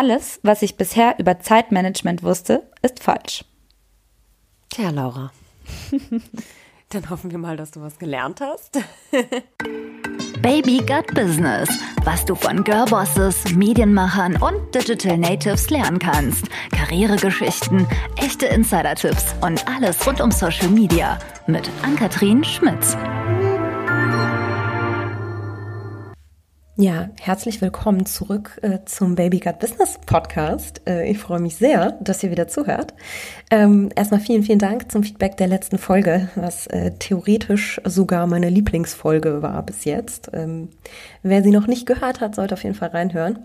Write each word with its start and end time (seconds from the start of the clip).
Alles, 0.00 0.40
was 0.42 0.62
ich 0.62 0.78
bisher 0.78 1.16
über 1.18 1.40
Zeitmanagement 1.40 2.22
wusste, 2.22 2.62
ist 2.80 3.02
falsch. 3.02 3.44
Tja, 4.70 4.88
Laura. 4.88 5.30
Dann 6.88 7.10
hoffen 7.10 7.30
wir 7.30 7.36
mal, 7.36 7.58
dass 7.58 7.72
du 7.72 7.82
was 7.82 7.98
gelernt 7.98 8.40
hast. 8.40 8.78
Baby 10.40 10.78
Gut 10.78 11.14
Business. 11.14 11.68
Was 12.04 12.24
du 12.24 12.34
von 12.34 12.64
Girlbosses, 12.64 13.52
Medienmachern 13.52 14.40
und 14.40 14.74
Digital 14.74 15.18
Natives 15.18 15.68
lernen 15.68 15.98
kannst. 15.98 16.46
Karrieregeschichten, 16.70 17.86
echte 18.16 18.46
Insider-Tipps 18.46 19.34
und 19.42 19.68
alles 19.68 20.06
rund 20.06 20.22
um 20.22 20.30
Social 20.30 20.68
Media. 20.68 21.18
Mit 21.46 21.68
Ann-Kathrin 21.82 22.42
Schmitz. 22.42 22.96
Ja, 26.80 27.10
herzlich 27.20 27.60
willkommen 27.60 28.06
zurück 28.06 28.58
äh, 28.62 28.78
zum 28.86 29.14
Baby 29.14 29.38
Gut 29.38 29.58
Business 29.58 29.98
Podcast. 30.06 30.80
Äh, 30.86 31.10
ich 31.10 31.18
freue 31.18 31.38
mich 31.38 31.56
sehr, 31.56 31.98
dass 32.00 32.22
ihr 32.22 32.30
wieder 32.30 32.48
zuhört. 32.48 32.94
Ähm, 33.50 33.90
erstmal 33.96 34.20
vielen, 34.20 34.44
vielen 34.44 34.58
Dank 34.58 34.90
zum 34.90 35.02
Feedback 35.02 35.36
der 35.36 35.46
letzten 35.46 35.76
Folge, 35.76 36.30
was 36.36 36.68
äh, 36.68 36.92
theoretisch 36.98 37.82
sogar 37.84 38.26
meine 38.26 38.48
Lieblingsfolge 38.48 39.42
war 39.42 39.62
bis 39.62 39.84
jetzt. 39.84 40.30
Ähm, 40.32 40.70
wer 41.22 41.42
sie 41.42 41.50
noch 41.50 41.66
nicht 41.66 41.84
gehört 41.84 42.22
hat, 42.22 42.34
sollte 42.34 42.54
auf 42.54 42.64
jeden 42.64 42.76
Fall 42.76 42.88
reinhören. 42.88 43.40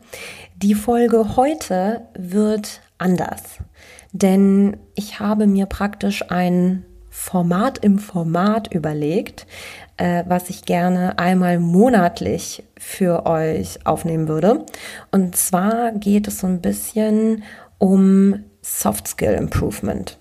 Die 0.56 0.74
Folge 0.74 1.36
heute 1.36 2.08
wird 2.18 2.80
anders, 3.00 3.58
denn 4.14 4.78
ich 4.94 5.20
habe 5.20 5.46
mir 5.46 5.66
praktisch 5.66 6.24
ein 6.32 6.86
Format 7.10 7.80
im 7.80 7.98
Format 7.98 8.74
überlegt, 8.74 9.48
äh, 9.98 10.24
was 10.28 10.50
ich 10.50 10.66
gerne 10.66 11.18
einmal 11.20 11.60
monatlich 11.60 12.64
für 12.78 13.26
euch 13.26 13.86
aufnehmen 13.86 14.28
würde. 14.28 14.66
Und 15.12 15.36
zwar 15.36 15.92
geht 15.94 16.28
es 16.28 16.40
so 16.40 16.48
ein 16.48 16.62
bisschen 16.62 17.44
um 17.78 18.44
Soft 18.62 19.08
Skill 19.08 19.34
Improvement. 19.34 20.18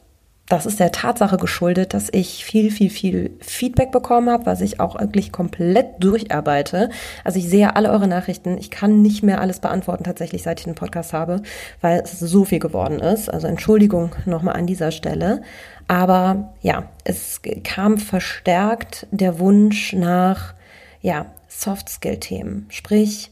Das 0.46 0.66
ist 0.66 0.78
der 0.78 0.92
Tatsache 0.92 1.38
geschuldet, 1.38 1.94
dass 1.94 2.10
ich 2.12 2.44
viel, 2.44 2.70
viel, 2.70 2.90
viel 2.90 3.36
Feedback 3.40 3.90
bekommen 3.90 4.28
habe, 4.28 4.44
was 4.44 4.60
ich 4.60 4.78
auch 4.78 5.00
wirklich 5.00 5.32
komplett 5.32 6.04
durcharbeite. 6.04 6.90
Also 7.24 7.38
ich 7.38 7.48
sehe 7.48 7.74
alle 7.76 7.90
eure 7.90 8.06
Nachrichten. 8.06 8.58
Ich 8.58 8.70
kann 8.70 9.00
nicht 9.00 9.22
mehr 9.22 9.40
alles 9.40 9.60
beantworten 9.60 10.04
tatsächlich, 10.04 10.42
seit 10.42 10.60
ich 10.60 10.64
den 10.66 10.74
Podcast 10.74 11.14
habe, 11.14 11.42
weil 11.80 12.00
es 12.00 12.20
so 12.20 12.44
viel 12.44 12.58
geworden 12.58 13.00
ist. 13.00 13.30
Also 13.30 13.46
Entschuldigung 13.46 14.14
nochmal 14.26 14.56
an 14.56 14.66
dieser 14.66 14.90
Stelle. 14.90 15.40
Aber 15.88 16.52
ja, 16.60 16.90
es 17.04 17.40
kam 17.62 17.96
verstärkt 17.96 19.06
der 19.10 19.38
Wunsch 19.38 19.94
nach 19.94 20.52
ja, 21.00 21.26
Soft-Skill-Themen. 21.48 22.66
Sprich, 22.68 23.30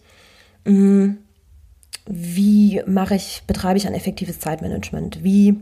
mh, 0.65 0.73
mm, 0.73 1.19
wie 2.07 2.83
mache 2.87 3.15
ich, 3.15 3.43
betreibe 3.47 3.77
ich 3.77 3.87
ein 3.87 3.95
effektives 3.95 4.41
Zeitmanagement? 4.41 5.23
Wie 5.23 5.61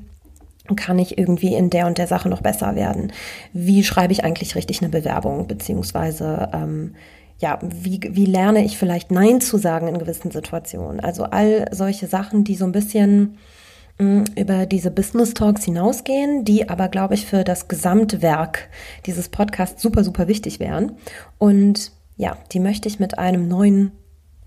kann 0.77 0.99
ich 0.99 1.19
irgendwie 1.19 1.55
in 1.55 1.71
der 1.71 1.87
und 1.87 1.99
der 1.99 2.07
Sache 2.07 2.29
noch 2.29 2.43
besser 2.43 2.75
werden? 2.75 3.13
Wie 3.53 3.85
schreibe 3.85 4.13
ich 4.13 4.25
eigentlich 4.25 4.55
richtig 4.55 4.83
eine 4.83 4.91
Bewerbung? 4.91 5.47
Beziehungsweise, 5.47 6.51
ähm, 6.53 6.95
ja, 7.39 7.59
wie, 7.63 8.01
wie 8.11 8.27
lerne 8.27 8.65
ich 8.65 8.77
vielleicht 8.77 9.11
Nein 9.11 9.41
zu 9.41 9.57
sagen 9.59 9.89
in 9.89 9.99
gewissen 9.99 10.31
Situationen? 10.31 11.01
Also 11.01 11.25
all 11.25 11.67
solche 11.73 12.07
Sachen, 12.07 12.45
die 12.45 12.55
so 12.55 12.65
ein 12.65 12.73
bisschen 12.73 13.39
über 14.01 14.65
diese 14.65 14.91
Business 14.91 15.35
Talks 15.35 15.65
hinausgehen, 15.65 16.45
die 16.45 16.71
aber, 16.71 16.89
glaube 16.89 17.13
ich, 17.13 17.27
für 17.27 17.45
das 17.45 17.69
Gesamtwerk 17.69 18.71
dieses 19.05 19.29
Podcasts 19.29 19.83
super, 19.83 20.05
super 20.05 20.27
wichtig 20.27 20.59
wären. 20.59 20.93
Und 21.37 21.93
ja, 22.17 22.39
die 22.53 22.61
möchte 22.61 22.89
ich 22.89 22.99
mit 22.99 23.19
einem 23.19 23.47
neuen 23.47 23.93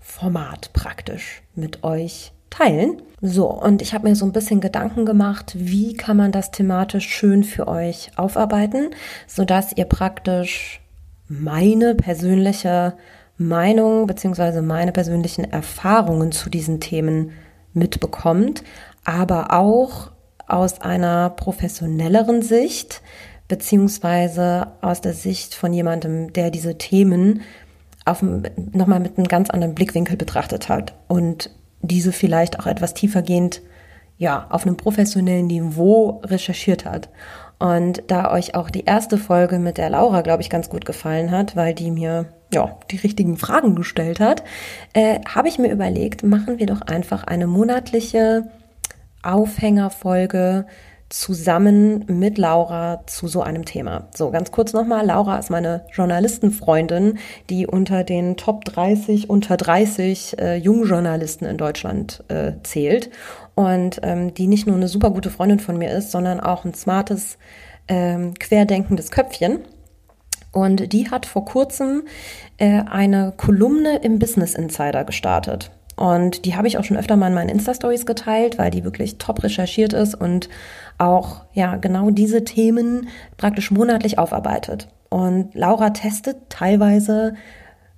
Format 0.00 0.72
praktisch 0.72 1.42
mit 1.54 1.84
euch 1.84 2.32
teilen. 2.56 3.02
So, 3.20 3.50
und 3.50 3.80
ich 3.80 3.94
habe 3.94 4.08
mir 4.08 4.14
so 4.16 4.26
ein 4.26 4.32
bisschen 4.32 4.60
Gedanken 4.60 5.06
gemacht, 5.06 5.54
wie 5.56 5.94
kann 5.94 6.16
man 6.16 6.32
das 6.32 6.50
thematisch 6.50 7.08
schön 7.08 7.42
für 7.42 7.68
euch 7.68 8.10
aufarbeiten, 8.16 8.90
sodass 9.26 9.76
ihr 9.76 9.86
praktisch 9.86 10.80
meine 11.28 11.94
persönliche 11.94 12.94
Meinung 13.38 14.06
beziehungsweise 14.06 14.62
meine 14.62 14.92
persönlichen 14.92 15.44
Erfahrungen 15.44 16.32
zu 16.32 16.50
diesen 16.50 16.80
Themen 16.80 17.32
mitbekommt, 17.72 18.62
aber 19.04 19.52
auch 19.52 20.12
aus 20.46 20.80
einer 20.80 21.30
professionelleren 21.30 22.42
Sicht, 22.42 23.02
beziehungsweise 23.48 24.68
aus 24.82 25.00
der 25.00 25.14
Sicht 25.14 25.54
von 25.54 25.72
jemandem, 25.72 26.32
der 26.32 26.50
diese 26.50 26.78
Themen 26.78 27.40
nochmal 28.72 29.00
mit 29.00 29.16
einem 29.16 29.28
ganz 29.28 29.50
anderen 29.50 29.74
Blickwinkel 29.74 30.16
betrachtet 30.16 30.68
hat 30.68 30.94
und 31.08 31.50
diese 31.86 32.12
vielleicht 32.12 32.58
auch 32.58 32.66
etwas 32.66 32.94
tiefergehend, 32.94 33.62
ja, 34.16 34.46
auf 34.50 34.66
einem 34.66 34.76
professionellen 34.76 35.46
Niveau 35.46 36.20
recherchiert 36.24 36.84
hat. 36.84 37.08
Und 37.58 38.02
da 38.08 38.30
euch 38.32 38.54
auch 38.54 38.70
die 38.70 38.84
erste 38.84 39.16
Folge 39.16 39.58
mit 39.58 39.78
der 39.78 39.90
Laura, 39.90 40.22
glaube 40.22 40.42
ich, 40.42 40.50
ganz 40.50 40.68
gut 40.68 40.84
gefallen 40.84 41.30
hat, 41.30 41.56
weil 41.56 41.74
die 41.74 41.90
mir 41.90 42.26
ja 42.52 42.76
die 42.90 42.96
richtigen 42.96 43.36
Fragen 43.36 43.74
gestellt 43.74 44.20
hat, 44.20 44.42
äh, 44.92 45.20
habe 45.26 45.48
ich 45.48 45.58
mir 45.58 45.70
überlegt, 45.70 46.22
machen 46.22 46.58
wir 46.58 46.66
doch 46.66 46.82
einfach 46.82 47.24
eine 47.24 47.46
monatliche 47.46 48.44
Aufhängerfolge 49.22 50.66
zusammen 51.14 52.04
mit 52.08 52.38
Laura 52.38 53.06
zu 53.06 53.28
so 53.28 53.40
einem 53.40 53.64
Thema. 53.64 54.08
So, 54.12 54.32
ganz 54.32 54.50
kurz 54.50 54.72
nochmal. 54.72 55.06
Laura 55.06 55.38
ist 55.38 55.48
meine 55.48 55.86
Journalistenfreundin, 55.92 57.18
die 57.50 57.68
unter 57.68 58.02
den 58.02 58.36
Top 58.36 58.64
30, 58.64 59.30
unter 59.30 59.56
30 59.56 60.38
äh, 60.40 60.56
Jungjournalisten 60.56 61.46
in 61.46 61.56
Deutschland 61.56 62.24
äh, 62.26 62.54
zählt 62.64 63.10
und 63.54 64.00
ähm, 64.02 64.34
die 64.34 64.48
nicht 64.48 64.66
nur 64.66 64.74
eine 64.74 64.88
super 64.88 65.10
gute 65.10 65.30
Freundin 65.30 65.60
von 65.60 65.78
mir 65.78 65.92
ist, 65.92 66.10
sondern 66.10 66.40
auch 66.40 66.64
ein 66.64 66.74
smartes, 66.74 67.38
ähm, 67.86 68.34
querdenkendes 68.34 69.12
Köpfchen. 69.12 69.60
Und 70.50 70.92
die 70.92 71.12
hat 71.12 71.26
vor 71.26 71.44
kurzem 71.44 72.02
äh, 72.58 72.82
eine 72.90 73.32
Kolumne 73.36 73.98
im 73.98 74.18
Business 74.18 74.56
Insider 74.56 75.04
gestartet. 75.04 75.70
Und 75.96 76.44
die 76.44 76.56
habe 76.56 76.66
ich 76.66 76.78
auch 76.78 76.84
schon 76.84 76.96
öfter 76.96 77.16
mal 77.16 77.28
in 77.28 77.34
meinen 77.34 77.48
Insta-Stories 77.48 78.06
geteilt, 78.06 78.58
weil 78.58 78.70
die 78.70 78.84
wirklich 78.84 79.18
top 79.18 79.42
recherchiert 79.42 79.92
ist 79.92 80.14
und 80.14 80.48
auch 80.98 81.42
ja 81.52 81.76
genau 81.76 82.10
diese 82.10 82.44
Themen 82.44 83.08
praktisch 83.36 83.70
monatlich 83.70 84.18
aufarbeitet. 84.18 84.88
Und 85.08 85.54
Laura 85.54 85.90
testet 85.90 86.36
teilweise 86.48 87.34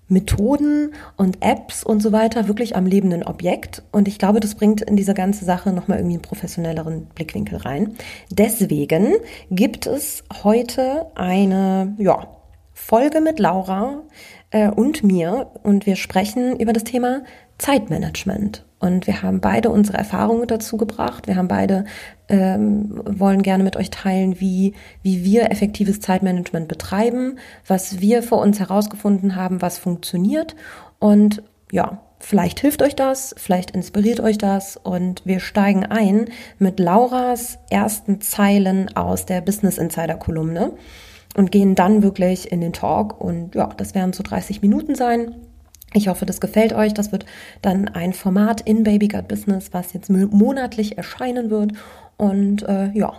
Methoden 0.09 0.93
und 1.17 1.39
Apps 1.41 1.83
und 1.83 2.01
so 2.01 2.13
weiter 2.13 2.47
wirklich 2.47 2.77
am 2.77 2.87
lebenden 2.87 3.25
Objekt. 3.25 3.83
Und 3.91 4.07
ich 4.07 4.19
glaube, 4.19 4.41
das 4.41 4.55
bringt 4.55 4.83
in 4.83 4.97
diese 4.97 5.15
ganze 5.15 5.45
Sache 5.45 5.73
nochmal 5.73 5.99
irgendwie 5.99 6.17
einen 6.17 6.23
professionelleren 6.23 7.07
Blickwinkel 7.07 7.59
rein. 7.59 7.95
Deswegen 8.31 9.15
gibt 9.51 9.87
es 9.87 10.23
heute 10.45 11.07
eine, 11.17 11.95
ja, 11.99 12.29
Folge 12.73 13.23
mit 13.23 13.39
Laura 13.39 14.03
äh, 14.51 14.69
und 14.69 15.03
mir 15.03 15.51
und 15.63 15.87
wir 15.87 15.97
sprechen 15.97 16.61
über 16.61 16.75
das 16.75 16.85
Thema 16.85 17.23
Zeitmanagement. 17.59 18.65
Und 18.79 19.07
wir 19.07 19.23
haben 19.23 19.41
beide 19.41 19.71
unsere 19.71 19.97
Erfahrungen 19.97 20.47
dazu 20.47 20.77
gebracht. 20.77 21.27
Wir 21.27 21.37
haben 21.37 21.49
beide 21.49 21.87
ähm, 22.29 23.01
wollen 23.07 23.43
gerne 23.43 23.65
mit 23.65 23.77
euch 23.77 23.91
teilen, 23.91 24.39
wie, 24.39 24.75
wie 25.03 25.25
wir 25.25 25.51
effektives 25.51 26.01
Zeitmanagement 26.01 26.69
betreiben, 26.69 27.39
was 27.67 28.01
wir 28.01 28.23
für 28.23 28.35
uns 28.35 28.61
herausgefunden 28.61 29.35
haben, 29.35 29.63
was 29.63 29.79
funktioniert. 29.79 30.55
Und 30.99 31.43
ja, 31.73 32.03
vielleicht 32.19 32.61
hilft 32.61 32.83
euch 32.83 32.95
das, 32.95 33.35
vielleicht 33.39 33.71
inspiriert 33.71 34.21
euch 34.21 34.37
das. 34.37 34.77
Und 34.77 35.23
wir 35.25 35.41
steigen 35.41 35.87
ein 35.87 36.27
mit 36.59 36.79
Lauras 36.79 37.59
ersten 37.71 38.21
Zeilen 38.21 38.95
aus 38.95 39.25
der 39.25 39.41
Business 39.41 39.79
Insider 39.79 40.17
Kolumne 40.17 40.73
und 41.35 41.51
gehen 41.51 41.75
dann 41.75 42.03
wirklich 42.03 42.53
in 42.53 42.61
den 42.61 42.75
Talk. 42.75 43.19
Und 43.21 43.55
ja, 43.55 43.69
das 43.77 43.95
werden 43.95 44.13
so 44.13 44.23
30 44.23 44.61
Minuten 44.61 44.95
sein. 44.95 45.35
Ich 45.93 46.09
hoffe, 46.09 46.27
das 46.27 46.41
gefällt 46.41 46.73
euch. 46.73 46.95
Das 46.95 47.13
wird 47.13 47.27
dann 47.63 47.89
ein 47.89 48.13
Format 48.13 48.61
in 48.61 48.83
Baby 48.83 49.09
Gut 49.09 49.29
Business, 49.29 49.69
was 49.73 49.93
jetzt 49.93 50.11
monatlich 50.11 50.99
erscheinen 50.99 51.51
wird. 51.51 51.73
Und 52.17 52.63
äh, 52.65 52.91
ja, 52.93 53.15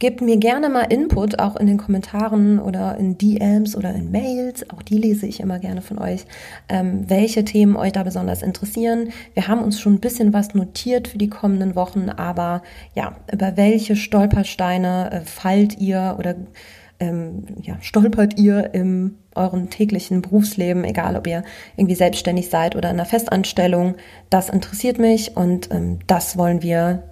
gebt 0.00 0.22
mir 0.22 0.38
gerne 0.38 0.70
mal 0.70 0.84
Input, 0.84 1.38
auch 1.38 1.56
in 1.56 1.66
den 1.66 1.76
Kommentaren 1.76 2.58
oder 2.58 2.96
in 2.96 3.18
DMs 3.18 3.76
oder 3.76 3.94
in 3.94 4.10
Mails. 4.10 4.68
Auch 4.70 4.82
die 4.82 4.96
lese 4.96 5.26
ich 5.26 5.40
immer 5.40 5.58
gerne 5.58 5.82
von 5.82 5.98
euch, 5.98 6.24
ähm, 6.68 7.04
welche 7.08 7.44
Themen 7.44 7.76
euch 7.76 7.92
da 7.92 8.02
besonders 8.02 8.42
interessieren. 8.42 9.10
Wir 9.34 9.46
haben 9.46 9.62
uns 9.62 9.78
schon 9.78 9.94
ein 9.94 10.00
bisschen 10.00 10.32
was 10.32 10.54
notiert 10.54 11.06
für 11.06 11.18
die 11.18 11.28
kommenden 11.28 11.74
Wochen, 11.74 12.08
aber 12.08 12.62
ja, 12.94 13.16
über 13.30 13.56
welche 13.56 13.94
Stolpersteine 13.94 15.10
äh, 15.12 15.20
fallt 15.20 15.78
ihr 15.78 16.16
oder 16.18 16.34
ähm, 17.00 17.44
ja, 17.62 17.76
stolpert 17.80 18.38
ihr 18.38 18.74
im 18.74 19.16
euren 19.34 19.70
täglichen 19.70 20.22
Berufsleben, 20.22 20.84
egal 20.84 21.16
ob 21.16 21.26
ihr 21.26 21.42
irgendwie 21.76 21.94
selbstständig 21.94 22.50
seid 22.50 22.76
oder 22.76 22.90
in 22.90 22.96
einer 22.96 23.06
Festanstellung. 23.06 23.94
Das 24.28 24.48
interessiert 24.48 24.98
mich 24.98 25.36
und 25.36 25.70
ähm, 25.72 25.98
das 26.06 26.36
wollen 26.36 26.62
wir 26.62 27.04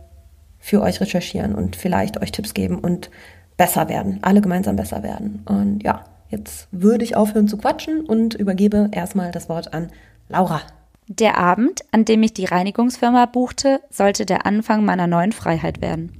für 0.58 0.82
euch 0.82 1.00
recherchieren 1.00 1.54
und 1.54 1.76
vielleicht 1.76 2.20
euch 2.20 2.32
Tipps 2.32 2.54
geben 2.54 2.78
und 2.78 3.10
besser 3.56 3.88
werden, 3.88 4.18
alle 4.22 4.40
gemeinsam 4.40 4.76
besser 4.76 5.02
werden. 5.02 5.42
Und 5.46 5.82
ja, 5.82 6.04
jetzt 6.28 6.68
würde 6.70 7.04
ich 7.04 7.16
aufhören 7.16 7.48
zu 7.48 7.56
quatschen 7.56 8.04
und 8.04 8.34
übergebe 8.34 8.88
erstmal 8.92 9.30
das 9.30 9.48
Wort 9.48 9.72
an 9.72 9.90
Laura. 10.28 10.60
Der 11.08 11.38
Abend, 11.38 11.82
an 11.90 12.04
dem 12.04 12.22
ich 12.22 12.34
die 12.34 12.44
Reinigungsfirma 12.44 13.26
buchte, 13.26 13.80
sollte 13.88 14.26
der 14.26 14.44
Anfang 14.44 14.84
meiner 14.84 15.06
neuen 15.06 15.32
Freiheit 15.32 15.80
werden. 15.80 16.12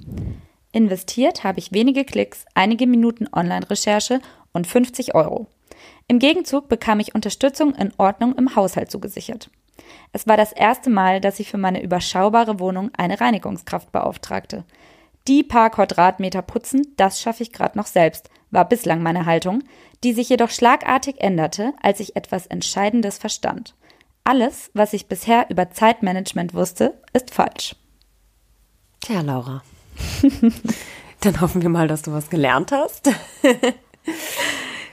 Investiert 0.73 1.44
habe 1.44 1.59
ich 1.59 1.73
wenige 1.73 2.05
Klicks, 2.05 2.44
einige 2.55 2.87
Minuten 2.87 3.26
Online-Recherche 3.32 4.20
und 4.53 4.67
50 4.67 5.15
Euro. 5.15 5.47
Im 6.06 6.19
Gegenzug 6.19 6.69
bekam 6.69 7.00
ich 7.00 7.15
Unterstützung 7.15 7.75
in 7.75 7.93
Ordnung 7.97 8.35
im 8.35 8.56
Haushalt 8.56 8.91
zugesichert. 8.91 9.50
Es 10.12 10.26
war 10.26 10.37
das 10.37 10.53
erste 10.53 10.91
Mal, 10.91 11.20
dass 11.20 11.41
ich 11.41 11.50
für 11.50 11.59
meine 11.59 11.82
überschaubare 11.82 12.61
Wohnung 12.61 12.91
eine 12.97 13.20
Reinigungskraft 13.20 13.93
beauftragte. 13.93 14.65
Die 15.26 15.43
paar 15.43 15.70
Quadratmeter 15.70 16.43
putzen, 16.43 16.94
das 16.97 17.20
schaffe 17.20 17.43
ich 17.43 17.53
gerade 17.53 17.76
noch 17.76 17.87
selbst, 17.87 18.31
war 18.50 18.67
bislang 18.67 19.03
meine 19.03 19.26
Haltung, 19.26 19.62
die 20.03 20.12
sich 20.12 20.29
jedoch 20.29 20.50
schlagartig 20.50 21.20
änderte, 21.20 21.75
als 21.82 22.00
ich 22.00 22.17
etwas 22.17 22.47
Entscheidendes 22.47 23.19
verstand. 23.19 23.75
Alles, 24.25 24.70
was 24.75 24.93
ich 24.93 25.06
bisher 25.06 25.47
über 25.50 25.70
Zeitmanagement 25.70 26.55
wusste, 26.55 27.00
ist 27.12 27.35
falsch. 27.35 27.76
Tja, 29.00 29.20
Laura. 29.20 29.62
Dann 31.20 31.40
hoffen 31.40 31.62
wir 31.62 31.68
mal, 31.68 31.88
dass 31.88 32.02
du 32.02 32.12
was 32.12 32.30
gelernt 32.30 32.72
hast. 32.72 33.10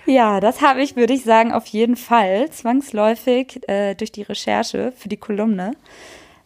ja, 0.06 0.40
das 0.40 0.62
habe 0.62 0.82
ich, 0.82 0.96
würde 0.96 1.14
ich 1.14 1.24
sagen, 1.24 1.52
auf 1.52 1.68
jeden 1.68 1.96
Fall 1.96 2.50
zwangsläufig 2.50 3.68
äh, 3.70 3.94
durch 3.96 4.12
die 4.12 4.24
Recherche 4.24 4.92
für 4.98 5.10
die 5.10 5.18
Kolumne, 5.18 5.74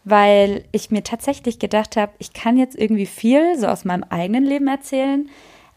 weil 0.03 0.65
ich 0.71 0.91
mir 0.91 1.03
tatsächlich 1.03 1.59
gedacht 1.59 1.95
habe, 1.95 2.11
ich 2.19 2.33
kann 2.33 2.57
jetzt 2.57 2.77
irgendwie 2.77 3.06
viel 3.06 3.57
so 3.57 3.67
aus 3.67 3.85
meinem 3.85 4.03
eigenen 4.09 4.44
Leben 4.44 4.67
erzählen, 4.67 5.29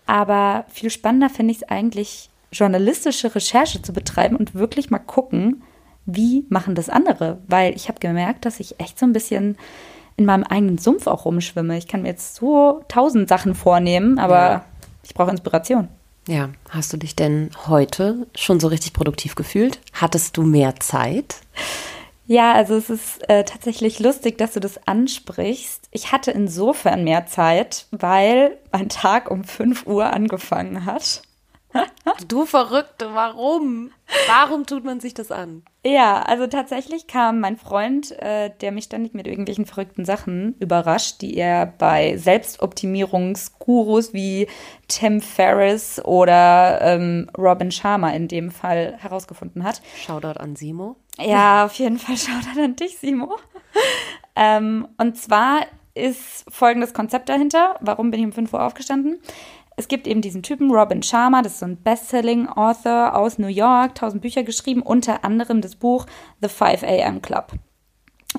aber 0.07 0.65
viel 0.69 0.91
spannender 0.91 1.31
finde 1.31 1.53
ich 1.53 1.63
es 1.63 1.69
eigentlich, 1.69 2.29
journalistische 2.53 3.35
Recherche 3.35 3.81
zu 3.81 3.93
betreiben 3.93 4.37
und 4.37 4.55
wirklich 4.55 4.91
mal 4.91 4.99
gucken, 4.99 5.63
wie 6.05 6.45
machen 6.49 6.75
das 6.75 6.91
andere? 6.91 7.39
Weil 7.49 7.75
ich 7.75 7.89
habe 7.89 8.01
gemerkt, 8.01 8.45
dass 8.45 8.61
ich 8.61 8.79
echt 8.79 8.99
so 8.99 9.07
ein 9.07 9.13
bisschen 9.13 9.57
in 10.17 10.25
meinem 10.25 10.45
eigenen 10.45 10.79
Sumpf 10.79 11.07
auch 11.07 11.25
rumschwimme. 11.25 11.77
Ich 11.79 11.89
kann 11.89 12.03
mir 12.03 12.09
jetzt 12.09 12.37
so 12.37 12.85
tausend 12.89 13.29
Sachen 13.29 13.55
vornehmen, 13.55 14.19
aber 14.19 14.35
ja. 14.35 14.65
ich 15.03 15.15
brauche 15.15 15.31
Inspiration. 15.31 15.89
Ja, 16.29 16.51
hast 16.71 16.93
du 16.93 16.97
dich 16.97 17.17
denn 17.17 17.51
heute 17.67 18.27
schon 18.37 18.61
so 18.61 18.69
richtig 18.69 18.93
produktiv 18.93 19.35
gefühlt? 19.35 19.81
Hattest 19.93 20.37
du 20.37 20.43
mehr 20.43 20.77
Zeit? 20.77 21.37
Ja, 22.27 22.53
also 22.53 22.77
es 22.77 22.89
ist 22.89 23.29
äh, 23.29 23.45
tatsächlich 23.45 23.99
lustig, 23.99 24.39
dass 24.39 24.53
du 24.53 24.61
das 24.61 24.87
ansprichst. 24.87 25.89
Ich 25.91 26.13
hatte 26.13 26.31
insofern 26.31 27.03
mehr 27.03 27.27
Zeit, 27.27 27.87
weil 27.91 28.57
mein 28.71 28.89
Tag 28.89 29.31
um 29.31 29.43
5 29.43 29.87
Uhr 29.87 30.13
angefangen 30.13 30.85
hat. 30.85 31.23
Du 32.29 32.47
Verrückte, 32.47 33.15
warum? 33.15 33.91
Warum 34.27 34.67
tut 34.67 34.85
man 34.85 35.01
sich 35.01 35.15
das 35.15 35.31
an? 35.31 35.63
Ja, 35.85 36.23
also 36.23 36.47
tatsächlich 36.47 37.07
kam 37.07 37.41
mein 37.41 37.57
Freund, 37.57 38.13
äh, 38.21 38.51
der 38.61 38.73
mich 38.73 38.85
ständig 38.85 39.15
mit 39.15 39.27
irgendwelchen 39.27 39.67
verrückten 39.67 40.05
Sachen 40.05 40.55
überrascht, 40.61 41.23
die 41.23 41.37
er 41.37 41.67
bei 41.67 42.17
Selbstoptimierungsgurus 42.17 44.13
wie 44.13 44.47
Tim 44.87 45.21
Ferriss 45.21 46.01
oder 46.05 46.81
ähm, 46.83 47.31
Robin 47.37 47.73
Sharma 47.73 48.11
in 48.11 48.29
dem 48.29 48.51
Fall 48.51 48.97
herausgefunden 48.99 49.65
hat. 49.65 49.83
Shoutout 49.97 50.39
an 50.39 50.55
Simo. 50.55 50.97
Ja, 51.19 51.65
auf 51.65 51.75
jeden 51.75 51.99
Fall 51.99 52.17
Shoutout 52.17 52.61
an 52.61 52.77
dich, 52.77 52.99
Simo. 52.99 53.37
ähm, 54.37 54.87
und 54.99 55.17
zwar 55.17 55.63
ist 55.95 56.45
folgendes 56.49 56.95
Konzept 56.95 57.29
dahinter. 57.29 57.77
Warum 57.81 58.11
bin 58.11 58.21
ich 58.21 58.27
um 58.27 58.33
5 58.33 58.53
Uhr 58.53 58.63
aufgestanden? 58.63 59.21
Es 59.77 59.89
gibt 59.89 60.07
eben 60.07 60.21
diesen 60.21 60.43
Typen, 60.43 60.71
Robin 60.71 61.03
Sharma, 61.03 61.43
das 61.43 61.55
ist 61.55 61.61
so 61.61 61.67
ein 61.67 61.83
Bestselling-Author 61.83 63.17
aus 63.17 63.39
New 63.39 63.47
York, 63.47 63.95
tausend 63.95 64.23
Bücher 64.23 64.43
geschrieben, 64.43 64.83
unter 64.83 65.25
anderem 65.25 65.61
das 65.61 65.77
Buch 65.77 66.07
The 66.41 66.49
5 66.49 66.83
a.m. 66.83 67.23
Club. 67.23 67.53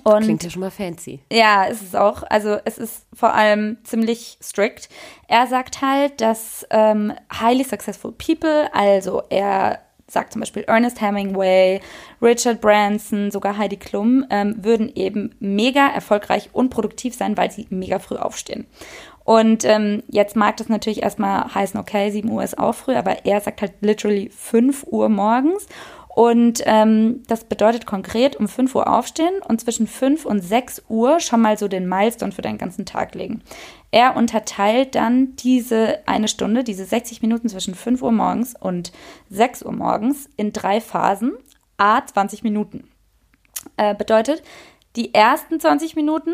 Und 0.04 0.24
Klingt 0.24 0.44
ja 0.44 0.50
schon 0.50 0.62
mal 0.62 0.72
fancy. 0.72 1.20
Ja, 1.32 1.66
ist 1.66 1.84
es 1.84 1.96
auch. 1.96 2.24
Also 2.30 2.58
es 2.66 2.78
ist 2.78 3.06
vor 3.14 3.34
allem 3.34 3.78
ziemlich 3.84 4.38
strikt. 4.42 4.90
Er 5.28 5.48
sagt 5.48 5.82
halt, 5.82 6.20
dass 6.20 6.66
ähm, 6.72 7.14
highly 7.32 7.64
successful 7.64 8.12
people, 8.12 8.74
also 8.74 9.22
er 9.30 9.80
sagt 10.08 10.34
zum 10.34 10.42
Beispiel 10.42 10.64
Ernest 10.64 11.02
Hemingway, 11.02 11.80
Richard 12.22 12.62
Branson, 12.62 13.32
sogar 13.32 13.58
Heidi 13.58 13.78
Klum, 13.78 14.26
ähm, 14.30 14.56
würden 14.64 14.92
eben 14.96 15.36
mega 15.40 15.88
erfolgreich 15.88 16.50
und 16.54 16.70
produktiv 16.70 17.16
sein, 17.16 17.38
weil 17.38 17.52
sie 17.52 17.68
mega 17.70 18.00
früh 18.00 18.16
aufstehen. 18.16 18.66
Und 19.24 19.64
ähm, 19.64 20.04
jetzt 20.08 20.36
mag 20.36 20.58
das 20.58 20.70
natürlich 20.70 21.02
erstmal 21.02 21.54
heißen, 21.54 21.80
okay, 21.80 22.12
7 22.12 22.30
Uhr 22.30 22.44
ist 22.44 22.58
auch 22.58 22.76
früh, 22.76 22.96
aber 22.96 23.26
er 23.26 23.40
sagt 23.40 23.62
halt 23.62 23.74
literally 23.82 24.30
5 24.30 24.86
Uhr 24.90 25.10
morgens. 25.10 25.68
Und 26.16 26.62
ähm, 26.66 27.24
das 27.28 27.46
bedeutet 27.46 27.88
konkret 27.88 28.36
um 28.36 28.48
5 28.48 28.76
Uhr 28.76 28.88
aufstehen 28.88 29.34
und 29.48 29.62
zwischen 29.62 29.88
5 29.88 30.26
und 30.26 30.42
6 30.42 30.84
Uhr 30.88 31.20
schon 31.20 31.42
mal 31.42 31.58
so 31.58 31.68
den 31.68 31.90
Milestone 31.90 32.32
für 32.32 32.44
deinen 32.44 32.60
ganzen 32.60 32.86
Tag 32.86 33.16
legen. 33.16 33.42
Er 33.90 34.16
unterteilt 34.16 34.94
dann 34.94 35.36
diese 35.38 36.00
eine 36.06 36.28
Stunde, 36.28 36.64
diese 36.64 36.86
60 36.86 37.24
Minuten 37.24 37.50
zwischen 37.50 37.74
5 37.74 38.04
Uhr 38.04 38.12
morgens 38.12 38.54
und 38.60 38.92
6 39.32 39.64
Uhr 39.64 39.72
morgens 39.72 40.30
in 40.38 40.54
drei 40.54 40.82
Phasen, 40.82 41.34
a 41.78 42.06
20 42.06 42.44
Minuten. 42.44 42.88
Äh, 43.78 43.96
bedeutet, 43.96 44.44
die 44.96 45.16
ersten 45.16 45.60
20 45.60 45.96
Minuten 45.96 46.34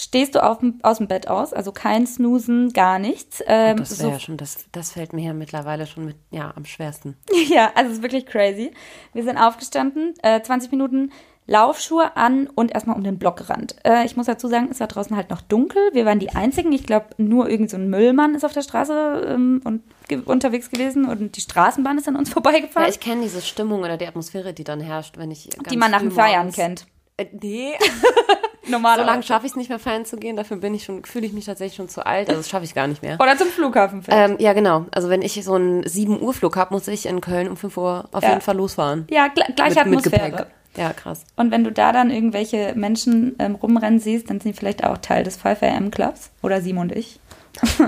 stehst 0.00 0.34
du 0.34 0.42
auf, 0.42 0.58
aus 0.82 0.98
dem 0.98 1.08
Bett 1.08 1.28
aus, 1.28 1.52
also 1.52 1.72
kein 1.72 2.06
Snoosen, 2.06 2.72
gar 2.72 2.98
nichts. 2.98 3.42
Ähm, 3.46 3.76
das 3.76 3.98
wäre 3.98 4.08
so, 4.08 4.12
ja 4.14 4.20
schon, 4.20 4.36
das, 4.36 4.64
das 4.72 4.92
fällt 4.92 5.12
mir 5.12 5.24
ja 5.24 5.32
mittlerweile 5.32 5.86
schon 5.86 6.06
mit, 6.06 6.16
ja, 6.30 6.52
am 6.56 6.64
schwersten. 6.64 7.16
ja, 7.48 7.70
also 7.74 7.90
es 7.90 7.98
ist 7.98 8.02
wirklich 8.02 8.26
crazy. 8.26 8.72
Wir 9.12 9.24
sind 9.24 9.36
aufgestanden, 9.38 10.14
äh, 10.22 10.40
20 10.40 10.70
Minuten 10.70 11.12
Laufschuhe 11.46 12.16
an 12.16 12.46
und 12.46 12.72
erstmal 12.72 12.96
um 12.96 13.02
den 13.02 13.18
Block 13.18 13.36
gerannt. 13.38 13.74
Äh, 13.84 14.06
ich 14.06 14.16
muss 14.16 14.26
dazu 14.26 14.46
sagen, 14.46 14.68
es 14.70 14.78
war 14.78 14.86
draußen 14.86 15.16
halt 15.16 15.30
noch 15.30 15.40
dunkel. 15.40 15.82
Wir 15.92 16.06
waren 16.06 16.20
die 16.20 16.30
Einzigen. 16.30 16.70
Ich 16.72 16.84
glaube, 16.86 17.06
nur 17.16 17.48
irgend 17.48 17.70
so 17.70 17.76
ein 17.76 17.90
Müllmann 17.90 18.36
ist 18.36 18.44
auf 18.44 18.52
der 18.52 18.62
Straße 18.62 19.26
ähm, 19.26 19.60
und 19.64 19.82
ge 20.06 20.20
unterwegs 20.24 20.70
gewesen 20.70 21.06
und 21.06 21.36
die 21.36 21.40
Straßenbahn 21.40 21.98
ist 21.98 22.06
an 22.06 22.14
uns 22.14 22.30
vorbeigefahren. 22.32 22.86
Ja, 22.86 22.94
ich 22.94 23.00
kenne 23.00 23.22
diese 23.22 23.42
Stimmung 23.42 23.80
oder 23.80 23.96
die 23.96 24.06
Atmosphäre, 24.06 24.54
die 24.54 24.64
dann 24.64 24.80
herrscht, 24.80 25.18
wenn 25.18 25.32
ich 25.32 25.50
Die 25.70 25.76
man 25.76 25.90
nach 25.90 26.00
dem 26.00 26.12
Feiern 26.12 26.52
kennt. 26.52 26.86
Äh, 27.16 27.26
nee. 27.32 27.72
Normal. 28.68 28.98
So 28.98 29.04
lange 29.04 29.22
schaffe 29.22 29.46
ich 29.46 29.52
es 29.52 29.56
nicht 29.56 29.68
mehr 29.68 29.78
feiern 29.78 30.04
zu 30.04 30.16
gehen. 30.16 30.36
Dafür 30.36 30.58
bin 30.58 30.74
ich 30.74 30.84
schon, 30.84 31.04
fühle 31.04 31.26
ich 31.26 31.32
mich 31.32 31.46
tatsächlich 31.46 31.76
schon 31.76 31.88
zu 31.88 32.04
alt. 32.04 32.28
Also 32.28 32.40
das 32.40 32.48
schaffe 32.50 32.64
ich 32.64 32.74
gar 32.74 32.86
nicht 32.86 33.02
mehr. 33.02 33.18
Oder 33.20 33.36
zum 33.36 33.48
Flughafen 33.48 34.02
Ähm, 34.08 34.36
ja, 34.38 34.52
genau. 34.52 34.86
Also 34.90 35.08
wenn 35.08 35.22
ich 35.22 35.42
so 35.44 35.54
einen 35.54 35.86
7 35.86 36.20
Uhr 36.20 36.34
Flug 36.34 36.56
habe, 36.56 36.74
muss 36.74 36.86
ich 36.88 37.06
in 37.06 37.20
Köln 37.20 37.48
um 37.48 37.56
5 37.56 37.76
Uhr 37.76 38.08
auf 38.12 38.22
ja. 38.22 38.30
jeden 38.30 38.40
Fall 38.42 38.56
losfahren. 38.56 39.06
Ja, 39.10 39.28
gl 39.28 39.44
gleiche 39.54 39.84
mit, 39.84 39.98
Atmosphäre. 39.98 40.30
Mit 40.30 40.46
ja, 40.76 40.92
krass. 40.92 41.24
Und 41.36 41.50
wenn 41.50 41.64
du 41.64 41.72
da 41.72 41.92
dann 41.92 42.10
irgendwelche 42.10 42.74
Menschen 42.76 43.34
ähm, 43.38 43.56
rumrennen 43.56 43.98
siehst, 43.98 44.30
dann 44.30 44.40
sind 44.40 44.54
die 44.54 44.58
vielleicht 44.58 44.84
auch 44.84 44.98
Teil 44.98 45.24
des 45.24 45.36
5 45.36 45.62
AM 45.62 45.90
Clubs. 45.90 46.30
Oder 46.42 46.60
Simon 46.60 46.90
und 46.90 46.96
ich. 46.96 47.18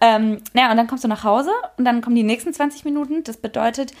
ähm, 0.00 0.40
naja, 0.54 0.70
und 0.70 0.76
dann 0.76 0.86
kommst 0.86 1.04
du 1.04 1.08
nach 1.08 1.24
Hause 1.24 1.50
und 1.76 1.84
dann 1.84 2.00
kommen 2.00 2.16
die 2.16 2.22
nächsten 2.22 2.52
20 2.52 2.84
Minuten. 2.84 3.22
Das 3.24 3.36
bedeutet, 3.36 3.92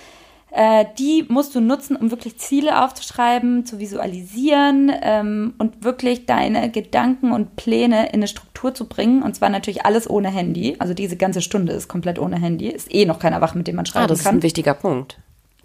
die 0.98 1.26
musst 1.28 1.54
du 1.54 1.60
nutzen, 1.60 1.96
um 1.96 2.10
wirklich 2.10 2.38
Ziele 2.38 2.82
aufzuschreiben, 2.82 3.66
zu 3.66 3.78
visualisieren 3.78 4.90
ähm, 5.02 5.54
und 5.58 5.84
wirklich 5.84 6.24
deine 6.24 6.70
Gedanken 6.70 7.32
und 7.32 7.56
Pläne 7.56 8.06
in 8.06 8.14
eine 8.14 8.28
Struktur 8.28 8.72
zu 8.72 8.88
bringen. 8.88 9.22
Und 9.22 9.36
zwar 9.36 9.50
natürlich 9.50 9.84
alles 9.84 10.08
ohne 10.08 10.28
Handy. 10.28 10.76
Also 10.78 10.94
diese 10.94 11.16
ganze 11.16 11.42
Stunde 11.42 11.72
ist 11.74 11.88
komplett 11.88 12.18
ohne 12.18 12.40
Handy. 12.40 12.68
Ist 12.68 12.94
eh 12.94 13.04
noch 13.04 13.18
keiner 13.18 13.40
wach, 13.42 13.54
mit 13.54 13.66
dem 13.66 13.76
man 13.76 13.84
schreiben 13.84 14.04
ah, 14.04 14.08
das 14.08 14.22
kann. 14.22 14.36
Ist 14.36 14.38
ein 14.38 14.42
wichtiger 14.44 14.74
Punkt. 14.74 15.18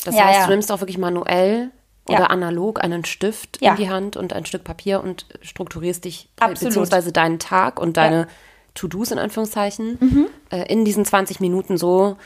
Das 0.04 0.16
ja, 0.16 0.26
heißt, 0.26 0.40
ja. 0.40 0.46
du 0.48 0.52
nimmst 0.52 0.72
auch 0.72 0.82
wirklich 0.82 0.98
manuell 0.98 1.72
oder 2.06 2.22
ja. 2.22 2.26
analog 2.26 2.84
einen 2.84 3.06
Stift 3.06 3.58
in 3.58 3.76
die 3.76 3.90
Hand 3.90 4.18
und 4.18 4.34
ein 4.34 4.46
Stück 4.46 4.64
Papier 4.64 5.04
und 5.04 5.26
strukturierst 5.42 6.04
dich, 6.04 6.30
Absolut. 6.40 6.60
beziehungsweise 6.60 7.12
deinen 7.12 7.40
Tag 7.40 7.80
und 7.80 7.98
deine 7.98 8.28
To-Dos 8.74 9.12
in 9.12 9.20
Anführungszeichen 9.20 9.98
mhm. 10.00 10.28
äh, 10.50 10.72
in 10.72 10.86
diesen 10.86 11.06
20 11.06 11.40
Minuten 11.40 11.78
so, 11.78 12.18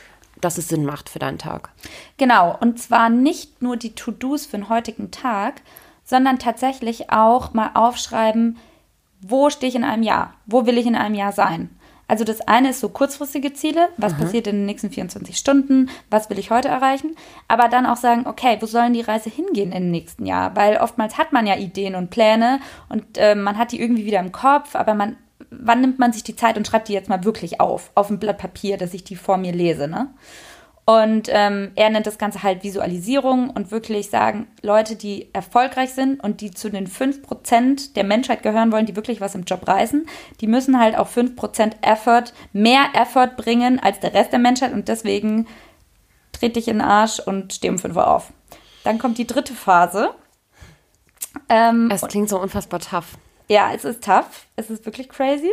dass 0.42 0.58
es 0.58 0.68
Sinn 0.68 0.86
macht 0.86 1.10
für 1.10 1.20
deinen 1.20 1.38
Tag. 1.38 1.70
Genau, 2.18 2.56
und 2.60 2.80
zwar 2.80 3.10
nicht 3.10 3.62
nur 3.62 3.78
die 3.78 3.94
To-Dos 3.94 4.46
für 4.46 4.58
den 4.58 4.70
heutigen 4.70 5.12
Tag, 5.12 5.62
sondern 6.04 6.40
tatsächlich 6.40 7.10
auch 7.10 7.54
mal 7.54 7.72
aufschreiben, 7.74 8.58
wo 9.22 9.50
stehe 9.50 9.70
ich 9.70 9.76
in 9.76 9.84
einem 9.84 10.04
Jahr? 10.04 10.34
Wo 10.46 10.66
will 10.66 10.78
ich 10.78 10.86
in 10.86 10.96
einem 10.96 11.16
Jahr 11.16 11.32
sein? 11.32 11.70
Also 12.08 12.24
das 12.24 12.42
eine 12.42 12.70
ist 12.70 12.82
so 12.82 12.90
kurzfristige 12.90 13.54
Ziele, 13.54 13.90
was 13.98 14.14
Aha. 14.14 14.24
passiert 14.24 14.46
in 14.46 14.58
den 14.58 14.66
nächsten 14.68 14.92
24 14.92 15.36
Stunden, 15.38 15.90
was 16.12 16.30
will 16.30 16.38
ich 16.38 16.52
heute 16.52 16.68
erreichen, 16.68 17.16
aber 17.48 17.68
dann 17.68 17.88
auch 17.88 17.98
sagen, 17.98 18.28
okay, 18.28 18.58
wo 18.60 18.68
sollen 18.68 18.94
die 18.94 19.02
Reise 19.02 19.32
hingehen 19.32 19.72
im 19.72 19.90
nächsten 19.90 20.26
Jahr? 20.28 20.56
Weil 20.56 20.78
oftmals 20.78 21.18
hat 21.18 21.34
man 21.34 21.48
ja 21.48 21.56
Ideen 21.56 21.96
und 21.96 22.12
Pläne 22.12 22.60
und 22.90 23.18
äh, 23.18 23.34
man 23.34 23.58
hat 23.58 23.72
die 23.72 23.82
irgendwie 23.82 24.06
wieder 24.06 24.20
im 24.20 24.32
Kopf, 24.32 24.76
aber 24.76 24.94
man 24.94 25.18
wann 25.62 25.82
nimmt 25.82 26.00
man 26.00 26.14
sich 26.14 26.24
die 26.24 26.36
Zeit 26.36 26.58
und 26.58 26.68
schreibt 26.68 26.88
die 26.88 26.94
jetzt 26.94 27.10
mal 27.10 27.24
wirklich 27.24 27.60
auf, 27.60 27.92
auf 27.96 28.10
ein 28.10 28.20
Blatt 28.20 28.38
Papier, 28.38 28.78
dass 28.78 28.94
ich 28.94 29.04
die 29.04 29.16
vor 29.16 29.38
mir 29.38 29.52
lese, 29.52 29.88
ne? 29.88 30.10
Und 30.88 31.30
ähm, 31.32 31.72
er 31.74 31.90
nennt 31.90 32.06
das 32.06 32.20
Ganze 32.20 32.44
halt 32.44 32.64
Visualisierung 32.64 33.50
und 33.50 33.72
wirklich 33.72 34.12
sagen, 34.12 34.46
Leute, 34.62 34.96
die 34.96 35.34
erfolgreich 35.34 35.94
sind 35.94 36.24
und 36.24 36.42
die 36.42 36.52
zu 36.52 36.70
den 36.70 36.88
5% 36.88 37.94
der 37.96 38.04
Menschheit 38.04 38.44
gehören 38.44 38.72
wollen, 38.72 38.86
die 38.86 38.96
wirklich 38.96 39.20
was 39.20 39.34
im 39.34 39.46
Job 39.46 39.68
reißen, 39.68 40.06
die 40.42 40.48
müssen 40.48 40.80
halt 40.80 40.96
auch 40.96 41.10
5% 41.10 41.78
Effort, 41.82 42.26
mehr 42.54 42.90
Effort 42.94 43.36
bringen 43.36 43.80
als 43.80 44.00
der 44.00 44.14
Rest 44.14 44.32
der 44.32 44.40
Menschheit 44.40 44.74
und 44.74 44.88
deswegen 44.88 45.48
dreht 46.34 46.56
dich 46.56 46.68
in 46.68 46.78
den 46.78 46.88
Arsch 46.88 47.20
und 47.20 47.54
steh 47.54 47.70
um 47.70 47.80
5 47.80 47.96
Uhr 47.96 48.08
auf. 48.08 48.32
Dann 48.84 49.00
kommt 49.00 49.18
die 49.18 49.26
dritte 49.26 49.54
Phase. 49.54 50.12
Ähm, 51.50 51.90
es 51.92 52.02
klingt 52.02 52.30
so 52.30 52.40
unfassbar 52.40 52.80
tough. 52.80 53.18
Ja, 53.48 53.72
es 53.74 53.86
ist 53.86 54.04
tough. 54.04 54.48
Es 54.56 54.70
ist 54.70 54.86
wirklich 54.86 55.10
crazy. 55.10 55.52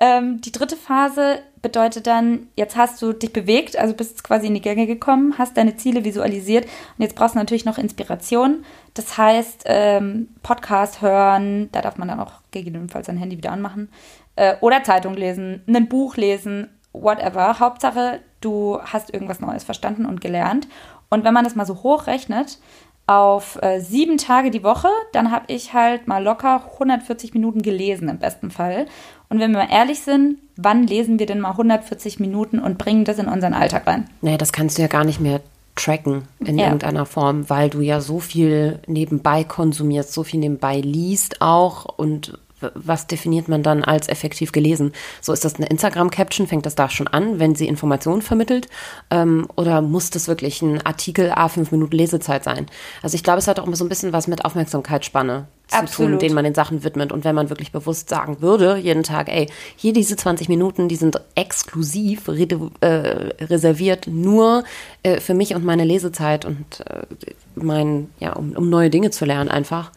Ähm, 0.00 0.40
die 0.42 0.52
dritte 0.52 0.76
Phase 0.76 1.40
bedeutet 1.62 2.06
dann, 2.06 2.48
jetzt 2.54 2.76
hast 2.76 3.00
du 3.00 3.12
dich 3.12 3.32
bewegt, 3.32 3.78
also 3.78 3.94
bist 3.94 4.22
quasi 4.22 4.46
in 4.46 4.54
die 4.54 4.60
Gänge 4.60 4.86
gekommen, 4.86 5.34
hast 5.38 5.56
deine 5.56 5.76
Ziele 5.76 6.04
visualisiert 6.04 6.64
und 6.64 7.02
jetzt 7.02 7.16
brauchst 7.16 7.34
du 7.34 7.38
natürlich 7.38 7.64
noch 7.64 7.78
Inspiration. 7.78 8.64
Das 8.92 9.16
heißt, 9.16 9.62
ähm, 9.64 10.28
Podcast 10.42 11.00
hören, 11.00 11.70
da 11.72 11.80
darf 11.80 11.96
man 11.96 12.08
dann 12.08 12.20
auch 12.20 12.32
gegebenenfalls 12.50 13.06
sein 13.06 13.16
Handy 13.16 13.38
wieder 13.38 13.52
anmachen, 13.52 13.88
äh, 14.36 14.56
oder 14.60 14.84
Zeitung 14.84 15.14
lesen, 15.14 15.62
ein 15.66 15.88
Buch 15.88 16.16
lesen, 16.16 16.68
whatever. 16.92 17.58
Hauptsache, 17.58 18.20
du 18.40 18.78
hast 18.82 19.12
irgendwas 19.12 19.40
Neues 19.40 19.64
verstanden 19.64 20.04
und 20.04 20.20
gelernt. 20.20 20.68
Und 21.08 21.24
wenn 21.24 21.34
man 21.34 21.44
das 21.44 21.54
mal 21.54 21.66
so 21.66 21.82
hochrechnet, 21.82 22.58
auf 23.06 23.58
äh, 23.62 23.80
sieben 23.80 24.18
Tage 24.18 24.50
die 24.50 24.64
Woche, 24.64 24.88
dann 25.12 25.30
habe 25.30 25.44
ich 25.48 25.72
halt 25.72 26.08
mal 26.08 26.22
locker 26.22 26.64
140 26.74 27.34
Minuten 27.34 27.62
gelesen 27.62 28.08
im 28.08 28.18
besten 28.18 28.50
Fall. 28.50 28.86
Und 29.28 29.38
wenn 29.38 29.52
wir 29.52 29.58
mal 29.58 29.72
ehrlich 29.72 30.00
sind, 30.00 30.38
wann 30.56 30.86
lesen 30.86 31.18
wir 31.18 31.26
denn 31.26 31.40
mal 31.40 31.52
140 31.52 32.20
Minuten 32.20 32.58
und 32.58 32.78
bringen 32.78 33.04
das 33.04 33.18
in 33.18 33.26
unseren 33.26 33.54
Alltag 33.54 33.86
rein? 33.86 34.08
Nee, 34.22 34.36
das 34.36 34.52
kannst 34.52 34.78
du 34.78 34.82
ja 34.82 34.88
gar 34.88 35.04
nicht 35.04 35.20
mehr 35.20 35.40
tracken 35.76 36.22
in 36.40 36.58
ja. 36.58 36.66
irgendeiner 36.66 37.06
Form, 37.06 37.48
weil 37.48 37.70
du 37.70 37.80
ja 37.80 38.00
so 38.00 38.18
viel 38.18 38.80
nebenbei 38.86 39.44
konsumierst, 39.44 40.12
so 40.12 40.24
viel 40.24 40.40
nebenbei 40.40 40.80
liest 40.80 41.42
auch 41.42 41.84
und 41.84 42.38
was 42.60 43.06
definiert 43.06 43.48
man 43.48 43.62
dann 43.62 43.84
als 43.84 44.08
effektiv 44.08 44.52
gelesen? 44.52 44.92
So 45.20 45.32
ist 45.32 45.44
das 45.44 45.56
eine 45.56 45.66
Instagram-Caption, 45.66 46.46
fängt 46.46 46.66
das 46.66 46.74
da 46.74 46.88
schon 46.88 47.06
an, 47.06 47.38
wenn 47.38 47.54
sie 47.54 47.68
Informationen 47.68 48.22
vermittelt? 48.22 48.68
Ähm, 49.10 49.46
oder 49.56 49.82
muss 49.82 50.10
das 50.10 50.28
wirklich 50.28 50.62
ein 50.62 50.84
Artikel 50.84 51.32
A5 51.32 51.68
Minuten 51.70 51.96
Lesezeit 51.96 52.44
sein? 52.44 52.66
Also 53.02 53.14
ich 53.14 53.22
glaube, 53.22 53.38
es 53.38 53.48
hat 53.48 53.60
auch 53.60 53.66
immer 53.66 53.76
so 53.76 53.84
ein 53.84 53.88
bisschen 53.88 54.12
was 54.12 54.26
mit 54.26 54.44
Aufmerksamkeitsspanne 54.44 55.46
zu 55.68 55.76
Absolut. 55.76 56.12
tun, 56.12 56.18
den 56.20 56.34
man 56.34 56.44
den 56.44 56.54
Sachen 56.54 56.84
widmet. 56.84 57.12
Und 57.12 57.24
wenn 57.24 57.34
man 57.34 57.50
wirklich 57.50 57.72
bewusst 57.72 58.08
sagen 58.08 58.40
würde, 58.40 58.76
jeden 58.76 59.02
Tag, 59.02 59.28
ey, 59.28 59.50
hier 59.74 59.92
diese 59.92 60.16
20 60.16 60.48
Minuten, 60.48 60.88
die 60.88 60.96
sind 60.96 61.20
exklusiv 61.34 62.28
äh, 62.28 62.86
reserviert 63.44 64.06
nur 64.06 64.64
äh, 65.02 65.20
für 65.20 65.34
mich 65.34 65.54
und 65.54 65.64
meine 65.64 65.84
Lesezeit 65.84 66.44
und 66.44 66.64
äh, 66.88 67.02
mein, 67.56 68.10
ja, 68.20 68.32
um, 68.32 68.52
um 68.52 68.70
neue 68.70 68.90
Dinge 68.90 69.10
zu 69.10 69.24
lernen 69.24 69.50
einfach 69.50 69.90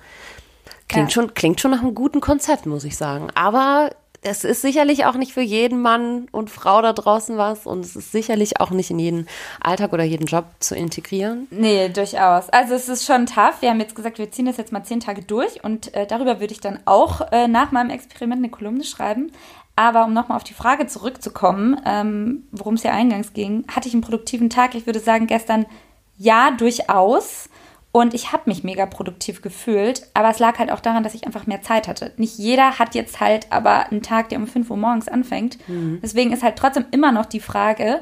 Klingt, 0.89 1.09
ja. 1.09 1.13
schon, 1.13 1.33
klingt 1.33 1.61
schon 1.61 1.71
nach 1.71 1.81
einem 1.81 1.95
guten 1.95 2.19
Konzept, 2.19 2.65
muss 2.65 2.83
ich 2.83 2.97
sagen. 2.97 3.27
Aber 3.35 3.91
es 4.21 4.43
ist 4.43 4.61
sicherlich 4.61 5.05
auch 5.05 5.15
nicht 5.15 5.33
für 5.33 5.41
jeden 5.41 5.81
Mann 5.81 6.27
und 6.31 6.49
Frau 6.49 6.81
da 6.81 6.93
draußen 6.93 7.37
was 7.37 7.65
und 7.65 7.85
es 7.85 7.95
ist 7.95 8.11
sicherlich 8.11 8.59
auch 8.59 8.71
nicht 8.71 8.89
in 8.89 8.99
jeden 8.99 9.27
Alltag 9.61 9.93
oder 9.93 10.03
jeden 10.03 10.25
Job 10.25 10.45
zu 10.59 10.75
integrieren. 10.75 11.47
Nee, 11.51 11.89
durchaus. 11.89 12.49
Also 12.49 12.73
es 12.73 12.89
ist 12.89 13.05
schon 13.05 13.27
tough. 13.27 13.61
Wir 13.61 13.69
haben 13.69 13.79
jetzt 13.79 13.95
gesagt, 13.95 14.17
wir 14.17 14.31
ziehen 14.31 14.45
das 14.45 14.57
jetzt 14.57 14.73
mal 14.73 14.83
zehn 14.83 14.99
Tage 14.99 15.21
durch 15.21 15.63
und 15.63 15.93
äh, 15.93 16.05
darüber 16.05 16.39
würde 16.39 16.53
ich 16.53 16.59
dann 16.59 16.79
auch 16.85 17.31
äh, 17.31 17.47
nach 17.47 17.71
meinem 17.71 17.91
Experiment 17.91 18.39
eine 18.39 18.49
Kolumne 18.49 18.83
schreiben. 18.83 19.31
Aber 19.75 20.03
um 20.03 20.13
nochmal 20.13 20.35
auf 20.35 20.43
die 20.43 20.53
Frage 20.53 20.87
zurückzukommen, 20.87 21.79
ähm, 21.85 22.43
worum 22.51 22.73
es 22.73 22.83
ja 22.83 22.91
eingangs 22.91 23.31
ging, 23.31 23.63
hatte 23.73 23.87
ich 23.87 23.93
einen 23.93 24.01
produktiven 24.01 24.49
Tag? 24.49 24.75
Ich 24.75 24.85
würde 24.85 24.99
sagen, 24.99 25.27
gestern 25.27 25.65
ja, 26.17 26.51
durchaus. 26.51 27.47
Und 27.91 28.13
ich 28.13 28.31
habe 28.31 28.43
mich 28.45 28.63
mega 28.63 28.85
produktiv 28.85 29.41
gefühlt, 29.41 30.03
aber 30.13 30.29
es 30.29 30.37
lag 30.37 30.59
halt 30.59 30.71
auch 30.71 30.79
daran, 30.79 31.03
dass 31.03 31.15
ich 31.15 31.25
einfach 31.25 31.47
mehr 31.47 31.63
Zeit 31.63 31.87
hatte. 31.87 32.13
Nicht 32.17 32.37
jeder 32.37 32.77
hat 32.77 32.93
jetzt 32.93 33.19
halt 33.19 33.51
aber 33.51 33.87
einen 33.87 34.03
Tag, 34.03 34.29
der 34.29 34.37
um 34.37 34.45
5 34.45 34.69
Uhr 34.69 34.77
morgens 34.77 35.07
anfängt. 35.07 35.57
Mhm. 35.67 35.99
Deswegen 36.03 36.31
ist 36.31 36.43
halt 36.43 36.57
trotzdem 36.57 36.85
immer 36.91 37.11
noch 37.11 37.25
die 37.25 37.39
Frage, 37.39 38.01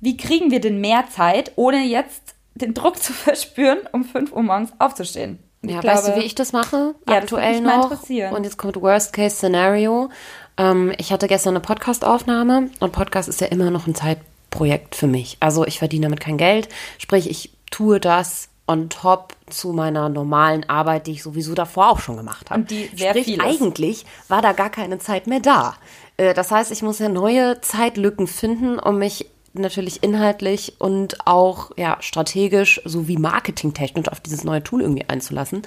wie 0.00 0.16
kriegen 0.16 0.52
wir 0.52 0.60
denn 0.60 0.80
mehr 0.80 1.04
Zeit, 1.10 1.52
ohne 1.56 1.84
jetzt 1.84 2.36
den 2.54 2.74
Druck 2.74 3.02
zu 3.02 3.12
verspüren, 3.12 3.78
um 3.92 4.04
5 4.04 4.32
Uhr 4.32 4.42
morgens 4.42 4.72
aufzustehen? 4.78 5.40
ja, 5.62 5.80
glaube, 5.80 5.96
weißt 5.96 6.08
du, 6.08 6.16
wie 6.16 6.24
ich 6.24 6.34
das 6.34 6.52
mache? 6.52 6.94
Ja, 7.08 7.16
aktuell 7.16 7.62
das 7.62 8.08
noch. 8.08 8.36
Und 8.36 8.44
jetzt 8.44 8.58
kommt 8.58 8.80
Worst-Case-Szenario. 8.80 10.10
Ähm, 10.56 10.92
ich 10.98 11.12
hatte 11.12 11.26
gestern 11.26 11.54
eine 11.54 11.60
Podcast-Aufnahme 11.60 12.70
und 12.80 12.92
Podcast 12.92 13.28
ist 13.28 13.40
ja 13.40 13.48
immer 13.48 13.70
noch 13.70 13.86
ein 13.86 13.94
Zeitprojekt 13.94 14.94
für 14.94 15.06
mich. 15.06 15.36
Also 15.40 15.66
ich 15.66 15.78
verdiene 15.78 16.06
damit 16.06 16.20
kein 16.20 16.36
Geld. 16.38 16.68
Sprich, 16.98 17.28
ich 17.28 17.50
tue 17.70 17.98
das 17.98 18.48
on 18.66 18.88
top 18.88 19.34
zu 19.50 19.72
meiner 19.72 20.08
normalen 20.08 20.68
Arbeit, 20.68 21.06
die 21.06 21.12
ich 21.12 21.22
sowieso 21.22 21.54
davor 21.54 21.90
auch 21.90 22.00
schon 22.00 22.16
gemacht 22.16 22.50
habe. 22.50 22.60
Und 22.60 22.70
die 22.70 22.90
sehr 22.94 23.10
Sprich, 23.10 23.40
eigentlich 23.40 24.06
war 24.28 24.40
da 24.40 24.52
gar 24.52 24.70
keine 24.70 24.98
Zeit 24.98 25.26
mehr 25.26 25.40
da. 25.40 25.74
Äh, 26.16 26.34
das 26.34 26.50
heißt, 26.50 26.72
ich 26.72 26.82
muss 26.82 26.98
ja 26.98 27.08
neue 27.08 27.60
Zeitlücken 27.60 28.26
finden, 28.26 28.78
um 28.78 28.98
mich 28.98 29.26
natürlich 29.52 30.02
inhaltlich 30.02 30.74
und 30.80 31.26
auch 31.26 31.70
ja 31.76 31.96
strategisch 32.00 32.80
sowie 32.84 33.16
marketingtechnisch 33.16 34.08
auf 34.08 34.20
dieses 34.20 34.44
neue 34.44 34.62
Tool 34.62 34.82
irgendwie 34.82 35.08
einzulassen 35.08 35.62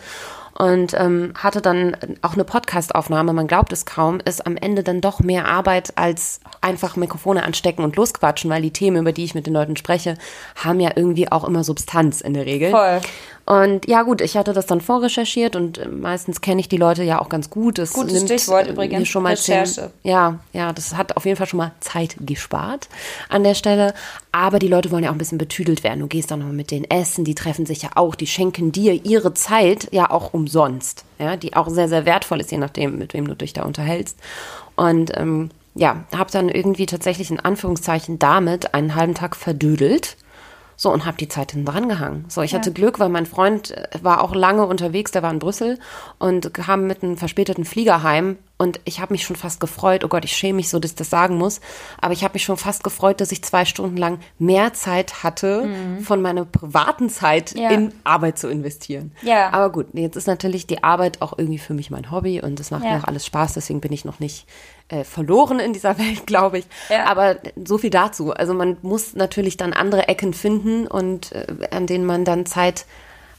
und 0.58 0.96
ähm, 0.96 1.34
hatte 1.36 1.62
dann 1.62 1.96
auch 2.22 2.34
eine 2.34 2.44
Podcastaufnahme, 2.44 3.34
man 3.34 3.48
glaubt 3.48 3.72
es 3.72 3.86
kaum, 3.86 4.20
ist 4.26 4.46
am 4.46 4.58
Ende 4.58 4.84
dann 4.84 5.02
doch 5.02 5.20
mehr 5.20 5.48
Arbeit 5.48 5.94
als 5.96 6.40
einfach 6.62 6.96
Mikrofone 6.96 7.44
anstecken 7.44 7.84
und 7.84 7.96
losquatschen, 7.96 8.50
weil 8.50 8.62
die 8.62 8.72
Themen, 8.72 8.98
über 8.98 9.12
die 9.12 9.24
ich 9.24 9.36
mit 9.36 9.46
den 9.46 9.54
Leuten 9.54 9.78
spreche, 9.78 10.18
haben 10.56 10.80
ja 10.80 10.92
irgendwie 10.96 11.32
auch 11.32 11.44
immer 11.44 11.64
Substanz 11.64 12.22
in 12.22 12.34
der 12.34 12.46
Regel. 12.46 12.72
Voll. 12.72 13.02
Und 13.48 13.88
ja 13.88 14.04
gut, 14.04 14.20
ich 14.20 14.36
hatte 14.36 14.52
das 14.52 14.66
dann 14.66 14.82
vorrecherchiert 14.82 15.56
und 15.56 15.78
äh, 15.78 15.88
meistens 15.88 16.42
kenne 16.42 16.60
ich 16.60 16.68
die 16.68 16.76
Leute 16.76 17.04
ja 17.04 17.22
auch 17.22 17.30
ganz 17.30 17.50
gut. 17.50 17.78
Das 17.78 17.94
Gutes 17.94 18.12
nimmt 18.12 18.26
Stichwort 18.26 18.68
übrigens, 18.68 19.08
schon 19.08 19.24
mal 19.24 19.30
Recherche. 19.30 19.74
Zehn, 19.74 19.92
ja, 20.04 20.40
ja, 20.52 20.74
das 20.74 20.98
hat 20.98 21.16
auf 21.16 21.26
jeden 21.26 21.38
Fall 21.38 21.48
schon 21.48 21.60
mal 21.60 21.72
Zeit 21.80 22.18
gespart 22.20 22.90
an 23.30 23.46
der 23.46 23.54
Stelle. 23.54 23.94
Aber 24.34 24.60
die 24.60 24.68
Leute 24.68 24.92
wollen 24.92 25.06
ja 25.06 25.12
auch 25.12 25.16
ein 25.16 25.18
bisschen 25.18 25.38
betüdelt 25.38 25.86
werden. 25.86 26.02
Du 26.02 26.08
gehst 26.08 26.30
dann 26.30 26.40
noch 26.40 26.48
mit 26.48 26.72
denen 26.72 26.84
essen, 26.92 27.24
die 27.24 27.36
treffen 27.36 27.66
sich 27.66 27.84
ja 27.84 27.92
auch, 27.96 28.16
die 28.16 28.28
schenken 28.28 28.74
dir 28.74 28.94
ihre 29.06 29.34
Zeit 29.34 29.88
ja 29.94 30.12
auch 30.12 30.34
umsonst. 30.48 31.04
Ja, 31.20 31.36
die 31.36 31.56
auch 31.56 31.68
sehr, 31.70 31.90
sehr 31.90 32.06
wertvoll 32.06 32.40
ist, 32.40 32.52
je 32.52 32.58
nachdem, 32.58 32.98
mit 32.98 33.14
wem 33.14 33.28
du 33.28 33.36
dich 33.36 33.54
da 33.54 33.64
unterhältst. 33.64 34.18
Und 34.76 35.12
ähm, 35.16 35.50
ja, 35.76 36.06
habe 36.16 36.32
dann 36.32 36.50
irgendwie 36.50 36.86
tatsächlich 36.86 37.30
in 37.30 37.40
Anführungszeichen 37.40 38.18
damit 38.20 38.74
einen 38.74 38.96
halben 38.96 39.14
Tag 39.14 39.36
verdödelt 39.36 40.18
so, 40.76 40.92
und 40.92 41.06
habe 41.06 41.18
die 41.18 41.28
Zeit 41.28 41.52
hinten 41.52 41.66
dran 41.66 41.90
gehangen. 41.90 42.26
So, 42.30 42.42
ich 42.42 42.52
ja. 42.52 42.60
hatte 42.60 42.72
Glück, 42.72 43.00
weil 43.00 43.10
mein 43.10 43.26
Freund 43.26 43.72
äh, 43.72 43.88
war 44.02 44.24
auch 44.24 44.34
lange 44.34 44.66
unterwegs, 44.66 45.12
der 45.12 45.24
war 45.24 45.32
in 45.32 45.40
Brüssel 45.40 45.80
und 46.20 46.54
kam 46.54 46.88
mit 46.88 47.04
einem 47.04 47.18
verspäteten 47.18 47.66
Flieger 47.66 48.04
heim. 48.04 48.38
Und 48.58 48.80
ich 48.86 49.00
habe 49.00 49.14
mich 49.14 49.24
schon 49.24 49.36
fast 49.36 49.60
gefreut, 49.60 50.04
oh 50.04 50.08
Gott, 50.08 50.26
ich 50.26 50.36
schäme 50.36 50.58
mich 50.58 50.70
so, 50.70 50.80
dass 50.80 50.92
ich 50.92 50.96
das 50.96 51.10
sagen 51.10 51.38
muss, 51.38 51.62
aber 52.02 52.14
ich 52.14 52.24
habe 52.24 52.34
mich 52.34 52.44
schon 52.44 52.58
fast 52.58 52.84
gefreut, 52.84 53.22
dass 53.22 53.32
ich 53.32 53.44
zwei 53.44 53.66
Stunden 53.66 53.98
lang 53.98 54.20
mehr 54.40 54.74
Zeit 54.74 55.24
hatte, 55.24 55.66
mhm. 55.66 56.00
von 56.02 56.22
meiner 56.22 56.44
privaten 56.44 57.10
Zeit 57.10 57.54
ja. 57.56 57.70
in 57.70 57.94
Arbeit 58.04 58.40
zu 58.40 58.48
investieren. 58.48 59.12
Ja. 59.22 59.52
Aber 59.52 59.72
gut, 59.72 59.88
jetzt 59.94 60.16
ist 60.16 60.28
natürlich 60.28 60.66
die 60.66 60.84
Arbeit 60.84 61.22
auch 61.22 61.38
irgendwie 61.38 61.60
für 61.60 61.76
mich 61.76 61.92
mein 61.92 62.10
Hobby 62.10 62.42
und 62.42 62.60
das 62.60 62.72
macht 62.72 62.84
ja. 62.84 62.94
mir 62.94 63.00
auch 63.00 63.08
alles 63.08 63.28
Spaß, 63.28 63.54
deswegen 63.54 63.80
bin 63.80 63.94
ich 63.94 64.06
noch 64.06 64.20
nicht 64.20 64.48
äh, 64.90 65.04
verloren 65.04 65.60
in 65.60 65.74
dieser 65.74 65.98
Welt, 66.00 66.26
glaube 66.26 66.60
ich. 66.60 66.66
Ja. 66.90 67.06
Aber 67.06 67.38
so 67.64 67.78
viel 67.78 67.92
dazu. 67.92 68.34
Also 68.34 68.56
man 68.56 68.78
muss 68.82 69.14
natürlich 69.14 69.58
dann 69.58 69.74
andere 69.74 70.08
Ecken 70.08 70.34
finden 70.34 70.88
und 70.88 71.32
äh, 71.32 71.46
an 71.70 71.86
denen 71.86 72.06
man 72.06 72.26
dann 72.26 72.48
Zeit 72.48 72.86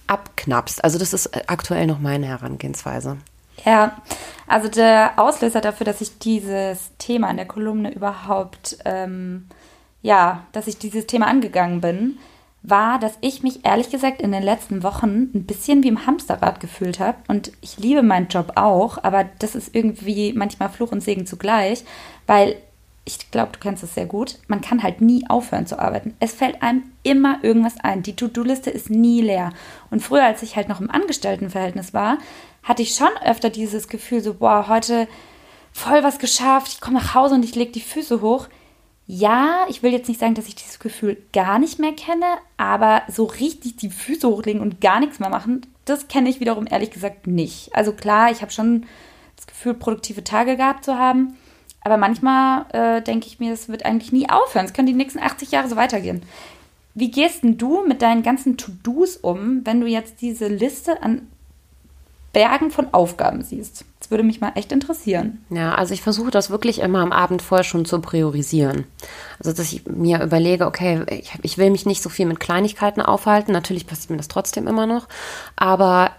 abknapst. 0.07 0.85
Also 0.85 0.99
das 0.99 1.13
ist 1.13 1.27
äh, 1.27 1.43
aktuell 1.49 1.87
noch 1.87 1.99
meine 1.99 2.27
Herangehensweise. 2.27 3.19
Ja, 3.65 4.01
also 4.47 4.69
der 4.69 5.19
Auslöser 5.19 5.61
dafür, 5.61 5.85
dass 5.85 6.01
ich 6.01 6.19
dieses 6.19 6.97
Thema 6.99 7.31
in 7.31 7.37
der 7.37 7.47
Kolumne 7.47 7.93
überhaupt, 7.93 8.79
ähm, 8.85 9.47
ja, 10.03 10.47
dass 10.53 10.67
ich 10.67 10.79
dieses 10.79 11.07
Thema 11.07 11.27
angegangen 11.27 11.81
bin, 11.81 12.19
war, 12.63 12.99
dass 12.99 13.19
ich 13.21 13.43
mich 13.43 13.65
ehrlich 13.65 13.91
gesagt 13.91 14.21
in 14.21 14.33
den 14.33 14.43
letzten 14.43 14.83
Wochen 14.83 15.31
ein 15.35 15.45
bisschen 15.45 15.83
wie 15.83 15.89
im 15.89 16.07
Hamsterrad 16.07 16.61
gefühlt 16.61 16.99
habe. 16.99 17.19
Und 17.29 17.53
ich 17.61 17.79
liebe 17.79 18.03
meinen 18.03 18.29
Job 18.29 18.53
auch, 18.57 18.99
aber 19.03 19.25
das 19.39 19.55
ist 19.55 19.75
irgendwie 19.75 20.33
manchmal 20.33 20.69
Fluch 20.69 20.93
und 20.93 21.03
Segen 21.03 21.27
zugleich, 21.27 21.85
weil 22.27 22.57
ich 23.05 23.31
glaube, 23.31 23.53
du 23.53 23.59
kennst 23.59 23.83
es 23.83 23.95
sehr 23.95 24.05
gut. 24.05 24.39
Man 24.49 24.61
kann 24.61 24.83
halt 24.83 25.01
nie 25.01 25.25
aufhören 25.29 25.67
zu 25.67 25.79
arbeiten. 25.79 26.15
Es 26.21 26.35
fällt 26.35 26.63
einem 26.63 26.83
immer 27.03 27.39
irgendwas 27.43 27.81
ein. 27.81 28.03
Die 28.03 28.15
To-Do-Liste 28.15 28.71
ist 28.71 28.91
nie 28.91 29.23
leer. 29.23 29.51
Und 29.91 30.03
früher, 30.03 30.25
als 30.25 30.43
ich 30.43 30.57
halt 30.57 30.69
noch 30.69 30.81
im 30.81 30.91
Angestelltenverhältnis 30.91 31.95
war, 31.95 32.19
hatte 32.63 32.83
ich 32.83 32.95
schon 32.95 33.09
öfter 33.25 33.51
dieses 33.51 33.89
Gefühl, 33.89 34.21
so, 34.21 34.35
boah, 34.35 34.69
heute 34.69 35.09
voll 35.73 36.03
was 36.03 36.19
geschafft. 36.19 36.73
Ich 36.73 36.81
komme 36.81 36.99
nach 36.99 37.15
Hause 37.15 37.35
und 37.35 37.45
ich 37.45 37.55
lege 37.55 37.73
die 37.73 37.81
Füße 37.81 38.21
hoch 38.21 38.49
ja, 39.11 39.65
ich 39.71 39.83
will 39.83 39.91
jetzt 39.91 40.07
nicht 40.07 40.21
sagen, 40.21 40.35
dass 40.35 40.49
ich 40.49 40.55
dieses 40.55 40.79
Gefühl 40.79 41.17
gar 41.33 41.59
nicht 41.59 41.79
mehr 41.79 41.93
kenne, 41.93 42.27
aber 42.59 43.03
so 43.09 43.25
richtig 43.25 43.77
die 43.77 43.89
Füße 43.89 44.29
hochlegen 44.29 44.61
und 44.61 44.83
gar 44.83 45.01
nichts 45.01 45.19
mehr 45.19 45.31
machen, 45.31 45.63
das 45.87 46.09
kenne 46.09 46.29
ich 46.29 46.41
wiederum 46.41 46.67
ehrlich 46.71 46.91
gesagt 46.91 47.27
nicht. 47.27 47.75
Also 47.75 47.93
klar, 47.93 48.31
ich 48.31 48.43
habe 48.43 48.53
schon 48.53 48.85
das 49.35 49.47
Gefühl, 49.47 49.73
produktive 49.73 50.25
Tage 50.25 50.59
gehabt 50.59 50.85
zu 50.85 50.99
haben, 50.99 51.39
aber 51.81 51.97
manchmal 51.97 52.67
äh, 52.75 53.01
denke 53.01 53.29
ich 53.29 53.41
mir, 53.41 53.51
es 53.51 53.71
wird 53.71 53.87
eigentlich 53.87 54.13
nie 54.13 54.29
aufhören. 54.29 54.67
Es 54.67 54.75
können 54.75 54.87
die 54.87 54.93
nächsten 54.93 55.21
80 55.21 55.53
Jahre 55.53 55.71
so 55.71 55.77
weitergehen. 55.77 56.23
Wie 56.95 57.11
gehst 57.11 57.45
denn 57.45 57.57
du 57.57 57.87
mit 57.87 58.03
deinen 58.03 58.23
ganzen 58.23 58.59
To-Dos 58.59 59.17
um, 59.17 59.65
wenn 59.65 59.81
du 59.81 59.87
jetzt 59.87 60.21
diese 60.21 60.49
Liste 60.49 61.03
an 61.03 61.29
Bergen 62.33 62.71
von 62.71 62.93
Aufgaben 62.93 63.43
siehst. 63.43 63.85
Das 63.99 64.11
würde 64.11 64.25
mich 64.25 64.41
mal 64.41 64.53
echt 64.55 64.71
interessieren. 64.73 65.45
Ja, 65.51 65.75
also 65.75 65.95
ich 65.95 66.03
versuche 66.03 66.31
das 66.31 66.51
wirklich 66.51 66.81
immer 66.81 67.01
am 67.01 67.13
Abend 67.13 67.43
vorher 67.43 67.65
schon 67.65 67.85
zu 67.85 68.01
priorisieren. 68.01 68.85
Also 69.39 69.53
dass 69.53 69.73
ich 69.73 69.87
mir 69.87 70.23
überlege, 70.23 70.67
okay, 70.67 71.05
ich, 71.11 71.33
ich 71.43 71.59
will 71.59 71.71
mich 71.71 71.87
nicht 71.87 72.03
so 72.03 72.09
viel 72.09 72.27
mit 72.27 72.41
Kleinigkeiten 72.41 73.01
aufhalten. 73.01 73.53
Natürlich 73.53 73.87
passiert 73.87 74.11
mir 74.11 74.17
das 74.19 74.29
trotzdem 74.29 74.67
immer 74.67 74.87
noch. 74.87 75.09
Aber 75.57 76.11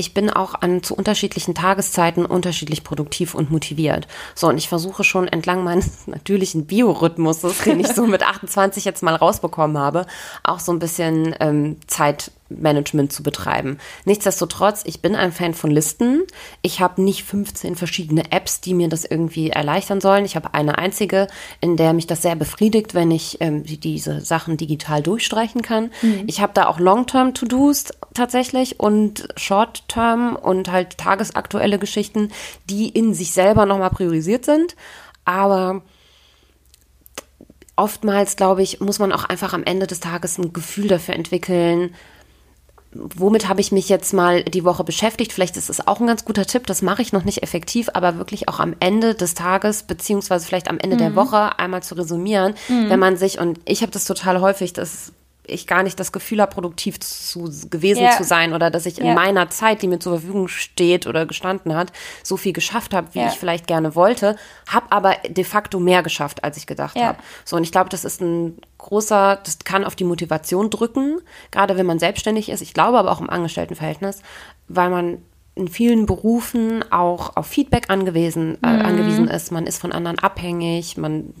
ich 0.00 0.14
bin 0.14 0.30
auch 0.30 0.54
an 0.54 0.82
zu 0.82 0.94
unterschiedlichen 0.94 1.54
Tageszeiten 1.54 2.24
unterschiedlich 2.26 2.82
produktiv 2.82 3.34
und 3.34 3.50
motiviert. 3.50 4.08
So, 4.34 4.48
und 4.48 4.58
ich 4.58 4.68
versuche 4.68 5.04
schon 5.04 5.28
entlang 5.28 5.62
meines 5.62 6.06
natürlichen 6.06 6.66
Biorhythmuses, 6.66 7.58
den 7.58 7.80
ich 7.80 7.88
so 7.88 8.06
mit 8.06 8.22
28 8.26 8.84
jetzt 8.84 9.02
mal 9.02 9.14
rausbekommen 9.14 9.78
habe, 9.78 10.06
auch 10.42 10.58
so 10.58 10.72
ein 10.72 10.78
bisschen 10.78 11.34
ähm, 11.38 11.76
Zeit 11.86 12.32
Management 12.50 13.12
zu 13.12 13.22
betreiben. 13.22 13.78
Nichtsdestotrotz, 14.04 14.82
ich 14.84 15.00
bin 15.00 15.14
ein 15.14 15.32
Fan 15.32 15.54
von 15.54 15.70
Listen. 15.70 16.22
Ich 16.62 16.80
habe 16.80 17.02
nicht 17.02 17.24
15 17.24 17.76
verschiedene 17.76 18.32
Apps, 18.32 18.60
die 18.60 18.74
mir 18.74 18.88
das 18.88 19.04
irgendwie 19.04 19.50
erleichtern 19.50 20.00
sollen. 20.00 20.24
Ich 20.24 20.36
habe 20.36 20.54
eine 20.54 20.78
einzige, 20.78 21.28
in 21.60 21.76
der 21.76 21.92
mich 21.92 22.06
das 22.06 22.22
sehr 22.22 22.36
befriedigt, 22.36 22.94
wenn 22.94 23.10
ich 23.10 23.40
ähm, 23.40 23.64
diese 23.64 24.20
Sachen 24.20 24.56
digital 24.56 25.02
durchstreichen 25.02 25.62
kann. 25.62 25.90
Mhm. 26.02 26.24
Ich 26.26 26.40
habe 26.40 26.52
da 26.54 26.66
auch 26.66 26.78
Long-Term-To-Dos 26.78 27.86
tatsächlich 28.14 28.80
und 28.80 29.28
Short-Term 29.36 30.36
und 30.36 30.70
halt 30.70 30.98
tagesaktuelle 30.98 31.78
Geschichten, 31.78 32.30
die 32.68 32.88
in 32.88 33.14
sich 33.14 33.32
selber 33.32 33.66
nochmal 33.66 33.90
priorisiert 33.90 34.44
sind. 34.44 34.76
Aber 35.24 35.82
oftmals, 37.76 38.36
glaube 38.36 38.62
ich, 38.62 38.80
muss 38.80 38.98
man 38.98 39.12
auch 39.12 39.24
einfach 39.24 39.54
am 39.54 39.64
Ende 39.64 39.86
des 39.86 40.00
Tages 40.00 40.38
ein 40.38 40.52
Gefühl 40.52 40.88
dafür 40.88 41.14
entwickeln, 41.14 41.94
womit 42.92 43.48
habe 43.48 43.60
ich 43.60 43.70
mich 43.70 43.88
jetzt 43.88 44.12
mal 44.12 44.42
die 44.42 44.64
Woche 44.64 44.82
beschäftigt? 44.84 45.32
Vielleicht 45.32 45.56
ist 45.56 45.70
es 45.70 45.86
auch 45.86 46.00
ein 46.00 46.06
ganz 46.06 46.24
guter 46.24 46.46
Tipp, 46.46 46.66
das 46.66 46.82
mache 46.82 47.02
ich 47.02 47.12
noch 47.12 47.24
nicht 47.24 47.42
effektiv, 47.42 47.88
aber 47.94 48.18
wirklich 48.18 48.48
auch 48.48 48.58
am 48.58 48.74
Ende 48.80 49.14
des 49.14 49.34
Tages, 49.34 49.84
beziehungsweise 49.84 50.46
vielleicht 50.46 50.68
am 50.68 50.78
Ende 50.78 50.96
mhm. 50.96 51.00
der 51.00 51.14
Woche 51.14 51.58
einmal 51.58 51.82
zu 51.82 51.94
resümieren, 51.94 52.54
mhm. 52.68 52.90
wenn 52.90 52.98
man 52.98 53.16
sich, 53.16 53.38
und 53.38 53.60
ich 53.64 53.82
habe 53.82 53.92
das 53.92 54.04
total 54.04 54.40
häufig, 54.40 54.72
das 54.72 55.12
ich 55.50 55.66
gar 55.66 55.82
nicht 55.82 55.98
das 56.00 56.12
Gefühl 56.12 56.40
habe, 56.40 56.52
produktiv 56.52 57.00
zu, 57.00 57.50
gewesen 57.68 58.02
ja. 58.02 58.12
zu 58.12 58.24
sein 58.24 58.52
oder 58.52 58.70
dass 58.70 58.86
ich 58.86 58.98
ja. 58.98 59.04
in 59.04 59.14
meiner 59.14 59.50
Zeit, 59.50 59.82
die 59.82 59.88
mir 59.88 59.98
zur 59.98 60.18
Verfügung 60.18 60.48
steht 60.48 61.06
oder 61.06 61.26
gestanden 61.26 61.74
hat, 61.74 61.92
so 62.22 62.36
viel 62.36 62.52
geschafft 62.52 62.94
habe, 62.94 63.08
wie 63.12 63.20
ja. 63.20 63.28
ich 63.28 63.34
vielleicht 63.34 63.66
gerne 63.66 63.94
wollte, 63.94 64.36
habe 64.68 64.86
aber 64.90 65.16
de 65.28 65.44
facto 65.44 65.80
mehr 65.80 66.02
geschafft, 66.02 66.44
als 66.44 66.56
ich 66.56 66.66
gedacht 66.66 66.96
habe. 66.96 67.18
So 67.44 67.56
und 67.56 67.64
ich 67.64 67.72
glaube, 67.72 67.90
das 67.90 68.04
ist 68.04 68.20
ein 68.20 68.58
großer, 68.78 69.40
das 69.44 69.58
kann 69.60 69.84
auf 69.84 69.96
die 69.96 70.04
Motivation 70.04 70.70
drücken, 70.70 71.20
gerade 71.50 71.76
wenn 71.76 71.86
man 71.86 71.98
selbstständig 71.98 72.48
ist. 72.48 72.60
Ich 72.60 72.74
glaube 72.74 72.98
aber 72.98 73.10
auch 73.10 73.20
im 73.20 73.30
Angestelltenverhältnis, 73.30 74.22
weil 74.68 74.90
man 74.90 75.18
in 75.54 75.68
vielen 75.68 76.06
Berufen 76.06 76.84
auch 76.90 77.36
auf 77.36 77.46
Feedback 77.46 77.90
angewiesen, 77.90 78.56
äh, 78.62 78.68
mhm. 78.68 78.86
angewiesen 78.86 79.28
ist. 79.28 79.50
Man 79.50 79.66
ist 79.66 79.78
von 79.78 79.92
anderen 79.92 80.18
abhängig, 80.18 80.96
man 80.96 81.34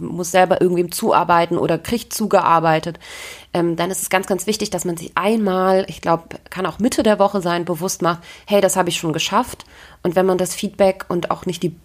muss 0.00 0.30
selber 0.30 0.60
irgendwem 0.60 0.90
zuarbeiten 0.90 1.58
oder 1.58 1.78
kriegt 1.78 2.12
zugearbeitet. 2.12 2.98
Ähm, 3.52 3.76
dann 3.76 3.90
ist 3.90 4.02
es 4.02 4.10
ganz, 4.10 4.26
ganz 4.26 4.46
wichtig, 4.46 4.70
dass 4.70 4.84
man 4.84 4.96
sich 4.96 5.12
einmal, 5.14 5.84
ich 5.88 6.00
glaube, 6.00 6.24
kann 6.50 6.66
auch 6.66 6.78
Mitte 6.78 7.02
der 7.02 7.18
Woche 7.18 7.40
sein, 7.40 7.64
bewusst 7.64 8.02
macht, 8.02 8.22
hey, 8.46 8.60
das 8.60 8.76
habe 8.76 8.88
ich 8.88 8.96
schon 8.96 9.12
geschafft. 9.12 9.66
Und 10.02 10.16
wenn 10.16 10.26
man 10.26 10.38
das 10.38 10.54
Feedback 10.54 11.04
und 11.08 11.30
auch 11.30 11.46
nicht 11.46 11.62
die 11.62 11.76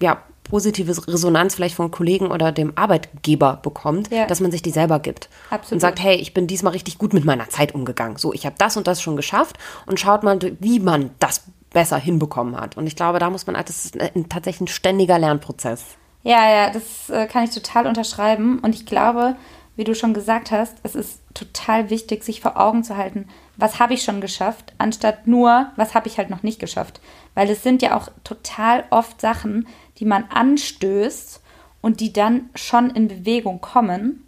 ja, 0.00 0.22
positive 0.48 0.90
Resonanz 1.08 1.54
vielleicht 1.54 1.74
von 1.74 1.90
Kollegen 1.90 2.28
oder 2.28 2.52
dem 2.52 2.72
Arbeitgeber 2.76 3.60
bekommt, 3.62 4.10
ja. 4.10 4.26
dass 4.26 4.40
man 4.40 4.50
sich 4.50 4.62
die 4.62 4.70
selber 4.70 4.98
gibt. 4.98 5.28
Absolut. 5.50 5.72
Und 5.72 5.80
sagt, 5.80 6.02
hey, 6.02 6.16
ich 6.16 6.34
bin 6.34 6.46
diesmal 6.46 6.72
richtig 6.72 6.98
gut 6.98 7.12
mit 7.12 7.24
meiner 7.24 7.48
Zeit 7.48 7.74
umgegangen. 7.74 8.16
So, 8.16 8.32
ich 8.32 8.46
habe 8.46 8.56
das 8.58 8.76
und 8.76 8.86
das 8.86 9.02
schon 9.02 9.16
geschafft 9.16 9.58
und 9.86 10.00
schaut 10.00 10.22
mal, 10.22 10.38
wie 10.60 10.80
man 10.80 11.10
das 11.18 11.42
besser 11.70 11.98
hinbekommen 11.98 12.58
hat. 12.58 12.76
Und 12.76 12.86
ich 12.86 12.96
glaube, 12.96 13.18
da 13.18 13.28
muss 13.28 13.46
man, 13.46 13.54
das 13.54 13.84
ist 13.84 14.00
ein, 14.00 14.28
tatsächlich 14.28 14.62
ein 14.62 14.68
ständiger 14.68 15.18
Lernprozess. 15.18 15.84
Ja, 16.22 16.50
ja, 16.50 16.70
das 16.70 17.10
äh, 17.10 17.26
kann 17.26 17.44
ich 17.44 17.50
total 17.50 17.86
unterschreiben. 17.86 18.58
Und 18.60 18.74
ich 18.74 18.86
glaube, 18.86 19.36
wie 19.76 19.84
du 19.84 19.94
schon 19.94 20.14
gesagt 20.14 20.50
hast, 20.50 20.76
es 20.82 20.94
ist 20.94 21.20
total 21.34 21.90
wichtig, 21.90 22.24
sich 22.24 22.40
vor 22.40 22.58
Augen 22.58 22.82
zu 22.82 22.96
halten, 22.96 23.28
was 23.56 23.78
habe 23.78 23.94
ich 23.94 24.02
schon 24.02 24.20
geschafft, 24.20 24.74
anstatt 24.78 25.26
nur, 25.26 25.70
was 25.76 25.94
habe 25.94 26.08
ich 26.08 26.18
halt 26.18 26.30
noch 26.30 26.42
nicht 26.42 26.58
geschafft. 26.58 27.00
Weil 27.34 27.50
es 27.50 27.62
sind 27.62 27.82
ja 27.82 27.96
auch 27.96 28.08
total 28.24 28.84
oft 28.90 29.20
Sachen, 29.20 29.68
die 29.98 30.04
man 30.04 30.24
anstößt 30.24 31.40
und 31.80 32.00
die 32.00 32.12
dann 32.12 32.50
schon 32.54 32.90
in 32.90 33.08
Bewegung 33.08 33.60
kommen, 33.60 34.24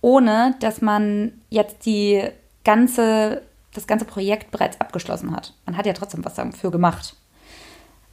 ohne 0.00 0.54
dass 0.60 0.80
man 0.80 1.32
jetzt 1.48 1.86
die 1.86 2.22
ganze, 2.64 3.42
das 3.74 3.86
ganze 3.86 4.04
Projekt 4.04 4.50
bereits 4.50 4.80
abgeschlossen 4.80 5.34
hat. 5.34 5.54
Man 5.66 5.76
hat 5.76 5.86
ja 5.86 5.92
trotzdem 5.92 6.24
was 6.24 6.34
dafür 6.34 6.70
gemacht. 6.70 7.14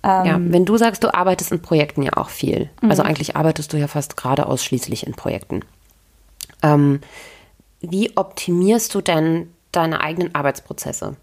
ja, 0.03 0.35
ähm, 0.35 0.53
wenn 0.53 0.65
du 0.65 0.77
sagst, 0.77 1.03
du 1.03 1.13
arbeitest 1.13 1.51
in 1.51 1.61
Projekten 1.61 2.03
ja 2.03 2.13
auch 2.15 2.29
viel. 2.29 2.69
Also 2.75 2.85
mhm. 2.85 2.89
Also 2.91 3.03
eigentlich 3.03 3.35
arbeitest 3.35 3.73
du 3.73 3.77
ja 3.77 3.87
fast 3.87 4.17
gerade 4.17 4.45
ausschließlich 4.45 5.05
in 5.05 5.13
Projekten. 5.13 5.61
Ähm, 6.61 7.01
wie 7.81 8.15
optimierst 8.15 8.93
du 8.95 9.01
denn 9.01 9.51
deine 9.71 10.01
eigenen 10.01 10.33
Arbeitsprozesse? 10.33 11.15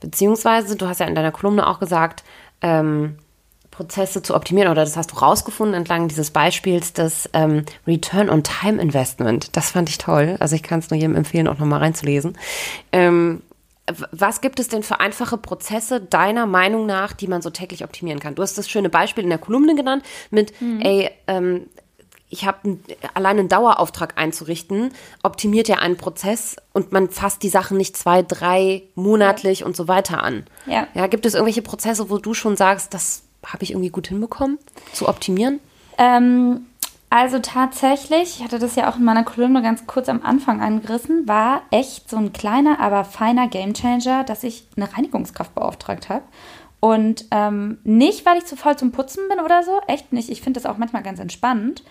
Beziehungsweise, 0.00 0.76
du 0.76 0.86
hast 0.86 1.00
ja 1.00 1.06
in 1.06 1.14
deiner 1.14 1.32
Kolumne 1.32 1.66
auch 1.66 1.80
gesagt, 1.80 2.22
ähm, 2.60 3.18
Prozesse 3.78 4.22
zu 4.22 4.34
optimieren 4.34 4.72
oder 4.72 4.80
das 4.80 4.96
hast 4.96 5.12
du 5.12 5.16
rausgefunden 5.18 5.72
entlang 5.74 6.08
dieses 6.08 6.32
Beispiels 6.32 6.94
des 6.94 7.30
ähm, 7.32 7.64
Return 7.86 8.28
on 8.28 8.42
Time 8.42 8.82
Investment. 8.82 9.56
Das 9.56 9.70
fand 9.70 9.88
ich 9.88 9.98
toll. 9.98 10.36
Also 10.40 10.56
ich 10.56 10.64
kann 10.64 10.80
es 10.80 10.90
nur 10.90 10.98
jedem 10.98 11.14
empfehlen, 11.14 11.46
auch 11.46 11.58
nochmal 11.58 11.78
reinzulesen. 11.78 12.36
Ähm, 12.90 13.40
was 14.10 14.40
gibt 14.40 14.58
es 14.58 14.66
denn 14.66 14.82
für 14.82 14.98
einfache 14.98 15.38
Prozesse 15.38 16.00
deiner 16.00 16.46
Meinung 16.46 16.86
nach, 16.86 17.12
die 17.12 17.28
man 17.28 17.40
so 17.40 17.50
täglich 17.50 17.84
optimieren 17.84 18.18
kann? 18.18 18.34
Du 18.34 18.42
hast 18.42 18.58
das 18.58 18.68
schöne 18.68 18.88
Beispiel 18.88 19.22
in 19.22 19.30
der 19.30 19.38
Kolumne 19.38 19.76
genannt 19.76 20.04
mit, 20.32 20.60
mhm. 20.60 20.80
ey, 20.80 21.10
ähm, 21.28 21.66
ich 22.30 22.46
habe 22.46 22.78
allein 23.14 23.38
einen 23.38 23.48
Dauerauftrag 23.48 24.18
einzurichten, 24.18 24.92
optimiert 25.22 25.68
ja 25.68 25.76
einen 25.76 25.96
Prozess 25.96 26.56
und 26.72 26.90
man 26.90 27.10
fasst 27.10 27.44
die 27.44 27.48
Sachen 27.48 27.76
nicht 27.76 27.96
zwei, 27.96 28.22
drei 28.22 28.82
monatlich 28.96 29.60
ja. 29.60 29.66
und 29.66 29.76
so 29.76 29.86
weiter 29.86 30.20
an. 30.24 30.46
Ja. 30.66 30.88
ja. 30.94 31.06
Gibt 31.06 31.26
es 31.26 31.34
irgendwelche 31.34 31.62
Prozesse, 31.62 32.10
wo 32.10 32.18
du 32.18 32.34
schon 32.34 32.56
sagst, 32.56 32.92
das 32.92 33.22
habe 33.44 33.62
ich 33.64 33.70
irgendwie 33.72 33.90
gut 33.90 34.08
hinbekommen 34.08 34.58
zu 34.92 35.08
optimieren? 35.08 35.60
Ähm, 35.98 36.66
also 37.10 37.38
tatsächlich, 37.38 38.38
ich 38.38 38.44
hatte 38.44 38.58
das 38.58 38.76
ja 38.76 38.90
auch 38.90 38.96
in 38.96 39.04
meiner 39.04 39.24
Kolumne 39.24 39.62
ganz 39.62 39.86
kurz 39.86 40.08
am 40.08 40.22
Anfang 40.22 40.60
angerissen, 40.60 41.26
war 41.26 41.62
echt 41.70 42.10
so 42.10 42.18
ein 42.18 42.32
kleiner, 42.32 42.80
aber 42.80 43.04
feiner 43.04 43.48
Gamechanger, 43.48 44.24
dass 44.24 44.44
ich 44.44 44.66
eine 44.76 44.92
Reinigungskraft 44.92 45.54
beauftragt 45.54 46.10
habe. 46.10 46.24
Und 46.80 47.24
ähm, 47.30 47.78
nicht, 47.82 48.26
weil 48.26 48.38
ich 48.38 48.44
zu 48.44 48.56
voll 48.56 48.76
zum 48.76 48.92
Putzen 48.92 49.24
bin 49.28 49.40
oder 49.40 49.62
so, 49.62 49.80
echt 49.88 50.12
nicht. 50.12 50.28
Ich 50.28 50.42
finde 50.42 50.60
das 50.60 50.70
auch 50.70 50.78
manchmal 50.78 51.02
ganz 51.02 51.18
entspannend. 51.18 51.82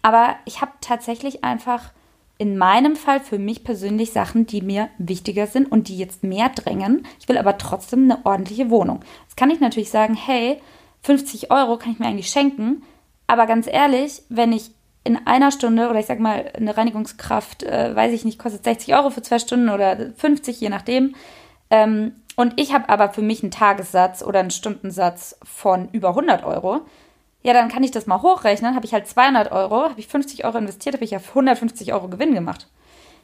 Aber 0.00 0.34
ich 0.46 0.60
habe 0.60 0.72
tatsächlich 0.80 1.44
einfach 1.44 1.92
in 2.38 2.58
meinem 2.58 2.96
Fall 2.96 3.20
für 3.20 3.38
mich 3.38 3.62
persönlich 3.62 4.10
Sachen, 4.10 4.46
die 4.46 4.62
mir 4.62 4.88
wichtiger 4.98 5.46
sind 5.46 5.70
und 5.70 5.86
die 5.86 5.96
jetzt 5.96 6.24
mehr 6.24 6.48
drängen. 6.48 7.06
Ich 7.20 7.28
will 7.28 7.38
aber 7.38 7.56
trotzdem 7.56 8.10
eine 8.10 8.26
ordentliche 8.26 8.68
Wohnung. 8.68 9.00
Jetzt 9.24 9.36
kann 9.36 9.50
ich 9.50 9.60
natürlich 9.60 9.90
sagen, 9.90 10.14
hey, 10.14 10.60
50 11.02 11.50
Euro 11.50 11.76
kann 11.76 11.92
ich 11.92 11.98
mir 11.98 12.06
eigentlich 12.06 12.30
schenken. 12.30 12.82
Aber 13.26 13.46
ganz 13.46 13.66
ehrlich, 13.66 14.22
wenn 14.28 14.52
ich 14.52 14.70
in 15.04 15.26
einer 15.26 15.50
Stunde 15.50 15.88
oder 15.88 15.98
ich 15.98 16.06
sag 16.06 16.20
mal 16.20 16.50
eine 16.54 16.76
Reinigungskraft, 16.76 17.64
äh, 17.64 17.94
weiß 17.94 18.12
ich 18.12 18.24
nicht, 18.24 18.38
kostet 18.38 18.64
60 18.64 18.94
Euro 18.94 19.10
für 19.10 19.22
zwei 19.22 19.38
Stunden 19.38 19.68
oder 19.68 20.12
50, 20.16 20.60
je 20.60 20.68
nachdem. 20.68 21.14
Ähm, 21.70 22.12
und 22.36 22.58
ich 22.60 22.72
habe 22.72 22.88
aber 22.88 23.10
für 23.10 23.22
mich 23.22 23.42
einen 23.42 23.50
Tagessatz 23.50 24.22
oder 24.22 24.40
einen 24.40 24.50
Stundensatz 24.50 25.38
von 25.42 25.88
über 25.90 26.10
100 26.10 26.44
Euro. 26.44 26.82
Ja, 27.42 27.52
dann 27.52 27.68
kann 27.68 27.82
ich 27.82 27.90
das 27.90 28.06
mal 28.06 28.22
hochrechnen. 28.22 28.76
Habe 28.76 28.86
ich 28.86 28.94
halt 28.94 29.08
200 29.08 29.50
Euro, 29.50 29.88
habe 29.88 30.00
ich 30.00 30.06
50 30.06 30.44
Euro 30.44 30.58
investiert, 30.58 30.94
habe 30.94 31.04
ich 31.04 31.10
ja 31.10 31.18
150 31.18 31.92
Euro 31.92 32.08
Gewinn 32.08 32.34
gemacht. 32.34 32.68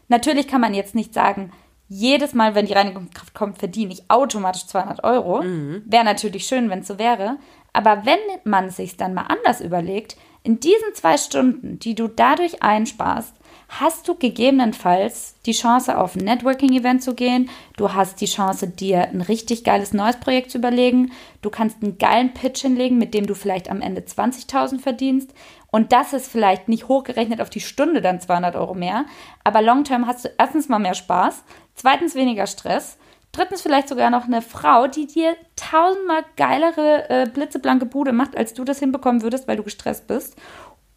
Natürlich 0.08 0.48
kann 0.48 0.60
man 0.60 0.74
jetzt 0.74 0.94
nicht 0.94 1.14
sagen, 1.14 1.52
jedes 1.88 2.34
Mal, 2.34 2.54
wenn 2.54 2.66
die 2.66 2.74
Reinigungskraft 2.74 3.34
kommt, 3.34 3.58
verdiene 3.58 3.92
ich 3.92 4.10
automatisch 4.10 4.66
200 4.66 5.04
Euro. 5.04 5.42
Mhm. 5.42 5.82
Wäre 5.86 6.04
natürlich 6.04 6.46
schön, 6.46 6.68
wenn 6.68 6.80
es 6.80 6.88
so 6.88 6.98
wäre. 6.98 7.38
Aber 7.72 8.04
wenn 8.04 8.18
man 8.44 8.70
sich 8.70 8.96
dann 8.96 9.14
mal 9.14 9.26
anders 9.28 9.60
überlegt, 9.60 10.16
in 10.42 10.60
diesen 10.60 10.94
zwei 10.94 11.16
Stunden, 11.16 11.78
die 11.78 11.94
du 11.94 12.08
dadurch 12.08 12.62
einsparst, 12.62 13.34
hast 13.68 14.08
du 14.08 14.14
gegebenenfalls 14.14 15.34
die 15.44 15.52
Chance, 15.52 15.98
auf 15.98 16.16
ein 16.16 16.24
Networking-Event 16.24 17.02
zu 17.02 17.14
gehen. 17.14 17.50
Du 17.76 17.92
hast 17.92 18.20
die 18.20 18.26
Chance, 18.26 18.68
dir 18.68 19.08
ein 19.08 19.20
richtig 19.20 19.62
geiles 19.62 19.92
neues 19.92 20.16
Projekt 20.16 20.50
zu 20.50 20.58
überlegen. 20.58 21.12
Du 21.42 21.50
kannst 21.50 21.82
einen 21.82 21.98
geilen 21.98 22.32
Pitch 22.32 22.62
hinlegen, 22.62 22.96
mit 22.98 23.12
dem 23.12 23.26
du 23.26 23.34
vielleicht 23.34 23.70
am 23.70 23.82
Ende 23.82 24.00
20.000 24.00 24.80
verdienst. 24.80 25.34
Und 25.70 25.92
das 25.92 26.14
ist 26.14 26.30
vielleicht 26.32 26.68
nicht 26.68 26.88
hochgerechnet 26.88 27.42
auf 27.42 27.50
die 27.50 27.60
Stunde 27.60 28.00
dann 28.00 28.20
200 28.20 28.56
Euro 28.56 28.74
mehr. 28.74 29.04
Aber 29.44 29.60
long-term 29.60 30.06
hast 30.06 30.24
du 30.24 30.30
erstens 30.38 30.70
mal 30.70 30.78
mehr 30.78 30.94
Spaß, 30.94 31.44
zweitens 31.74 32.14
weniger 32.14 32.46
Stress 32.46 32.96
Drittens 33.38 33.62
vielleicht 33.62 33.88
sogar 33.88 34.10
noch 34.10 34.24
eine 34.24 34.42
Frau, 34.42 34.88
die 34.88 35.06
dir 35.06 35.36
tausendmal 35.54 36.24
geilere 36.34 37.08
äh, 37.08 37.26
blitzeblanke 37.32 37.86
Bude 37.86 38.12
macht, 38.12 38.36
als 38.36 38.52
du 38.52 38.64
das 38.64 38.80
hinbekommen 38.80 39.22
würdest, 39.22 39.46
weil 39.46 39.56
du 39.56 39.62
gestresst 39.62 40.08
bist. 40.08 40.34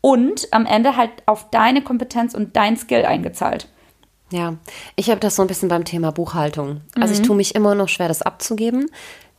Und 0.01 0.47
am 0.49 0.65
Ende 0.65 0.97
halt 0.97 1.11
auf 1.27 1.51
deine 1.51 1.83
Kompetenz 1.83 2.33
und 2.33 2.55
dein 2.55 2.77
Skill 2.77 3.05
eingezahlt. 3.05 3.67
Ja, 4.31 4.55
ich 4.95 5.11
habe 5.11 5.19
das 5.19 5.35
so 5.35 5.43
ein 5.43 5.47
bisschen 5.47 5.69
beim 5.69 5.85
Thema 5.85 6.11
Buchhaltung. 6.11 6.81
Also 6.95 7.13
mhm. 7.13 7.21
ich 7.21 7.27
tue 7.27 7.35
mich 7.35 7.53
immer 7.53 7.75
noch 7.75 7.89
schwer, 7.89 8.07
das 8.07 8.23
abzugeben. 8.23 8.89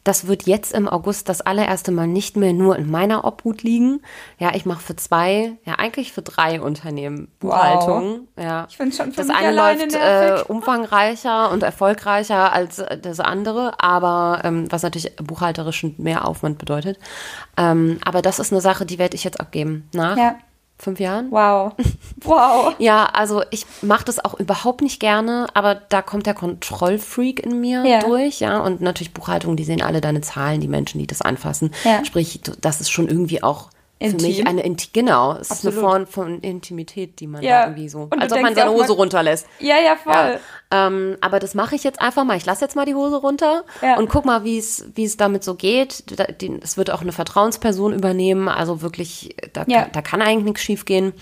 Das 0.04 0.26
wird 0.26 0.44
jetzt 0.44 0.72
im 0.72 0.88
August 0.88 1.28
das 1.28 1.40
allererste 1.40 1.92
Mal 1.92 2.06
nicht 2.06 2.36
mehr 2.36 2.52
nur 2.52 2.76
in 2.76 2.90
meiner 2.90 3.24
Obhut 3.24 3.62
liegen. 3.62 4.02
Ja, 4.38 4.54
ich 4.54 4.66
mache 4.66 4.80
für 4.80 4.96
zwei, 4.96 5.52
ja 5.64 5.74
eigentlich 5.76 6.12
für 6.12 6.22
drei 6.22 6.60
Unternehmen 6.60 7.28
Buchhaltung. 7.38 8.28
Wow. 8.34 8.44
Ja. 8.44 8.66
Ich 8.68 8.76
finde 8.76 8.96
schon 8.96 9.12
für 9.12 9.24
Das 9.24 9.30
eine 9.30 9.52
läuft 9.54 9.94
äh, 9.94 10.42
umfangreicher 10.48 11.50
und 11.50 11.62
erfolgreicher 11.62 12.52
als 12.52 12.82
das 13.00 13.20
andere, 13.20 13.74
aber 13.78 14.40
ähm, 14.44 14.70
was 14.70 14.82
natürlich 14.82 15.14
buchhalterischen 15.16 15.94
mehr 15.98 16.26
Aufwand 16.26 16.58
bedeutet. 16.58 16.98
Ähm, 17.56 17.98
aber 18.04 18.22
das 18.22 18.38
ist 18.38 18.52
eine 18.52 18.60
Sache, 18.60 18.86
die 18.86 18.98
werde 18.98 19.14
ich 19.14 19.24
jetzt 19.24 19.40
abgeben. 19.40 19.88
Nach 19.92 20.16
ja 20.16 20.36
fünf 20.82 21.00
Jahren. 21.00 21.30
Wow. 21.30 21.72
Wow. 22.24 22.76
ja, 22.78 23.06
also 23.06 23.42
ich 23.50 23.66
mache 23.80 24.04
das 24.04 24.24
auch 24.24 24.38
überhaupt 24.38 24.80
nicht 24.80 25.00
gerne, 25.00 25.48
aber 25.54 25.74
da 25.74 26.02
kommt 26.02 26.24
der 26.26 26.34
Kontrollfreak 26.34 27.40
in 27.40 27.60
mir 27.60 27.84
ja. 27.84 27.98
durch, 27.98 28.38
ja. 28.38 28.60
Und 28.60 28.80
natürlich 28.80 29.12
Buchhaltung, 29.12 29.56
die 29.56 29.64
sehen 29.64 29.82
alle 29.82 30.00
deine 30.00 30.20
Zahlen, 30.20 30.60
die 30.60 30.68
Menschen, 30.68 31.00
die 31.00 31.08
das 31.08 31.20
anfassen. 31.20 31.72
Ja. 31.82 32.04
Sprich, 32.04 32.40
das 32.60 32.80
ist 32.80 32.90
schon 32.90 33.08
irgendwie 33.08 33.42
auch 33.42 33.70
Intim. 34.02 34.20
Für 34.20 34.26
mich 34.26 34.46
eine 34.46 34.62
Inti 34.62 34.88
genau, 34.92 35.32
es 35.32 35.50
Absolut. 35.50 35.74
ist 35.74 35.82
eine 35.82 35.90
Form 35.90 36.06
von 36.06 36.40
Intimität, 36.40 37.20
die 37.20 37.26
man 37.26 37.42
ja. 37.42 37.60
da 37.60 37.66
irgendwie 37.66 37.88
so, 37.88 38.08
als 38.10 38.32
ob 38.32 38.40
man 38.42 38.54
seine 38.54 38.70
Hose 38.70 38.92
runterlässt. 38.92 39.46
Ja, 39.58 39.76
ja, 39.78 39.96
voll. 39.96 40.38
Ja. 40.72 40.86
Ähm, 40.86 41.16
aber 41.20 41.38
das 41.38 41.54
mache 41.54 41.74
ich 41.74 41.84
jetzt 41.84 42.00
einfach 42.00 42.24
mal. 42.24 42.36
Ich 42.36 42.46
lasse 42.46 42.64
jetzt 42.64 42.76
mal 42.76 42.86
die 42.86 42.94
Hose 42.94 43.16
runter 43.16 43.64
ja. 43.80 43.96
und 43.98 44.08
guck 44.08 44.24
mal, 44.24 44.44
wie 44.44 44.58
es 44.58 44.86
wie 44.94 45.04
es 45.04 45.16
damit 45.16 45.44
so 45.44 45.54
geht. 45.54 46.04
Es 46.62 46.76
wird 46.76 46.90
auch 46.90 47.02
eine 47.02 47.12
Vertrauensperson 47.12 47.92
übernehmen, 47.92 48.48
also 48.48 48.82
wirklich, 48.82 49.36
da, 49.52 49.64
da 49.64 50.02
kann 50.02 50.22
eigentlich 50.22 50.44
nichts 50.44 50.62
schiefgehen. 50.62 51.12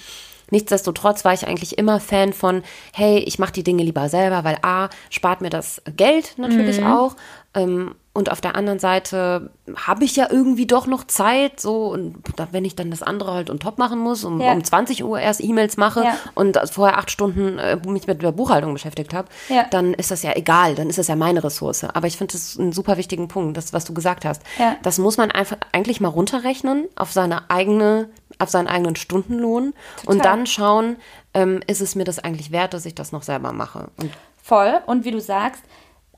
Nichtsdestotrotz 0.51 1.25
war 1.25 1.33
ich 1.33 1.47
eigentlich 1.47 1.79
immer 1.79 2.01
Fan 2.01 2.33
von, 2.33 2.63
hey, 2.93 3.19
ich 3.19 3.39
mache 3.39 3.53
die 3.53 3.63
Dinge 3.63 3.83
lieber 3.83 4.09
selber, 4.09 4.45
weil 4.45 4.59
A, 4.63 4.89
spart 5.09 5.41
mir 5.41 5.51
das 5.51 5.81
Geld 5.97 6.35
natürlich 6.39 6.81
mhm. 6.81 6.87
auch. 6.87 7.17
Ähm, 7.55 7.95
und 8.13 8.33
auf 8.33 8.41
der 8.41 8.57
anderen 8.57 8.81
Seite 8.81 9.51
habe 9.77 10.05
ich 10.05 10.17
ja 10.17 10.27
irgendwie 10.29 10.67
doch 10.67 10.89
noch 10.89 11.05
Zeit, 11.05 11.61
so, 11.61 11.87
und 11.87 12.17
wenn 12.51 12.65
ich 12.65 12.75
dann 12.75 12.91
das 12.91 13.03
andere 13.03 13.33
halt 13.33 13.51
on 13.51 13.61
top 13.61 13.79
machen 13.79 14.01
muss, 14.01 14.25
um, 14.25 14.41
ja. 14.41 14.53
um 14.53 14.65
20 14.65 15.05
Uhr 15.05 15.21
erst 15.21 15.41
E-Mails 15.41 15.77
mache 15.77 16.03
ja. 16.03 16.19
und 16.35 16.59
vorher 16.73 16.99
acht 16.99 17.13
Stunden 17.13 17.61
äh, 17.61 17.77
mich 17.87 18.09
mit 18.09 18.21
der 18.21 18.33
Buchhaltung 18.33 18.73
beschäftigt 18.73 19.15
habe, 19.15 19.29
ja. 19.49 19.65
dann 19.71 19.95
ist 19.95 20.11
das 20.11 20.25
ja 20.25 20.33
egal, 20.35 20.75
dann 20.75 20.91
ist 20.91 20.99
das 20.99 21.07
ja 21.07 21.15
meine 21.15 21.45
Ressource. 21.45 21.85
Aber 21.85 22.09
ich 22.09 22.17
finde 22.17 22.33
das 22.33 22.59
einen 22.59 22.73
super 22.73 22.97
wichtigen 22.97 23.29
Punkt, 23.29 23.57
das, 23.57 23.73
was 23.73 23.85
du 23.85 23.95
gesagt 23.95 24.25
hast. 24.25 24.43
Das 24.83 24.99
muss 24.99 25.17
man 25.17 25.31
einfach 25.31 25.59
eigentlich 25.71 26.01
mal 26.01 26.09
runterrechnen 26.09 26.89
auf 26.97 27.13
seine 27.13 27.49
eigene, 27.49 28.09
auf 28.41 28.51
seinen 28.51 28.67
eigenen 28.67 28.97
Stundenlohn 28.97 29.73
Total. 30.01 30.15
und 30.15 30.25
dann 30.25 30.47
schauen, 30.47 30.97
ähm, 31.33 31.61
ist 31.69 31.81
es 31.81 31.95
mir 31.95 32.05
das 32.05 32.19
eigentlich 32.19 32.51
wert, 32.51 32.75
dass 32.75 32.87
ich 32.87 32.97
das 32.97 33.13
noch 33.13 33.23
selber 33.23 33.53
mache. 33.53 33.91
Und 33.99 34.11
Voll. 34.43 34.81
Und 34.87 35.05
wie 35.05 35.13
du 35.13 35.21
sagst, 35.21 35.63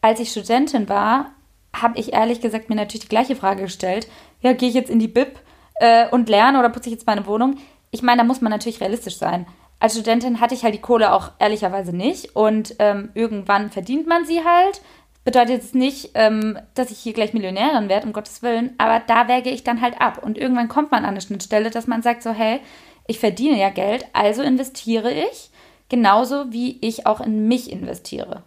als 0.01 0.21
ich 0.21 0.31
Studentin 0.31 0.89
war, 0.89 1.33
habe 1.75 1.99
ich 1.99 2.13
ehrlich 2.13 2.41
gesagt 2.41 2.69
mir 2.69 2.77
natürlich 2.77 3.03
die 3.03 3.09
gleiche 3.09 3.37
Frage 3.37 3.63
gestellt. 3.63 4.09
Ja, 4.41 4.53
gehe 4.53 4.69
ich 4.69 4.75
jetzt 4.75 4.91
in 4.91 4.99
die 4.99 5.09
Bib 5.09 5.39
äh, 5.77 6.09
und 6.09 6.29
lerne 6.29 6.59
oder 6.59 6.69
putze 6.69 6.89
ich 6.89 6.95
jetzt 6.95 7.07
meine 7.07 7.27
Wohnung? 7.27 7.57
Ich 7.91 8.03
meine, 8.03 8.19
da 8.19 8.25
muss 8.25 8.41
man 8.41 8.51
natürlich 8.51 8.81
realistisch 8.81 9.17
sein. 9.17 9.47
Als 9.81 9.95
Studentin 9.95 10.41
hatte 10.41 10.55
ich 10.55 10.63
halt 10.63 10.75
die 10.75 10.81
Kohle 10.81 11.13
auch 11.13 11.33
ehrlicherweise 11.39 11.95
nicht 11.95 12.37
und 12.37 12.77
ähm, 12.79 13.11
irgendwann 13.15 13.71
verdient 13.71 14.07
man 14.07 14.25
sie 14.25 14.45
halt. 14.45 14.81
Bedeutet 15.25 15.51
jetzt 15.51 15.75
nicht, 15.75 16.11
ähm, 16.15 16.59
dass 16.75 16.91
ich 16.91 16.99
hier 16.99 17.13
gleich 17.13 17.33
Millionärin 17.33 17.89
werde, 17.89 18.07
um 18.07 18.13
Gottes 18.13 18.43
Willen, 18.43 18.75
aber 18.79 19.01
da 19.07 19.29
wäge 19.29 19.51
ich 19.51 19.63
dann 19.63 19.81
halt 19.81 20.01
ab. 20.01 20.23
Und 20.23 20.37
irgendwann 20.37 20.69
kommt 20.69 20.91
man 20.91 21.05
an 21.05 21.11
eine 21.11 21.21
Schnittstelle, 21.21 21.71
dass 21.71 21.87
man 21.87 22.03
sagt 22.03 22.23
so, 22.23 22.31
hey, 22.31 22.61
ich 23.07 23.19
verdiene 23.19 23.59
ja 23.59 23.71
Geld, 23.71 24.07
also 24.13 24.43
investiere 24.43 25.13
ich, 25.13 25.51
genauso 25.89 26.53
wie 26.53 26.79
ich 26.81 27.07
auch 27.07 27.21
in 27.21 27.49
mich 27.49 27.71
investiere. 27.71 28.43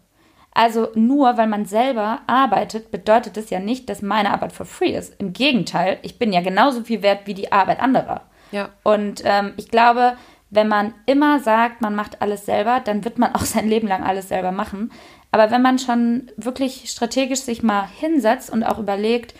Also 0.56 0.88
nur 0.96 1.38
weil 1.38 1.48
man 1.48 1.66
selber 1.66 2.22
arbeitet, 2.28 2.90
bedeutet 2.90 3.36
das 3.36 3.50
ja 3.50 3.60
nicht, 3.60 3.90
dass 3.90 4.02
meine 4.02 4.32
Arbeit 4.32 4.54
for 4.54 4.66
free 4.66 4.96
ist. 4.96 5.14
Im 5.20 5.34
Gegenteil, 5.34 6.00
ich 6.02 6.18
bin 6.18 6.32
ja 6.32 6.42
genauso 6.42 6.82
viel 6.82 7.02
wert 7.02 7.28
wie 7.28 7.34
die 7.34 7.52
Arbeit 7.52 7.82
anderer. 7.82 8.22
Ja. 8.52 8.70
Und 8.82 9.22
ähm, 9.26 9.54
ich 9.58 9.70
glaube, 9.70 10.16
wenn 10.50 10.70
man 10.70 10.94
immer 11.06 11.42
sagt, 11.42 11.82
man 11.82 11.94
macht 11.94 12.22
alles 12.22 12.46
selber, 12.46 12.80
dann 12.80 13.04
wird 13.04 13.20
man 13.20 13.36
auch 13.36 13.42
sein 13.42 13.68
Leben 13.68 13.88
lang 13.90 14.04
alles 14.04 14.30
selber 14.30 14.54
machen. 14.54 14.92
Aber 15.30 15.52
wenn 15.52 15.62
man 15.62 15.78
schon 15.78 16.32
wirklich 16.38 16.90
strategisch 16.90 17.42
sich 17.42 17.62
mal 17.62 17.86
hinsetzt 18.00 18.50
und 18.50 18.64
auch 18.64 18.80
überlegt, 18.80 19.36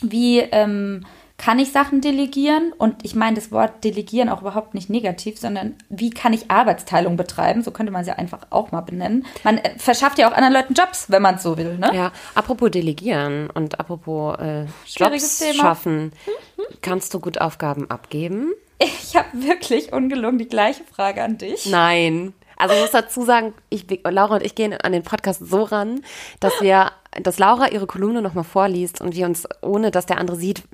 wie 0.00 0.38
ähm, 0.38 1.04
kann 1.38 1.60
ich 1.60 1.72
Sachen 1.72 2.00
delegieren? 2.00 2.72
Und 2.76 3.04
ich 3.04 3.14
meine 3.14 3.36
das 3.36 3.50
Wort 3.52 3.84
delegieren 3.84 4.28
auch 4.28 4.42
überhaupt 4.42 4.74
nicht 4.74 4.90
negativ, 4.90 5.38
sondern 5.38 5.76
wie 5.88 6.10
kann 6.10 6.32
ich 6.32 6.50
Arbeitsteilung 6.50 7.16
betreiben? 7.16 7.62
So 7.62 7.70
könnte 7.70 7.92
man 7.92 8.02
es 8.02 8.08
ja 8.08 8.14
einfach 8.14 8.40
auch 8.50 8.72
mal 8.72 8.82
benennen. 8.82 9.24
Man 9.44 9.58
äh, 9.58 9.78
verschafft 9.78 10.18
ja 10.18 10.28
auch 10.28 10.34
anderen 10.34 10.52
Leuten 10.52 10.74
Jobs, 10.74 11.10
wenn 11.10 11.22
man 11.22 11.36
es 11.36 11.44
so 11.44 11.56
will. 11.56 11.78
Ne? 11.78 11.90
Ja, 11.94 12.12
apropos 12.34 12.70
delegieren 12.70 13.48
und 13.50 13.78
apropos 13.78 14.36
äh, 14.38 14.66
Jobs 14.86 15.44
schaffen, 15.54 16.12
mhm. 16.26 16.62
kannst 16.82 17.14
du 17.14 17.20
gut 17.20 17.40
Aufgaben 17.40 17.88
abgeben? 17.88 18.52
Ich 18.80 19.16
habe 19.16 19.28
wirklich 19.32 19.92
ungelungen 19.92 20.38
die 20.38 20.48
gleiche 20.48 20.84
Frage 20.84 21.22
an 21.22 21.38
dich. 21.38 21.66
Nein. 21.66 22.34
Also 22.56 22.74
ich 22.74 22.80
muss 22.80 22.90
dazu 22.90 23.22
sagen, 23.22 23.54
ich, 23.70 23.86
Laura 24.04 24.34
und 24.34 24.42
ich 24.42 24.56
gehen 24.56 24.72
an 24.72 24.90
den 24.90 25.04
Podcast 25.04 25.48
so 25.48 25.62
ran, 25.62 26.00
dass 26.40 26.60
wir, 26.60 26.90
dass 27.22 27.38
Laura 27.38 27.68
ihre 27.68 27.86
Kolumne 27.86 28.20
nochmal 28.20 28.44
vorliest 28.44 29.00
und 29.00 29.14
wir 29.14 29.26
uns, 29.26 29.46
ohne 29.62 29.92
dass 29.92 30.06
der 30.06 30.18
andere 30.18 30.36
sieht, 30.36 30.64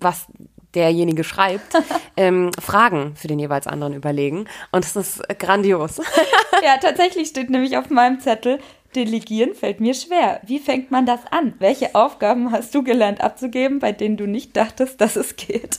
was 0.00 0.26
derjenige 0.74 1.24
schreibt, 1.24 1.74
ähm, 2.16 2.50
Fragen 2.60 3.14
für 3.16 3.28
den 3.28 3.38
jeweils 3.38 3.66
anderen 3.66 3.94
überlegen. 3.94 4.46
Und 4.70 4.84
es 4.84 4.96
ist 4.96 5.22
grandios. 5.38 5.98
ja, 6.64 6.78
tatsächlich 6.80 7.28
steht 7.28 7.50
nämlich 7.50 7.76
auf 7.76 7.90
meinem 7.90 8.20
Zettel, 8.20 8.58
Delegieren 8.94 9.54
fällt 9.54 9.80
mir 9.80 9.94
schwer. 9.94 10.40
Wie 10.44 10.58
fängt 10.58 10.90
man 10.90 11.06
das 11.06 11.20
an? 11.30 11.54
Welche 11.58 11.94
Aufgaben 11.94 12.52
hast 12.52 12.74
du 12.74 12.82
gelernt 12.82 13.22
abzugeben, 13.22 13.78
bei 13.78 13.92
denen 13.92 14.16
du 14.16 14.26
nicht 14.26 14.56
dachtest, 14.56 15.00
dass 15.00 15.16
es 15.16 15.36
geht? 15.36 15.78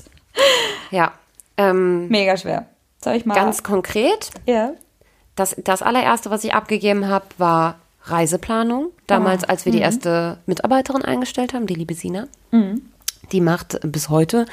Ja. 0.90 1.12
Ähm, 1.58 2.08
Mega 2.08 2.38
schwer. 2.38 2.66
Soll 3.04 3.16
ich 3.16 3.26
mal? 3.26 3.36
Ganz 3.36 3.62
konkret. 3.62 4.32
Ja. 4.48 4.74
Das, 5.36 5.56
das 5.64 5.84
allererste, 5.84 6.32
was 6.32 6.44
ich 6.44 6.56
abgegeben 6.56 7.08
habe, 7.08 7.26
war 7.38 7.80
Reiseplanung. 8.04 8.90
Damals, 9.06 9.44
oh. 9.44 9.48
als 9.48 9.66
wir 9.66 9.72
die 9.72 9.80
mhm. 9.80 9.84
erste 9.84 10.40
Mitarbeiterin 10.48 11.04
eingestellt 11.04 11.54
haben, 11.54 11.68
die 11.68 11.76
liebe 11.76 11.94
Sina. 11.94 12.28
Mhm. 12.52 12.93
Die 13.34 13.42
macht 13.42 13.80
bis 13.84 14.10
heute 14.10 14.46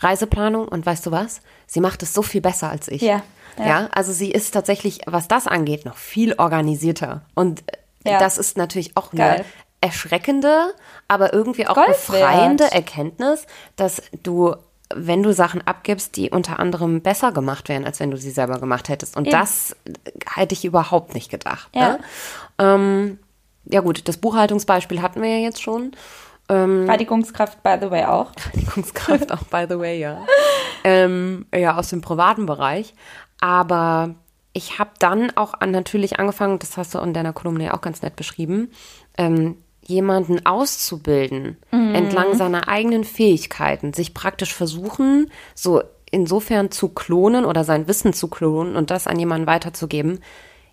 Reiseplanung 0.00 0.68
und 0.68 0.84
weißt 0.84 1.06
du 1.06 1.10
was? 1.10 1.40
Sie 1.66 1.80
macht 1.80 2.02
es 2.02 2.12
so 2.12 2.22
viel 2.22 2.40
besser 2.40 2.70
als 2.70 2.88
ich. 2.88 3.02
Ja. 3.02 3.22
Ja, 3.58 3.66
ja 3.66 3.88
also 3.92 4.12
sie 4.12 4.30
ist 4.30 4.52
tatsächlich, 4.52 5.00
was 5.06 5.28
das 5.28 5.46
angeht, 5.46 5.84
noch 5.84 5.96
viel 5.96 6.34
organisierter. 6.34 7.22
Und 7.34 7.64
ja. 8.04 8.18
das 8.18 8.36
ist 8.36 8.58
natürlich 8.58 8.96
auch 8.96 9.12
eine 9.12 9.44
erschreckende, 9.80 10.74
aber 11.08 11.32
irgendwie 11.32 11.66
auch 11.66 11.74
Gold 11.74 11.88
befreiende 11.88 12.64
wert. 12.64 12.74
Erkenntnis, 12.74 13.46
dass 13.76 14.02
du 14.22 14.54
wenn 14.94 15.22
du 15.24 15.32
Sachen 15.32 15.66
abgibst, 15.66 16.16
die 16.16 16.30
unter 16.30 16.60
anderem 16.60 17.00
besser 17.00 17.32
gemacht 17.32 17.68
werden, 17.68 17.84
als 17.84 17.98
wenn 17.98 18.12
du 18.12 18.16
sie 18.16 18.30
selber 18.30 18.60
gemacht 18.60 18.88
hättest. 18.88 19.16
Und 19.16 19.26
Eben. 19.26 19.36
das 19.36 19.74
hätte 20.32 20.52
ich 20.52 20.64
überhaupt 20.64 21.12
nicht 21.12 21.28
gedacht. 21.28 21.68
Ja. 21.74 21.88
Ne? 21.88 21.98
Ähm, 22.58 23.18
ja 23.64 23.80
gut, 23.80 24.06
das 24.06 24.16
Buchhaltungsbeispiel 24.18 25.02
hatten 25.02 25.22
wir 25.22 25.28
ja 25.28 25.38
jetzt 25.38 25.60
schon. 25.60 25.92
Ähm, 26.48 26.88
Reinigungskraft, 26.88 27.62
by 27.62 27.76
the 27.80 27.90
way, 27.90 28.04
auch. 28.04 28.32
Reinigungskraft 28.54 29.32
auch, 29.32 29.44
by 29.44 29.66
the 29.68 29.78
way, 29.78 29.98
ja. 29.98 30.24
ähm, 30.84 31.46
ja, 31.54 31.76
aus 31.76 31.90
dem 31.90 32.00
privaten 32.00 32.46
Bereich. 32.46 32.94
Aber 33.40 34.14
ich 34.52 34.78
habe 34.78 34.90
dann 34.98 35.30
auch 35.36 35.54
an, 35.54 35.70
natürlich 35.70 36.18
angefangen, 36.18 36.58
das 36.58 36.76
hast 36.76 36.94
du 36.94 36.98
in 36.98 37.12
deiner 37.12 37.32
Kolumne 37.32 37.64
ja 37.64 37.74
auch 37.74 37.80
ganz 37.80 38.02
nett 38.02 38.16
beschrieben, 38.16 38.70
ähm, 39.18 39.56
jemanden 39.82 40.44
auszubilden 40.44 41.58
mhm. 41.70 41.94
entlang 41.94 42.34
seiner 42.34 42.68
eigenen 42.68 43.04
Fähigkeiten, 43.04 43.92
sich 43.92 44.14
praktisch 44.14 44.52
versuchen, 44.54 45.30
so 45.54 45.82
insofern 46.10 46.70
zu 46.70 46.88
klonen 46.88 47.44
oder 47.44 47.64
sein 47.64 47.86
Wissen 47.88 48.12
zu 48.12 48.28
klonen 48.28 48.76
und 48.76 48.90
das 48.90 49.06
an 49.06 49.18
jemanden 49.18 49.46
weiterzugeben. 49.46 50.20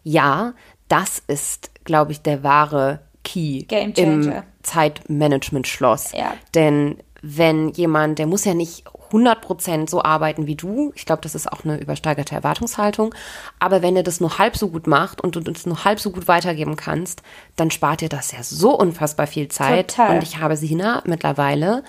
Ja, 0.03 0.53
das 0.87 1.21
ist, 1.27 1.71
glaube 1.83 2.11
ich, 2.11 2.21
der 2.21 2.43
wahre 2.43 3.01
Key 3.23 3.65
im 3.69 4.33
Zeitmanagement-Schloss. 4.63 6.11
Ja. 6.13 6.33
Denn 6.55 6.97
wenn 7.21 7.69
jemand, 7.69 8.19
der 8.19 8.27
muss 8.27 8.43
ja 8.43 8.53
nicht 8.53 8.83
100% 9.13 9.89
so 9.89 10.03
arbeiten 10.03 10.47
wie 10.47 10.55
du, 10.55 10.91
ich 10.95 11.05
glaube, 11.05 11.21
das 11.21 11.35
ist 11.35 11.51
auch 11.51 11.63
eine 11.63 11.79
übersteigerte 11.79 12.35
Erwartungshaltung, 12.35 13.13
aber 13.59 13.81
wenn 13.81 13.95
er 13.95 14.03
das 14.03 14.19
nur 14.19 14.39
halb 14.39 14.57
so 14.57 14.69
gut 14.69 14.87
macht 14.87 15.21
und 15.21 15.35
du 15.35 15.51
es 15.51 15.65
nur 15.65 15.85
halb 15.85 15.99
so 15.99 16.11
gut 16.11 16.27
weitergeben 16.27 16.75
kannst, 16.75 17.21
dann 17.55 17.71
spart 17.71 18.01
dir 18.01 18.09
das 18.09 18.31
ja 18.31 18.41
so 18.41 18.77
unfassbar 18.77 19.27
viel 19.27 19.47
Zeit. 19.47 19.91
Total. 19.91 20.15
Und 20.15 20.23
ich 20.23 20.39
habe 20.39 20.57
Sina 20.57 21.03
mittlerweile 21.05 21.83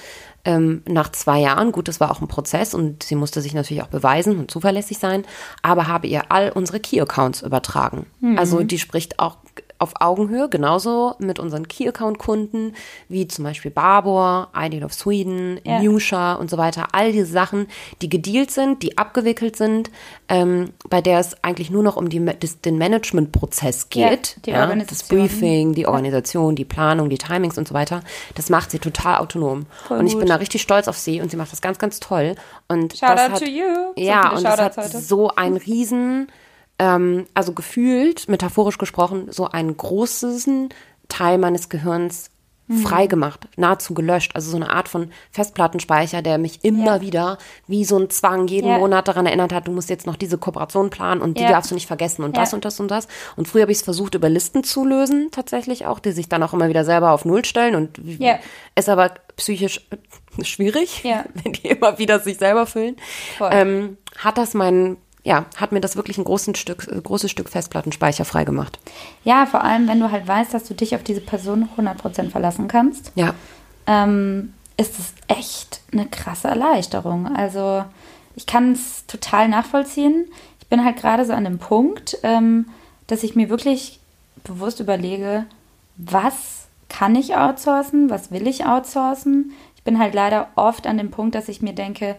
ähm, 0.45 0.83
nach 0.87 1.11
zwei 1.13 1.41
Jahren, 1.41 1.73
gut, 1.73 1.89
das 1.89 2.01
war 2.01 2.11
auch 2.11 2.21
ein 2.21 2.29
Prozess 2.29 2.75
und 2.75 3.03
sie 3.03 3.15
musste 3.15 3.41
sich 3.41 3.55
natürlich 3.55 3.83
auch 3.83 3.89
beweisen 3.89 4.39
und 4.39 4.51
zuverlässig 4.51 4.99
sein, 4.99 5.25
aber 5.63 5.87
habe 5.89 6.07
ihr 6.07 6.31
all 6.31 6.53
unsere 6.53 6.81
Key-Accounts 6.81 7.43
übertragen. 7.43 8.07
Mhm. 8.21 8.39
Also 8.39 8.63
die 8.63 8.79
spricht 8.79 9.19
auch 9.19 9.39
auf 9.85 9.93
Augenhöhe, 10.01 10.49
genauso 10.49 11.15
mit 11.19 11.39
unseren 11.39 11.69
Key-Account-Kunden, 11.69 12.75
wie 13.09 13.29
zum 13.29 13.45
Beispiel 13.45 13.71
Barbour, 13.71 14.49
Ideal 14.57 14.85
of 14.85 14.95
Sweden, 14.95 15.61
ja. 15.63 15.81
Newsha 15.81 16.35
und 16.35 16.51
so 16.51 16.57
weiter. 16.57 16.89
All 16.93 17.13
diese 17.13 17.27
Sachen, 17.27 17.69
die 18.03 18.09
gedealt 18.09 18.51
sind, 18.51 18.83
die 18.83 18.97
abgewickelt 18.99 19.57
sind, 19.57 19.91
ähm, 20.29 20.71
bei 20.89 21.03
der 21.03 21.21
es 21.21 21.37
eigentlich 21.45 21.71
nur 21.71 21.83
noch 21.83 21.97
um 21.97 22.09
die, 22.09 22.25
das, 22.41 22.63
den 22.63 22.79
Management-Prozess 22.79 23.91
geht. 23.91 24.39
Ja, 24.47 24.69
ja, 24.69 24.75
das 24.75 25.03
Briefing, 25.05 25.75
die 25.75 25.87
Organisation, 25.87 26.57
die 26.57 26.65
Planung, 26.65 27.11
die 27.11 27.19
Timings 27.19 27.59
und 27.59 27.69
so 27.69 27.75
weiter. 27.75 28.03
Das 28.35 28.49
macht 28.49 28.71
sie 28.71 28.79
total 28.79 29.19
autonom. 29.19 29.67
Voll 29.87 29.99
und 29.99 30.07
ich 30.07 30.15
gut. 30.15 30.21
bin 30.21 30.29
da 30.31 30.37
richtig 30.37 30.63
stolz 30.63 30.89
auf 30.89 30.97
sie 30.97 31.21
und 31.21 31.31
sie 31.31 31.37
macht 31.37 31.53
das 31.53 31.61
ganz, 31.61 31.79
ganz 31.79 32.01
toll. 32.01 32.37
Und 32.69 32.95
Shout 32.95 33.07
das 33.07 33.21
out 33.21 33.33
hat, 33.33 33.39
to 33.41 33.45
you. 33.45 33.93
Ja, 33.97 34.31
und 34.31 34.43
das 34.43 34.59
hat 34.59 34.77
heute. 34.79 34.99
so 34.99 35.31
ein 35.37 35.57
riesen 35.57 36.29
ähm, 36.79 37.27
also 37.35 37.53
gefühlt, 37.53 38.29
metaphorisch 38.29 38.79
gesprochen, 38.79 39.29
so 39.31 39.49
einen 39.49 39.77
großen 39.77 40.71
Teil 41.09 41.39
meines 41.39 41.69
Gehirns 41.69 42.31
mhm. 42.67 42.79
freigemacht, 42.79 43.49
nahezu 43.57 43.95
gelöscht. 43.95 44.33
Also 44.35 44.51
so 44.51 44.57
eine 44.57 44.71
Art 44.71 44.89
von 44.89 45.11
Festplattenspeicher, 45.31 46.23
der 46.23 46.39
mich 46.39 46.65
immer 46.65 46.97
ja. 46.97 47.01
wieder 47.01 47.39
wie 47.67 47.85
so 47.85 47.99
ein 47.99 48.11
Zwang 48.11 48.47
jeden 48.47 48.69
ja. 48.69 48.79
Monat 48.79 49.09
daran 49.09 49.27
erinnert 49.27 49.53
hat, 49.53 49.69
du 49.69 49.73
musst 49.73 49.91
jetzt 49.91 50.07
noch 50.07 50.17
diese 50.17 50.39
Kooperation 50.39 50.91
planen 50.91 51.21
und 51.21 51.39
die 51.39 51.43
ja. 51.43 51.51
darfst 51.51 51.71
du 51.71 51.75
nicht 51.75 51.87
vergessen 51.87 52.25
und 52.25 52.37
das 52.37 52.55
und 52.55 52.65
das 52.65 52.81
und 52.81 52.91
das. 52.91 53.09
Und 53.37 53.49
früher 53.49 53.63
habe 53.63 53.73
ich 53.73 53.79
es 53.79 53.85
versucht, 53.85 54.15
über 54.15 54.29
Listen 54.29 54.65
zu 54.65 54.85
lösen, 54.85 55.29
tatsächlich 55.31 55.87
auch, 55.87 55.99
die 55.99 56.13
sich 56.13 56.29
dann 56.29 56.43
auch 56.43 56.53
immer 56.53 56.69
wieder 56.69 56.85
selber 56.85 57.13
auf 57.13 57.25
Null 57.25 57.45
stellen 57.45 57.75
und 57.75 57.99
ist 58.75 58.89
aber 58.89 59.15
psychisch 59.37 59.87
schwierig, 60.43 61.05
wenn 61.45 61.53
die 61.53 61.69
immer 61.69 61.99
wieder 61.99 62.21
sich 62.21 62.39
selber 62.39 62.67
füllen. 62.67 62.97
Ähm, 63.41 63.99
hat 64.19 64.39
das 64.39 64.55
mein 64.55 64.97
ja, 65.25 65.47
hat 65.57 65.73
mir 65.73 65.81
das 65.81 65.97
wirklich 65.97 66.19
ein 66.19 66.25
großes 66.25 66.59
Stück, 66.59 66.87
äh, 66.87 67.01
großes 67.01 67.31
Stück 67.31 67.49
Festplattenspeicher 67.49 68.27
freigemacht. 68.27 68.79
Ja, 69.25 69.47
vor 69.47 69.65
allem, 69.65 69.89
wenn 69.89 69.99
du 69.99 70.11
halt 70.11 70.29
weißt, 70.29 70.53
dass 70.53 70.65
du 70.65 70.75
dich 70.75 70.95
auf 70.95 71.03
diese 71.03 71.23
Person 71.23 71.69
100% 71.77 72.31
verlassen 72.31 72.69
kannst. 72.69 73.11
Ja. 73.15 73.35
Ähm, 73.87 74.53
ist 74.77 74.99
es 74.99 75.15
echt 75.29 75.81
eine 75.93 76.07
krasse 76.07 76.49
Erleichterung. 76.49 77.35
Also 77.35 77.85
ich 78.37 78.47
kann 78.47 78.73
es 78.73 79.07
total 79.07 79.49
nachvollziehen. 79.49 80.27
Ich 80.61 80.67
bin 80.67 80.85
halt 80.85 80.97
gerade 80.97 81.25
so 81.25 81.33
an 81.33 81.45
dem 81.45 81.59
Punkt, 81.59 82.19
ähm, 82.23 82.67
dass 83.07 83.23
ich 83.23 83.35
mir 83.35 83.49
wirklich 83.49 84.01
bewusst 84.45 84.81
überlege, 84.81 85.47
was 85.97 86.67
kann 86.91 87.17
ich 87.17 87.35
outsourcen, 87.35 88.11
was 88.11 88.31
will 88.31 88.47
ich 88.47 88.67
outsourcen. 88.67 89.53
Ich 89.77 89.85
bin 89.85 89.99
halt 89.99 90.15
leider 90.15 90.49
oft 90.57 90.87
an 90.87 90.99
dem 90.99 91.11
Punkt, 91.11 91.35
dass 91.35 91.49
ich 91.49 91.63
mir 91.63 91.73
denke, 91.73 92.17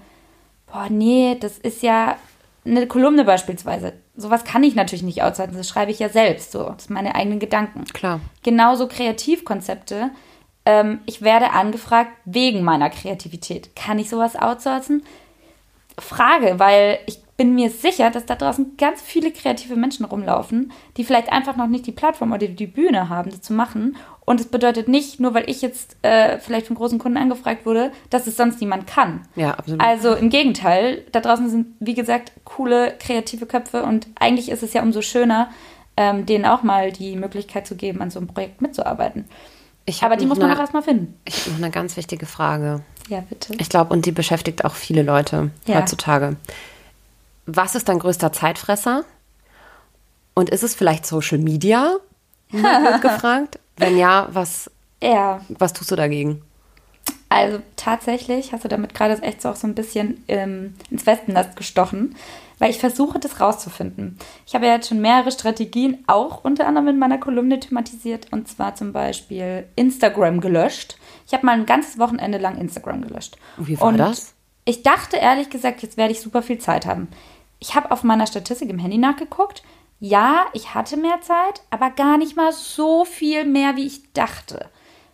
boah, 0.71 0.87
nee, 0.89 1.37
das 1.39 1.57
ist 1.59 1.83
ja 1.83 2.15
eine 2.65 2.87
Kolumne 2.87 3.25
beispielsweise. 3.25 3.93
Sowas 4.15 4.43
kann 4.43 4.63
ich 4.63 4.75
natürlich 4.75 5.03
nicht 5.03 5.23
outsourcen, 5.23 5.57
das 5.57 5.69
schreibe 5.69 5.91
ich 5.91 5.99
ja 5.99 6.09
selbst 6.09 6.51
so. 6.51 6.63
Das 6.69 6.85
sind 6.85 6.93
meine 6.93 7.15
eigenen 7.15 7.39
Gedanken. 7.39 7.83
Klar. 7.85 8.19
Genauso 8.43 8.87
Kreativkonzepte. 8.87 10.09
Ähm, 10.65 10.99
ich 11.05 11.21
werde 11.21 11.51
angefragt 11.51 12.11
wegen 12.25 12.63
meiner 12.63 12.89
Kreativität. 12.89 13.75
Kann 13.75 13.99
ich 13.99 14.09
sowas 14.09 14.35
outsourcen? 14.35 15.03
Frage, 15.99 16.59
weil 16.59 16.99
ich 17.05 17.19
bin 17.37 17.53
mir 17.53 17.69
sicher, 17.69 18.09
dass 18.11 18.25
da 18.25 18.35
draußen 18.35 18.77
ganz 18.77 19.01
viele 19.01 19.31
kreative 19.31 19.75
Menschen 19.75 20.05
rumlaufen, 20.05 20.71
die 20.97 21.03
vielleicht 21.03 21.31
einfach 21.31 21.55
noch 21.55 21.67
nicht 21.67 21.85
die 21.85 21.91
Plattform 21.91 22.31
oder 22.31 22.47
die 22.47 22.67
Bühne 22.67 23.09
haben, 23.09 23.29
das 23.29 23.41
zu 23.41 23.53
machen. 23.53 23.97
Und 24.25 24.41
es 24.41 24.47
bedeutet 24.47 24.87
nicht, 24.87 25.19
nur 25.19 25.35
weil 25.35 25.47
ich 25.49 25.61
jetzt 25.61 25.97
äh, 26.01 26.39
vielleicht 26.39 26.67
von 26.67 26.75
großen 26.75 26.97
Kunden 26.97 27.17
angefragt 27.17 27.65
wurde, 27.65 27.91
dass 28.09 28.25
es 28.25 28.35
sonst 28.35 28.59
niemand 28.59 28.87
kann. 28.87 29.21
Ja, 29.35 29.51
absolut. 29.51 29.81
Also 29.81 30.15
im 30.15 30.29
Gegenteil, 30.29 31.03
da 31.11 31.21
draußen 31.21 31.47
sind, 31.49 31.67
wie 31.79 31.93
gesagt, 31.93 32.31
coole 32.43 32.95
kreative 32.97 33.45
Köpfe 33.45 33.83
und 33.83 34.07
eigentlich 34.15 34.49
ist 34.49 34.63
es 34.63 34.73
ja 34.73 34.81
umso 34.81 35.03
schöner, 35.03 35.49
ähm, 35.95 36.25
denen 36.25 36.45
auch 36.45 36.63
mal 36.63 36.91
die 36.91 37.15
Möglichkeit 37.15 37.67
zu 37.67 37.75
geben, 37.75 38.01
an 38.01 38.09
so 38.09 38.19
einem 38.19 38.27
Projekt 38.27 38.61
mitzuarbeiten. 38.61 39.25
Aber 40.01 40.17
die 40.17 40.25
muss 40.25 40.39
man 40.39 40.47
eine, 40.47 40.55
auch 40.55 40.61
erstmal 40.61 40.81
finden. 40.81 41.19
Ich 41.25 41.41
habe 41.41 41.51
noch 41.51 41.57
eine 41.57 41.69
ganz 41.69 41.95
wichtige 41.95 42.25
Frage. 42.25 42.81
Ja, 43.07 43.23
bitte. 43.29 43.53
Ich 43.59 43.69
glaube, 43.69 43.93
und 43.93 44.07
die 44.07 44.11
beschäftigt 44.11 44.65
auch 44.65 44.73
viele 44.73 45.03
Leute 45.03 45.51
ja. 45.67 45.75
heutzutage. 45.75 46.37
Was 47.45 47.75
ist 47.75 47.87
dein 47.87 47.99
größter 47.99 48.31
Zeitfresser? 48.31 49.03
Und 50.33 50.49
ist 50.49 50.63
es 50.63 50.73
vielleicht 50.73 51.05
Social 51.05 51.37
Media? 51.37 51.97
Wird 52.49 53.01
gefragt. 53.01 53.59
Wenn 53.77 53.97
ja, 53.97 54.27
was, 54.31 54.71
ja. 55.01 55.41
was 55.49 55.73
tust 55.73 55.91
du 55.91 55.95
dagegen? 55.95 56.41
Also 57.29 57.59
tatsächlich 57.75 58.53
hast 58.53 58.63
du 58.63 58.67
damit 58.67 58.93
gerade 58.93 59.21
echt 59.21 59.41
so 59.41 59.49
auch 59.49 59.55
so 59.55 59.67
ein 59.67 59.75
bisschen 59.75 60.23
ähm, 60.27 60.75
ins 60.89 61.05
Westennest 61.05 61.55
gestochen, 61.55 62.15
weil 62.59 62.69
ich 62.69 62.79
versuche, 62.79 63.19
das 63.19 63.41
rauszufinden. 63.41 64.17
Ich 64.45 64.55
habe 64.55 64.67
ja 64.67 64.75
jetzt 64.75 64.89
schon 64.89 65.01
mehrere 65.01 65.31
Strategien, 65.31 66.03
auch 66.07 66.43
unter 66.43 66.67
anderem 66.67 66.87
in 66.89 66.99
meiner 66.99 67.17
Kolumne 67.17 67.59
thematisiert, 67.59 68.31
und 68.31 68.47
zwar 68.47 68.75
zum 68.75 68.93
Beispiel 68.93 69.65
Instagram 69.75 70.39
gelöscht. 70.39 70.97
Ich 71.27 71.33
habe 71.33 71.45
mal 71.45 71.53
ein 71.53 71.65
ganzes 71.65 71.99
Wochenende 71.99 72.37
lang 72.37 72.57
Instagram 72.57 73.01
gelöscht. 73.01 73.37
Wie 73.57 73.79
war 73.79 73.87
und 73.87 73.97
das? 73.97 74.33
Ich 74.63 74.83
dachte 74.83 75.17
ehrlich 75.17 75.49
gesagt, 75.49 75.81
jetzt 75.81 75.97
werde 75.97 76.13
ich 76.13 76.21
super 76.21 76.41
viel 76.41 76.59
Zeit 76.59 76.85
haben. 76.85 77.07
Ich 77.59 77.75
habe 77.75 77.91
auf 77.91 78.03
meiner 78.03 78.27
Statistik 78.27 78.69
im 78.69 78.79
Handy 78.79 78.97
nachgeguckt. 78.97 79.63
Ja, 80.07 80.45
ich 80.53 80.75
hatte 80.75 80.97
mehr 80.97 81.19
Zeit, 81.21 81.63
aber 81.71 81.89
gar 81.89 82.19
nicht 82.19 82.35
mal 82.37 82.51
so 82.51 83.05
viel 83.05 83.43
mehr, 83.43 83.75
wie 83.75 83.87
ich 83.87 84.13
dachte. 84.13 84.69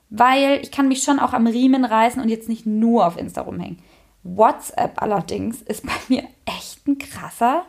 Weil 0.10 0.60
ich 0.62 0.70
kann 0.70 0.90
mich 0.90 1.04
schon 1.04 1.20
auch 1.20 1.32
am 1.32 1.48
Riemen 1.48 1.86
reißen 1.86 2.22
und 2.22 2.28
jetzt 2.28 2.50
nicht 2.50 2.66
nur 2.66 3.08
auf 3.08 3.18
Insta 3.18 3.40
rumhängen. 3.40 3.82
WhatsApp 4.24 5.02
allerdings 5.02 5.62
ist 5.62 5.86
bei 5.86 5.94
mir 6.10 6.24
echt 6.46 6.86
ein 6.90 6.98
krasser, 6.98 7.64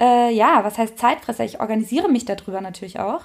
äh, 0.00 0.32
ja, 0.32 0.62
was 0.62 0.78
heißt 0.78 0.96
Zeitfresser? 0.96 1.44
Ich 1.44 1.58
organisiere 1.58 2.08
mich 2.08 2.24
darüber 2.24 2.60
natürlich 2.60 3.00
auch. 3.00 3.22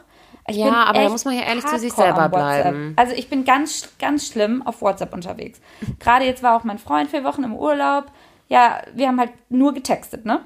Ich 0.47 0.58
ja, 0.58 0.73
aber 0.86 1.04
da 1.04 1.10
muss 1.10 1.23
man 1.23 1.36
ja 1.36 1.43
ehrlich 1.43 1.67
zu 1.67 1.78
sich 1.78 1.93
selber 1.93 2.30
bleiben. 2.30 2.93
Also 2.95 3.13
ich 3.13 3.30
bin 3.30 3.45
ganz, 3.45 3.93
ganz 3.99 4.26
schlimm 4.26 4.65
auf 4.65 4.82
WhatsApp 4.82 5.13
unterwegs. 5.13 5.62
Gerade 5.99 6.26
jetzt 6.26 6.41
war 6.41 6.58
auch 6.58 6.63
mein 6.63 6.80
Freund 6.80 7.12
vier 7.12 7.23
Wochen 7.23 7.43
im 7.43 7.54
Urlaub. 7.54 8.06
Ja, 8.49 8.82
wir 8.95 9.08
haben 9.08 9.19
halt 9.19 9.34
nur 9.49 9.71
getextet, 9.71 10.26
ne? 10.26 10.41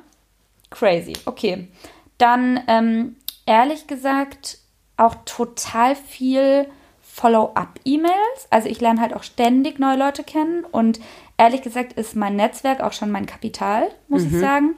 Crazy. 0.70 1.14
Okay. 1.26 1.70
Dann, 2.18 2.62
ähm, 2.68 3.16
ehrlich 3.46 3.88
gesagt, 3.88 4.60
auch 4.98 5.16
total 5.26 5.96
viel 5.96 6.68
Follow-up-E-Mails. 7.02 8.48
Also 8.50 8.70
ich 8.70 8.80
lerne 8.80 9.02
halt 9.02 9.14
auch 9.14 9.24
ständig 9.24 9.80
neue 9.80 9.98
Leute 9.98 10.24
kennen 10.24 10.64
und 10.64 11.00
ehrlich 11.38 11.62
gesagt 11.62 11.94
ist 11.94 12.16
mein 12.16 12.36
Netzwerk 12.36 12.82
auch 12.82 12.94
schon 12.94 13.12
mein 13.12 13.26
Kapital, 13.26 13.90
muss 14.08 14.24
mhm. 14.24 14.28
ich 14.28 14.40
sagen. 14.40 14.76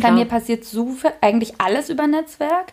Bei 0.00 0.10
mir 0.10 0.24
passiert 0.24 0.64
so 0.64 0.90
viel, 0.90 1.12
eigentlich 1.20 1.60
alles 1.60 1.90
über 1.90 2.06
Netzwerk. 2.06 2.72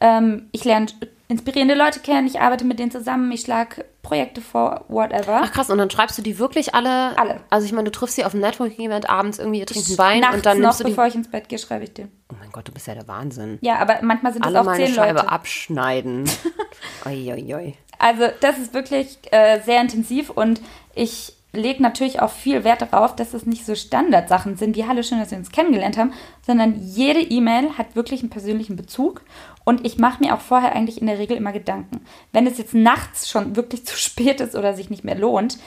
Ähm, 0.00 0.48
ich 0.52 0.64
lerne 0.64 0.86
inspirierende 1.28 1.74
Leute 1.74 2.00
kennen, 2.00 2.26
ich 2.26 2.40
arbeite 2.40 2.64
mit 2.64 2.78
denen 2.78 2.90
zusammen, 2.90 3.30
ich 3.32 3.40
schlage 3.40 3.84
Projekte 4.02 4.40
vor, 4.40 4.84
whatever. 4.88 5.40
Ach 5.42 5.52
krass, 5.52 5.70
und 5.70 5.78
dann 5.78 5.90
schreibst 5.90 6.16
du 6.16 6.22
die 6.22 6.38
wirklich 6.38 6.74
alle? 6.74 7.18
Alle. 7.18 7.40
Also 7.50 7.66
ich 7.66 7.72
meine, 7.72 7.84
du 7.84 7.90
triffst 7.90 8.16
sie 8.16 8.24
auf 8.24 8.34
einem 8.34 8.42
Networking-Event 8.42 9.10
abends 9.10 9.38
irgendwie, 9.38 9.58
ihr 9.58 9.66
trinkt 9.66 9.88
einen 9.88 9.98
Wein 9.98 10.20
Nachts 10.20 10.36
und 10.36 10.46
dann 10.46 10.60
nimmst 10.60 10.78
noch, 10.78 10.84
du 10.84 10.84
die... 10.84 10.90
bevor 10.90 11.06
ich 11.06 11.14
ins 11.16 11.28
Bett 11.28 11.48
gehe, 11.48 11.58
schreibe 11.58 11.84
ich 11.84 11.92
dir. 11.92 12.08
Oh 12.30 12.36
mein 12.38 12.50
Gott, 12.52 12.68
du 12.68 12.72
bist 12.72 12.86
ja 12.86 12.94
der 12.94 13.08
Wahnsinn. 13.08 13.58
Ja, 13.62 13.78
aber 13.78 13.98
manchmal 14.02 14.32
sind 14.32 14.46
es 14.46 14.54
auch 14.54 14.72
zehn 14.74 14.94
Scheibe 14.94 15.18
Leute. 15.20 15.30
abschneiden. 15.30 16.30
oi, 17.04 17.32
oi, 17.32 17.54
oi. 17.54 17.74
Also 17.98 18.28
das 18.40 18.58
ist 18.58 18.74
wirklich 18.74 19.18
äh, 19.32 19.60
sehr 19.62 19.80
intensiv 19.80 20.30
und 20.30 20.60
ich 20.94 21.32
lege 21.52 21.82
natürlich 21.82 22.20
auch 22.20 22.30
viel 22.30 22.64
Wert 22.64 22.82
darauf, 22.82 23.16
dass 23.16 23.34
es 23.34 23.46
nicht 23.46 23.64
so 23.64 23.74
Standardsachen 23.74 24.56
sind, 24.56 24.76
wie 24.76 24.86
Hallo, 24.86 25.02
schön, 25.02 25.18
dass 25.18 25.30
wir 25.30 25.38
uns 25.38 25.50
kennengelernt 25.50 25.96
haben, 25.96 26.12
sondern 26.46 26.78
jede 26.80 27.20
E-Mail 27.20 27.76
hat 27.76 27.96
wirklich 27.96 28.20
einen 28.20 28.30
persönlichen 28.30 28.76
Bezug 28.76 29.22
und 29.66 29.84
ich 29.84 29.98
mache 29.98 30.24
mir 30.24 30.32
auch 30.32 30.40
vorher 30.40 30.74
eigentlich 30.74 31.00
in 31.00 31.08
der 31.08 31.18
Regel 31.18 31.36
immer 31.36 31.52
Gedanken. 31.52 32.00
Wenn 32.32 32.46
es 32.46 32.56
jetzt 32.56 32.72
nachts 32.72 33.28
schon 33.28 33.56
wirklich 33.56 33.84
zu 33.84 33.96
spät 33.98 34.40
ist 34.40 34.54
oder 34.54 34.72
sich 34.72 34.88
nicht 34.88 35.04
mehr 35.04 35.18
lohnt, 35.18 35.58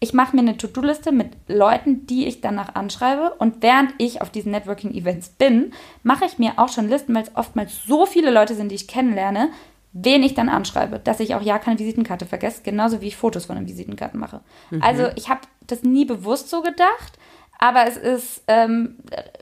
ich 0.00 0.14
mache 0.14 0.36
mir 0.36 0.42
eine 0.42 0.56
To-Do-Liste 0.56 1.10
mit 1.10 1.32
Leuten, 1.48 2.06
die 2.06 2.26
ich 2.26 2.40
danach 2.40 2.76
anschreibe. 2.76 3.34
Und 3.40 3.62
während 3.62 3.94
ich 3.98 4.22
auf 4.22 4.30
diesen 4.30 4.52
Networking-Events 4.52 5.30
bin, 5.30 5.72
mache 6.04 6.24
ich 6.24 6.38
mir 6.38 6.52
auch 6.56 6.68
schon 6.68 6.88
Listen, 6.88 7.16
weil 7.16 7.24
es 7.24 7.34
oftmals 7.34 7.84
so 7.84 8.06
viele 8.06 8.30
Leute 8.30 8.54
sind, 8.54 8.70
die 8.70 8.76
ich 8.76 8.86
kennenlerne, 8.86 9.50
wen 9.92 10.22
ich 10.22 10.34
dann 10.34 10.48
anschreibe, 10.48 11.00
dass 11.00 11.18
ich 11.18 11.34
auch 11.34 11.42
ja 11.42 11.58
keine 11.58 11.80
Visitenkarte 11.80 12.26
vergesse, 12.26 12.62
genauso 12.62 13.00
wie 13.00 13.08
ich 13.08 13.16
Fotos 13.16 13.46
von 13.46 13.56
den 13.56 13.66
Visitenkarten 13.66 14.20
mache. 14.20 14.40
Mhm. 14.70 14.82
Also 14.84 15.08
ich 15.16 15.28
habe 15.28 15.40
das 15.66 15.82
nie 15.82 16.04
bewusst 16.04 16.48
so 16.48 16.62
gedacht, 16.62 17.18
aber 17.58 17.88
es 17.88 17.96
ist 17.96 18.42
ähm, 18.46 18.98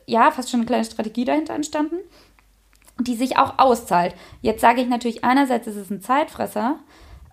ja 0.07 0.31
fast 0.31 0.50
schon 0.50 0.61
eine 0.61 0.66
kleine 0.66 0.85
Strategie 0.87 1.26
dahinter 1.26 1.55
entstanden, 1.55 1.96
die 3.01 3.17
sich 3.17 3.39
auch 3.39 3.59
auszahlt. 3.59 4.15
Jetzt 4.43 4.61
sage 4.61 4.81
ich 4.81 4.89
natürlich 4.89 5.25
einerseits 5.25 5.67
ist 5.67 5.77
es 5.77 5.91
ein 5.91 6.01
Zeitfresser, 6.01 6.77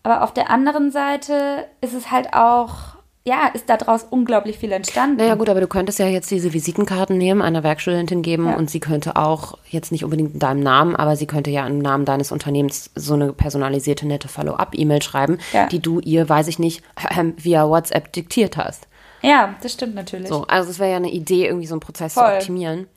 aber 0.04 0.24
auf 0.24 0.34
der 0.34 0.50
anderen 0.50 0.92
Seite 0.92 1.68
ist 1.82 1.94
es 1.94 2.12
halt 2.12 2.34
auch 2.34 2.94
ja, 3.26 3.48
ist 3.54 3.70
daraus 3.70 4.06
unglaublich 4.10 4.58
viel 4.58 4.74
entstanden. 4.74 5.18
Naja 5.18 5.36
gut, 5.36 5.48
aber 5.48 5.62
du 5.62 5.68
könntest 5.68 5.98
ja 5.98 6.08
jetzt 6.08 6.30
diese 6.30 6.52
Visitenkarten 6.52 7.18
nehmen, 7.18 7.42
einer 7.42 7.64
Werkstudentin 7.64 8.22
geben 8.22 8.48
ja. 8.48 8.58
und 8.58 8.70
sie 8.70 8.82
könnte 8.82 9.16
auch, 9.16 9.58
jetzt 9.70 9.94
nicht 9.94 10.04
unbedingt 10.04 10.34
in 10.34 10.40
deinem 10.40 10.60
Namen, 10.60 10.96
aber 10.98 11.16
sie 11.16 11.26
könnte 11.26 11.50
ja 11.50 11.66
im 11.66 11.80
Namen 11.80 12.04
deines 12.04 12.34
Unternehmens 12.34 12.90
so 12.96 13.14
eine 13.14 13.32
personalisierte, 13.32 14.06
nette 14.06 14.28
Follow-up-E-Mail 14.28 15.02
schreiben, 15.02 15.38
ja. 15.54 15.68
die 15.68 15.80
du 15.80 16.02
ihr, 16.02 16.28
weiß 16.28 16.50
ich 16.50 16.60
nicht, 16.60 16.84
äh, 16.98 17.24
via 17.38 17.70
WhatsApp 17.70 18.12
diktiert 18.12 18.58
hast. 18.58 18.88
Ja, 19.24 19.56
das 19.62 19.74
stimmt 19.74 19.96
natürlich. 19.96 20.28
So, 20.28 20.46
also 20.48 20.70
es 20.70 20.80
wäre 20.80 20.92
ja 20.92 20.98
eine 20.98 21.12
Idee, 21.12 21.48
irgendwie 21.48 21.68
so 21.68 21.74
einen 21.74 21.80
Prozess 21.80 22.14
Voll. 22.14 22.26
zu 22.26 22.34
optimieren. 22.38 22.88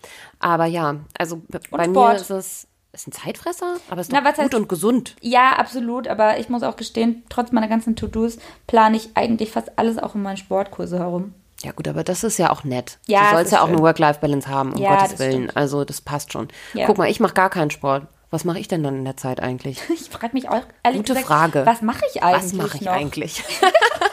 Aber 0.40 0.66
ja, 0.66 0.96
also 1.18 1.40
bei 1.48 1.84
Sport. 1.84 1.88
mir 1.88 2.14
ist 2.16 2.30
es 2.30 2.66
ist 2.92 3.08
ein 3.08 3.12
Zeitfresser, 3.12 3.76
aber 3.90 4.00
ist 4.00 4.10
doch 4.10 4.18
Na, 4.22 4.30
gut 4.30 4.38
heißt, 4.38 4.54
und 4.54 4.68
gesund. 4.68 5.16
Ja, 5.20 5.52
absolut. 5.52 6.08
Aber 6.08 6.38
ich 6.38 6.48
muss 6.48 6.62
auch 6.62 6.76
gestehen, 6.76 7.24
trotz 7.28 7.52
meiner 7.52 7.68
ganzen 7.68 7.94
To-Dos 7.94 8.38
plane 8.66 8.96
ich 8.96 9.10
eigentlich 9.14 9.52
fast 9.52 9.78
alles 9.78 9.98
auch 9.98 10.14
in 10.14 10.22
meinen 10.22 10.38
Sportkurse 10.38 10.98
herum. 10.98 11.34
Ja 11.62 11.72
gut, 11.72 11.88
aber 11.88 12.04
das 12.04 12.24
ist 12.24 12.38
ja 12.38 12.50
auch 12.50 12.64
nett. 12.64 12.98
Ja, 13.06 13.30
du 13.30 13.36
sollst 13.36 13.52
ja 13.52 13.62
auch 13.62 13.68
eine 13.68 13.78
Work-Life-Balance 13.78 14.48
haben, 14.48 14.72
um 14.72 14.80
ja, 14.80 14.96
Gottes 14.96 15.18
Willen. 15.18 15.32
Stimmt. 15.32 15.56
Also 15.56 15.84
das 15.84 16.00
passt 16.00 16.32
schon. 16.32 16.48
Ja. 16.74 16.86
Guck 16.86 16.98
mal, 16.98 17.10
ich 17.10 17.20
mache 17.20 17.34
gar 17.34 17.50
keinen 17.50 17.70
Sport. 17.70 18.06
Was 18.30 18.44
mache 18.44 18.58
ich 18.58 18.68
denn 18.68 18.82
dann 18.82 18.96
in 18.96 19.04
der 19.04 19.16
Zeit 19.16 19.40
eigentlich? 19.40 19.80
Ich 19.90 20.10
frage 20.10 20.34
mich 20.34 20.48
auch 20.48 20.62
ehrlich 20.82 21.00
Gute 21.00 21.14
gesagt, 21.14 21.26
Frage. 21.26 21.66
Was 21.66 21.82
mache 21.82 22.02
ich 22.12 22.22
eigentlich? 22.22 22.44
Was 22.44 22.52
mache 22.52 22.76
ich 22.76 22.82
noch? 22.82 22.92
eigentlich? 22.92 23.44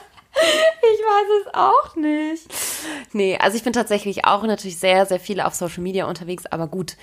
ich 0.82 1.00
weiß 1.00 1.28
es 1.42 1.54
auch 1.54 1.96
nicht. 1.96 2.48
Nee, 3.14 3.38
also 3.38 3.58
ich 3.58 3.64
bin 3.64 3.74
tatsächlich 3.74 4.26
auch 4.26 4.44
natürlich 4.44 4.80
sehr, 4.80 5.06
sehr 5.06 5.20
viel 5.20 5.42
auf 5.42 5.54
Social 5.54 5.82
Media 5.82 6.06
unterwegs, 6.06 6.46
aber 6.48 6.68
gut, 6.68 6.98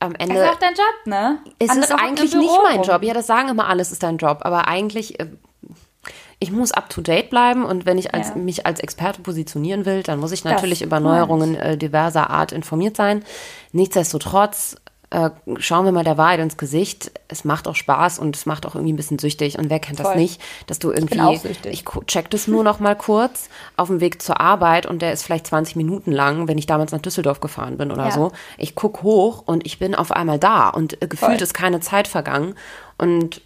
am 0.00 0.14
Ende. 0.14 0.34
Das 0.34 0.44
ist 0.44 0.54
auch 0.54 0.58
dein 0.58 0.74
Job, 0.74 1.06
ne? 1.06 1.38
Andere 1.60 1.78
ist 1.80 1.92
eigentlich 1.92 2.34
nicht 2.34 2.58
mein 2.62 2.82
Job. 2.82 3.02
Ja, 3.02 3.14
das 3.14 3.26
sagen 3.26 3.48
immer 3.48 3.68
alles 3.68 3.92
ist 3.92 4.02
dein 4.02 4.18
Job, 4.18 4.38
aber 4.42 4.68
eigentlich. 4.68 5.18
Äh, 5.20 5.26
ich 6.40 6.50
muss 6.50 6.72
up 6.72 6.90
to 6.90 7.00
date 7.00 7.30
bleiben 7.30 7.64
und 7.64 7.86
wenn 7.86 7.96
ich 7.96 8.12
als, 8.12 8.30
ja. 8.30 8.34
mich 8.34 8.66
als 8.66 8.80
Experte 8.80 9.22
positionieren 9.22 9.86
will, 9.86 10.02
dann 10.02 10.18
muss 10.18 10.32
ich 10.32 10.44
natürlich 10.44 10.80
das 10.80 10.86
über 10.86 11.00
Neuerungen 11.00 11.54
äh, 11.54 11.78
diverser 11.78 12.28
Art 12.28 12.52
informiert 12.52 12.96
sein. 12.96 13.24
Nichtsdestotrotz 13.72 14.76
äh, 15.10 15.30
schauen 15.58 15.84
wir 15.84 15.92
mal 15.92 16.04
der 16.04 16.18
Wahrheit 16.18 16.40
ins 16.40 16.56
Gesicht. 16.56 17.12
Es 17.28 17.44
macht 17.44 17.68
auch 17.68 17.76
Spaß 17.76 18.18
und 18.18 18.36
es 18.36 18.46
macht 18.46 18.66
auch 18.66 18.74
irgendwie 18.74 18.92
ein 18.92 18.96
bisschen 18.96 19.18
süchtig. 19.18 19.58
Und 19.58 19.70
wer 19.70 19.78
kennt 19.78 19.98
Voll. 20.00 20.06
das 20.06 20.16
nicht, 20.16 20.40
dass 20.66 20.78
du 20.78 20.90
irgendwie, 20.90 21.20
ich, 21.48 21.66
ich 21.66 21.84
check 22.06 22.30
das 22.30 22.48
nur 22.48 22.64
noch 22.64 22.80
mal 22.80 22.96
kurz 22.96 23.48
auf 23.76 23.88
dem 23.88 24.00
Weg 24.00 24.22
zur 24.22 24.40
Arbeit 24.40 24.86
und 24.86 25.02
der 25.02 25.12
ist 25.12 25.22
vielleicht 25.22 25.46
20 25.46 25.76
Minuten 25.76 26.12
lang, 26.12 26.48
wenn 26.48 26.58
ich 26.58 26.66
damals 26.66 26.92
nach 26.92 27.00
Düsseldorf 27.00 27.40
gefahren 27.40 27.76
bin 27.76 27.92
oder 27.92 28.06
ja. 28.06 28.10
so. 28.12 28.32
Ich 28.58 28.74
guck 28.74 29.02
hoch 29.02 29.42
und 29.46 29.66
ich 29.66 29.78
bin 29.78 29.94
auf 29.94 30.12
einmal 30.12 30.38
da 30.38 30.68
und 30.68 31.02
äh, 31.02 31.06
gefühlt 31.06 31.32
Voll. 31.32 31.42
ist 31.42 31.54
keine 31.54 31.80
Zeit 31.80 32.08
vergangen. 32.08 32.54
Und 32.98 33.40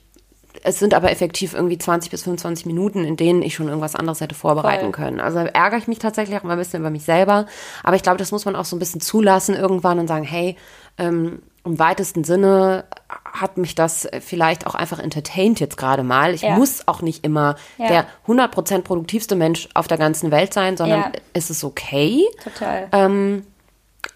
es 0.62 0.78
sind 0.78 0.94
aber 0.94 1.10
effektiv 1.10 1.54
irgendwie 1.54 1.78
20 1.78 2.10
bis 2.10 2.22
25 2.24 2.66
Minuten, 2.66 3.04
in 3.04 3.16
denen 3.16 3.42
ich 3.42 3.54
schon 3.54 3.68
irgendwas 3.68 3.94
anderes 3.94 4.20
hätte 4.20 4.34
vorbereiten 4.34 4.86
Voll. 4.86 4.92
können. 4.92 5.20
Also 5.20 5.38
ärgere 5.38 5.78
ich 5.78 5.88
mich 5.88 5.98
tatsächlich 5.98 6.38
auch 6.38 6.42
mal 6.42 6.52
ein 6.52 6.58
bisschen 6.58 6.80
über 6.80 6.90
mich 6.90 7.04
selber. 7.04 7.46
Aber 7.82 7.96
ich 7.96 8.02
glaube, 8.02 8.18
das 8.18 8.32
muss 8.32 8.44
man 8.44 8.56
auch 8.56 8.64
so 8.64 8.76
ein 8.76 8.78
bisschen 8.78 9.00
zulassen 9.00 9.54
irgendwann 9.54 9.98
und 9.98 10.08
sagen, 10.08 10.24
hey, 10.24 10.56
ähm, 10.98 11.42
im 11.64 11.78
weitesten 11.78 12.24
Sinne 12.24 12.84
hat 13.24 13.58
mich 13.58 13.74
das 13.74 14.08
vielleicht 14.20 14.66
auch 14.66 14.74
einfach 14.74 14.98
entertained 14.98 15.60
jetzt 15.60 15.76
gerade 15.76 16.02
mal. 16.02 16.32
Ich 16.32 16.42
ja. 16.42 16.56
muss 16.56 16.88
auch 16.88 17.02
nicht 17.02 17.24
immer 17.24 17.56
ja. 17.76 17.88
der 17.88 18.06
100% 18.26 18.82
produktivste 18.82 19.36
Mensch 19.36 19.68
auf 19.74 19.86
der 19.86 19.98
ganzen 19.98 20.30
Welt 20.30 20.54
sein, 20.54 20.76
sondern 20.76 21.00
ja. 21.00 21.12
es 21.34 21.50
ist 21.50 21.64
okay. 21.64 22.24
Total. 22.42 22.88
Ähm, 22.92 23.44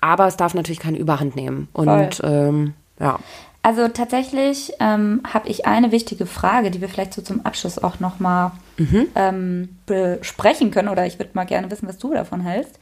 aber 0.01 0.27
es 0.27 0.37
darf 0.37 0.55
natürlich 0.55 0.81
keine 0.81 0.99
Überhand 0.99 1.37
nehmen. 1.37 1.69
Und 1.73 2.21
ähm, 2.25 2.75
ja. 2.99 3.19
Also 3.62 3.87
tatsächlich 3.87 4.72
ähm, 4.81 5.22
habe 5.25 5.48
ich 5.48 5.66
eine 5.66 5.92
wichtige 5.92 6.27
Frage, 6.27 6.72
die 6.72 6.81
wir 6.81 6.88
vielleicht 6.88 7.14
so 7.14 7.22
zum 7.22 7.46
Abschluss 7.46 7.79
auch 7.79 8.01
nochmal 8.01 8.51
mhm. 8.77 9.09
ähm, 9.14 9.79
besprechen 9.87 10.72
können. 10.72 10.88
Oder 10.88 11.07
ich 11.07 11.18
würde 11.18 11.31
mal 11.35 11.44
gerne 11.44 11.70
wissen, 11.70 11.88
was 11.88 11.98
du 11.98 12.12
davon 12.12 12.40
hältst. 12.40 12.79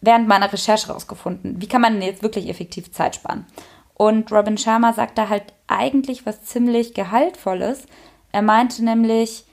Während 0.00 0.28
meiner 0.28 0.52
Recherche 0.52 0.92
rausgefunden, 0.92 1.60
wie 1.60 1.68
kann 1.68 1.80
man 1.80 2.02
jetzt 2.02 2.22
wirklich 2.22 2.48
effektiv 2.48 2.92
Zeit 2.92 3.14
sparen? 3.14 3.46
Und 3.94 4.30
Robin 4.32 4.58
Sharma 4.58 4.92
sagt 4.92 5.18
da 5.18 5.28
halt 5.28 5.44
eigentlich 5.66 6.26
was 6.26 6.42
ziemlich 6.42 6.94
Gehaltvolles. 6.94 7.86
Er 8.32 8.42
meinte 8.42 8.84
nämlich, 8.84 9.44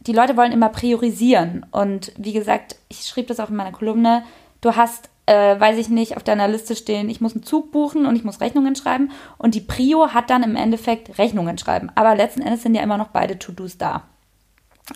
die 0.00 0.12
Leute 0.12 0.36
wollen 0.36 0.52
immer 0.52 0.68
priorisieren. 0.68 1.66
Und 1.70 2.12
wie 2.16 2.32
gesagt, 2.32 2.76
ich 2.88 3.06
schrieb 3.06 3.26
das 3.26 3.40
auch 3.40 3.50
in 3.50 3.56
meiner 3.56 3.72
Kolumne, 3.72 4.24
du 4.60 4.76
hast, 4.76 5.10
äh, 5.26 5.58
weiß 5.58 5.76
ich 5.78 5.88
nicht, 5.88 6.16
auf 6.16 6.22
deiner 6.22 6.48
Liste 6.48 6.76
stehen, 6.76 7.10
ich 7.10 7.20
muss 7.20 7.34
einen 7.34 7.42
Zug 7.42 7.72
buchen 7.72 8.06
und 8.06 8.16
ich 8.16 8.24
muss 8.24 8.40
Rechnungen 8.40 8.76
schreiben. 8.76 9.10
Und 9.38 9.54
die 9.54 9.60
Prio 9.60 10.14
hat 10.14 10.30
dann 10.30 10.44
im 10.44 10.56
Endeffekt 10.56 11.18
Rechnungen 11.18 11.58
schreiben. 11.58 11.90
Aber 11.94 12.14
letzten 12.14 12.42
Endes 12.42 12.62
sind 12.62 12.74
ja 12.74 12.82
immer 12.82 12.96
noch 12.96 13.08
beide 13.08 13.38
To-Dos 13.38 13.76
da. 13.76 14.04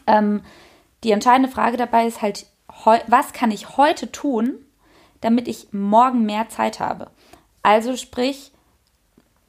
Ähm, 0.07 0.43
die 1.03 1.11
entscheidende 1.11 1.49
Frage 1.51 1.77
dabei 1.77 2.07
ist 2.07 2.23
halt, 2.23 2.47
was 3.09 3.33
kann 3.33 3.51
ich 3.51 3.77
heute 3.77 4.12
tun, 4.12 4.55
damit 5.21 5.49
ich 5.49 5.73
morgen 5.73 6.25
mehr 6.25 6.49
Zeit 6.49 6.79
habe? 6.79 7.11
Also 7.62 7.97
sprich, 7.97 8.53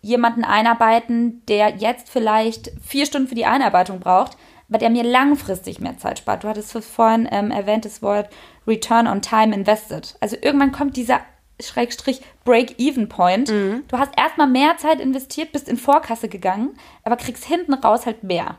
jemanden 0.01 0.43
einarbeiten, 0.43 1.45
der 1.47 1.75
jetzt 1.77 2.09
vielleicht 2.09 2.71
vier 2.81 3.05
Stunden 3.05 3.27
für 3.27 3.35
die 3.35 3.45
Einarbeitung 3.45 3.99
braucht, 3.99 4.35
aber 4.67 4.79
der 4.79 4.89
mir 4.89 5.03
langfristig 5.03 5.79
mehr 5.79 5.97
Zeit 5.97 6.19
spart. 6.19 6.43
Du 6.43 6.47
hattest 6.47 6.75
vorhin 6.85 7.27
ähm, 7.31 7.51
erwähnt 7.51 7.85
das 7.85 8.01
Wort 8.01 8.29
Return 8.67 9.07
on 9.07 9.21
Time 9.21 9.53
Invested. 9.53 10.15
Also 10.19 10.37
irgendwann 10.41 10.71
kommt 10.71 10.97
dieser 10.97 11.21
Schrägstrich 11.59 12.21
Break-Even-Point. 12.43 13.51
Mhm. 13.51 13.83
Du 13.87 13.97
hast 13.97 14.11
erstmal 14.17 14.47
mehr 14.47 14.77
Zeit 14.77 14.99
investiert, 14.99 15.51
bist 15.51 15.69
in 15.69 15.77
Vorkasse 15.77 16.27
gegangen, 16.27 16.77
aber 17.03 17.17
kriegst 17.17 17.45
hinten 17.45 17.73
raus 17.73 18.05
halt 18.05 18.23
mehr. 18.23 18.57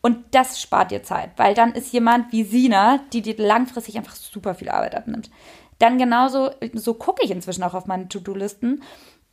Und 0.00 0.18
das 0.32 0.60
spart 0.60 0.90
dir 0.90 1.02
Zeit, 1.02 1.30
weil 1.36 1.54
dann 1.54 1.72
ist 1.72 1.92
jemand 1.92 2.30
wie 2.30 2.44
Sina, 2.44 3.00
die 3.12 3.22
dir 3.22 3.36
langfristig 3.38 3.96
einfach 3.96 4.14
super 4.14 4.54
viel 4.54 4.68
Arbeit 4.68 4.94
abnimmt. 4.94 5.30
Dann 5.78 5.98
genauso, 5.98 6.50
so 6.74 6.94
gucke 6.94 7.24
ich 7.24 7.30
inzwischen 7.30 7.62
auch 7.62 7.74
auf 7.74 7.86
meine 7.86 8.08
To-Do-Listen. 8.08 8.82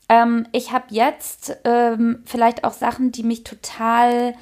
Ähm, 0.07 0.47
ich 0.53 0.71
habe 0.71 0.85
jetzt 0.89 1.57
ähm, 1.65 2.23
vielleicht 2.25 2.63
auch 2.63 2.73
Sachen, 2.73 3.11
die 3.11 3.23
mich 3.23 3.43
total, 3.43 4.33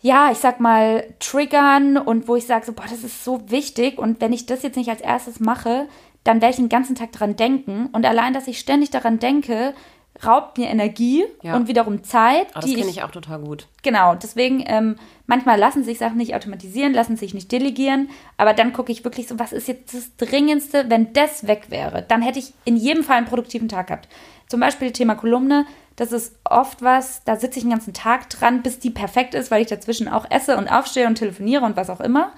ja, 0.00 0.30
ich 0.30 0.38
sag 0.38 0.60
mal, 0.60 1.04
triggern 1.18 1.96
und 1.96 2.26
wo 2.26 2.36
ich 2.36 2.46
sage, 2.46 2.64
so, 2.64 2.72
boah, 2.72 2.86
das 2.88 3.04
ist 3.04 3.24
so 3.24 3.50
wichtig 3.50 3.98
und 3.98 4.20
wenn 4.20 4.32
ich 4.32 4.46
das 4.46 4.62
jetzt 4.62 4.76
nicht 4.76 4.88
als 4.88 5.00
erstes 5.00 5.40
mache, 5.40 5.86
dann 6.24 6.40
werde 6.40 6.50
ich 6.50 6.56
den 6.56 6.68
ganzen 6.68 6.94
Tag 6.94 7.12
dran 7.12 7.36
denken. 7.36 7.88
Und 7.92 8.04
allein, 8.04 8.34
dass 8.34 8.46
ich 8.46 8.58
ständig 8.58 8.90
daran 8.90 9.18
denke, 9.18 9.74
raubt 10.24 10.58
mir 10.58 10.68
Energie 10.68 11.24
ja. 11.42 11.56
und 11.56 11.68
wiederum 11.68 12.02
Zeit. 12.04 12.48
Oh, 12.50 12.60
das 12.60 12.66
kenne 12.66 12.80
ich, 12.80 12.98
ich, 12.98 13.02
auch 13.02 13.10
total 13.10 13.40
gut. 13.40 13.66
Genau, 13.82 14.14
deswegen 14.14 14.62
ähm, 14.66 14.96
manchmal 15.26 15.58
lassen 15.58 15.84
sich 15.84 15.98
Sachen 15.98 16.16
nicht 16.16 16.34
automatisieren, 16.34 16.92
lassen 16.92 17.16
sich 17.16 17.34
nicht 17.34 17.50
delegieren, 17.52 18.10
aber 18.36 18.52
dann 18.54 18.72
gucke 18.72 18.92
ich 18.92 19.04
wirklich 19.04 19.28
so, 19.28 19.38
was 19.38 19.52
ist 19.52 19.68
jetzt 19.68 19.94
das 19.94 20.16
Dringendste, 20.16 20.86
wenn 20.88 21.12
das 21.12 21.46
weg 21.46 21.66
wäre, 21.68 22.04
dann 22.06 22.22
hätte 22.22 22.38
ich 22.38 22.52
in 22.64 22.76
jedem 22.76 23.04
Fall 23.04 23.16
einen 23.16 23.26
produktiven 23.26 23.68
Tag 23.68 23.88
gehabt. 23.88 24.08
Zum 24.48 24.60
Beispiel 24.60 24.90
Thema 24.92 25.14
Kolumne, 25.14 25.66
das 25.96 26.12
ist 26.12 26.34
oft 26.44 26.82
was, 26.82 27.24
da 27.24 27.36
sitze 27.36 27.58
ich 27.58 27.64
den 27.64 27.70
ganzen 27.70 27.94
Tag 27.94 28.30
dran, 28.30 28.62
bis 28.62 28.78
die 28.78 28.90
perfekt 28.90 29.34
ist, 29.34 29.50
weil 29.50 29.62
ich 29.62 29.68
dazwischen 29.68 30.08
auch 30.08 30.26
esse 30.30 30.56
und 30.56 30.68
aufstehe 30.68 31.06
und 31.06 31.16
telefoniere 31.16 31.64
und 31.64 31.76
was 31.76 31.90
auch 31.90 32.00
immer. 32.00 32.32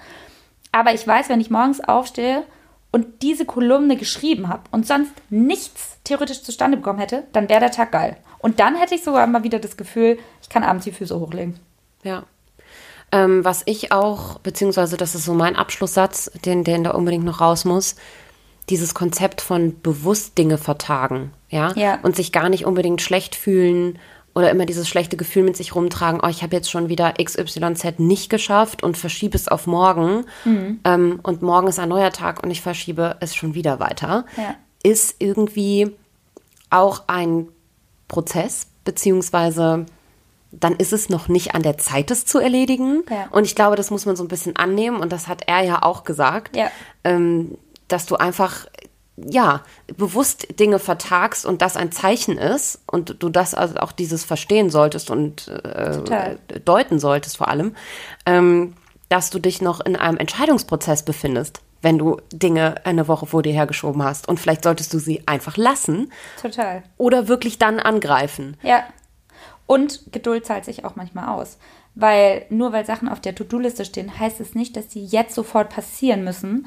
Aber 0.71 0.93
ich 0.93 1.07
weiß, 1.07 1.29
wenn 1.29 1.39
ich 1.39 1.49
morgens 1.49 1.79
aufstehe 1.79 2.43
und 2.93 3.23
diese 3.23 3.45
Kolumne 3.45 3.97
geschrieben 3.97 4.47
habe 4.47 4.61
und 4.71 4.85
sonst 4.85 5.11
nichts 5.31 5.97
theoretisch 6.03 6.43
zustande 6.43 6.77
bekommen 6.77 6.99
hätte, 6.99 7.23
dann 7.33 7.49
wäre 7.49 7.59
der 7.59 7.71
Tag 7.71 7.91
geil. 7.91 8.17
Und 8.37 8.59
dann 8.59 8.75
hätte 8.75 8.93
ich 8.93 9.03
sogar 9.03 9.25
mal 9.25 9.43
wieder 9.43 9.57
das 9.57 9.77
Gefühl, 9.77 10.19
ich 10.43 10.49
kann 10.49 10.63
abends 10.63 10.85
die 10.85 10.91
Füße 10.91 11.19
hochlegen. 11.19 11.59
Ja. 12.03 12.23
Ähm, 13.11 13.43
was 13.43 13.63
ich 13.65 13.91
auch, 13.91 14.37
beziehungsweise 14.39 14.95
das 14.95 15.15
ist 15.15 15.25
so 15.25 15.33
mein 15.33 15.55
Abschlusssatz, 15.55 16.29
den, 16.45 16.63
den 16.63 16.83
da 16.83 16.91
unbedingt 16.91 17.25
noch 17.25 17.41
raus 17.41 17.65
muss, 17.65 17.95
dieses 18.69 18.93
Konzept 18.93 19.41
von 19.41 19.81
bewusst 19.81 20.37
Dinge 20.37 20.59
vertagen, 20.59 21.33
ja? 21.49 21.73
ja. 21.73 21.99
Und 22.03 22.15
sich 22.15 22.31
gar 22.31 22.49
nicht 22.49 22.65
unbedingt 22.65 23.01
schlecht 23.01 23.35
fühlen 23.35 23.97
oder 24.35 24.49
immer 24.49 24.65
dieses 24.65 24.87
schlechte 24.87 25.17
Gefühl 25.17 25.43
mit 25.43 25.55
sich 25.55 25.75
rumtragen, 25.75 26.19
oh, 26.23 26.27
ich 26.27 26.41
habe 26.41 26.55
jetzt 26.55 26.71
schon 26.71 26.89
wieder 26.89 27.13
XYZ 27.23 27.99
nicht 27.99 28.29
geschafft 28.29 28.81
und 28.83 28.97
verschiebe 28.97 29.37
es 29.37 29.47
auf 29.47 29.67
morgen. 29.67 30.25
Mhm. 30.43 30.79
Ähm, 30.83 31.19
und 31.21 31.41
morgen 31.41 31.67
ist 31.67 31.79
ein 31.79 31.89
neuer 31.89 32.11
Tag 32.11 32.43
und 32.43 32.49
ich 32.49 32.61
verschiebe 32.61 33.17
es 33.19 33.35
schon 33.35 33.53
wieder 33.53 33.79
weiter. 33.79 34.25
Ja. 34.37 34.55
Ist 34.83 35.15
irgendwie 35.19 35.91
auch 36.69 37.03
ein 37.07 37.47
Prozess, 38.07 38.67
beziehungsweise 38.83 39.85
dann 40.51 40.75
ist 40.75 40.93
es 40.93 41.09
noch 41.09 41.27
nicht 41.27 41.55
an 41.55 41.63
der 41.63 41.77
Zeit, 41.77 42.11
das 42.11 42.25
zu 42.25 42.39
erledigen. 42.39 43.03
Ja. 43.09 43.27
Und 43.31 43.45
ich 43.45 43.55
glaube, 43.55 43.75
das 43.75 43.91
muss 43.91 44.05
man 44.05 44.15
so 44.15 44.23
ein 44.23 44.27
bisschen 44.27 44.55
annehmen. 44.55 44.97
Und 44.97 45.11
das 45.11 45.27
hat 45.27 45.43
er 45.47 45.63
ja 45.63 45.83
auch 45.83 46.03
gesagt, 46.03 46.55
ja. 46.55 46.69
ähm, 47.03 47.57
dass 47.87 48.05
du 48.05 48.15
einfach 48.15 48.67
ja, 49.15 49.61
bewusst 49.95 50.59
Dinge 50.59 50.79
vertagst 50.79 51.45
und 51.45 51.61
das 51.61 51.77
ein 51.77 51.91
Zeichen 51.91 52.37
ist 52.37 52.81
und 52.87 53.21
du 53.21 53.29
das 53.29 53.53
also 53.53 53.75
auch 53.77 53.91
dieses 53.91 54.23
verstehen 54.23 54.69
solltest 54.69 55.11
und 55.11 55.47
äh, 55.49 56.35
deuten 56.65 56.99
solltest 56.99 57.37
vor 57.37 57.47
allem, 57.47 57.75
ähm, 58.25 58.73
dass 59.09 59.29
du 59.29 59.37
dich 59.37 59.61
noch 59.61 59.81
in 59.81 59.95
einem 59.95 60.17
Entscheidungsprozess 60.17 61.03
befindest, 61.03 61.61
wenn 61.83 61.99
du 61.99 62.17
Dinge 62.31 62.83
eine 62.85 63.07
Woche 63.07 63.27
vor 63.27 63.43
dir 63.43 63.53
hergeschoben 63.53 64.01
hast. 64.01 64.27
Und 64.27 64.39
vielleicht 64.39 64.63
solltest 64.63 64.91
du 64.93 64.99
sie 64.99 65.27
einfach 65.27 65.57
lassen. 65.57 66.11
Total. 66.41 66.81
Oder 66.97 67.27
wirklich 67.27 67.59
dann 67.59 67.79
angreifen. 67.79 68.57
Ja. 68.63 68.83
Und 69.67 70.11
Geduld 70.11 70.45
zahlt 70.45 70.65
sich 70.65 70.85
auch 70.85 70.95
manchmal 70.95 71.29
aus. 71.29 71.59
Weil 71.93 72.47
nur 72.49 72.71
weil 72.73 72.85
Sachen 72.85 73.07
auf 73.07 73.19
der 73.19 73.35
To-Do-Liste 73.35 73.85
stehen, 73.85 74.17
heißt 74.17 74.39
es 74.39 74.55
nicht, 74.55 74.75
dass 74.75 74.91
sie 74.91 75.05
jetzt 75.05 75.35
sofort 75.35 75.69
passieren 75.69 76.23
müssen, 76.23 76.65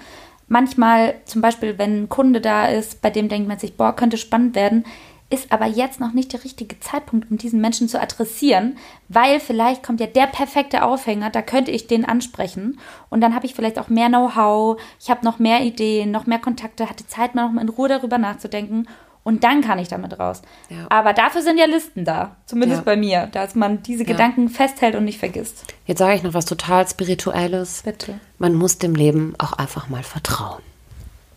manchmal, 0.49 1.15
zum 1.25 1.43
Beispiel, 1.43 1.79
wenn 1.79 2.03
ein 2.03 2.09
Kunde 2.09 2.41
da 2.41 2.67
ist, 2.67 3.03
bei 3.03 3.11
dem 3.11 3.29
denkt 3.29 3.49
man 3.49 3.59
sich, 3.59 3.77
boah, 3.77 3.95
könnte 3.95 4.17
spannend 4.17 4.55
werden, 4.55 4.85
ist 5.29 5.51
aber 5.51 5.67
jetzt 5.67 5.99
noch 5.99 6.13
nicht 6.13 6.33
der 6.33 6.45
richtige 6.45 6.79
Zeitpunkt, 6.79 7.31
um 7.31 7.37
diesen 7.37 7.61
Menschen 7.61 7.89
zu 7.89 8.01
adressieren, 8.01 8.79
weil 9.09 9.41
vielleicht 9.41 9.83
kommt 9.83 9.99
ja 10.01 10.07
der 10.07 10.29
perfekte 10.29 10.85
Aufhänger, 10.85 11.31
da 11.31 11.43
könnte 11.43 11.73
ich 11.73 11.89
den 11.89 12.05
ansprechen 12.05 12.79
und 13.11 13.21
dann 13.21 13.35
habe 13.35 13.45
ich 13.45 13.55
vielleicht 13.55 13.81
auch 13.81 13.89
mehr 13.89 14.09
Know-how, 14.09 14.81
ich 15.01 15.11
habe 15.11 15.25
noch 15.25 15.41
mehr 15.41 15.63
Ideen, 15.63 16.13
noch 16.13 16.27
mehr 16.27 16.39
Kontakte, 16.39 16.89
hatte 16.89 17.09
Zeit, 17.09 17.35
mal 17.35 17.47
noch 17.47 17.53
mal 17.53 17.63
in 17.63 17.69
Ruhe 17.69 17.89
darüber 17.89 18.19
nachzudenken 18.19 18.87
und 19.27 19.43
dann 19.43 19.61
kann 19.61 19.81
ich 19.81 19.89
damit 19.89 20.21
raus. 20.21 20.41
Ja. 20.71 20.87
Aber 20.89 21.13
dafür 21.13 21.43
sind 21.43 21.59
ja 21.59 21.65
Listen 21.65 22.05
da, 22.05 22.37
zumindest 22.47 22.83
ja. 22.83 22.85
bei 22.85 22.97
mir, 22.97 23.27
dass 23.27 23.57
man 23.57 23.83
diese 23.83 24.05
ja. 24.05 24.13
Gedanken 24.13 24.49
festhält 24.49 24.95
und 24.95 25.05
nicht 25.05 25.19
vergisst. 25.19 25.65
Jetzt 25.85 25.99
sage 25.99 26.15
ich 26.15 26.23
noch 26.23 26.33
was 26.33 26.45
total 26.45 26.87
Spirituelles. 26.87 27.83
Bitte. 27.85 28.21
Man 28.39 28.55
muss 28.55 28.79
dem 28.79 28.95
Leben 28.95 29.35
auch 29.39 29.55
einfach 29.55 29.89
mal 29.89 30.05
vertrauen. 30.05 30.63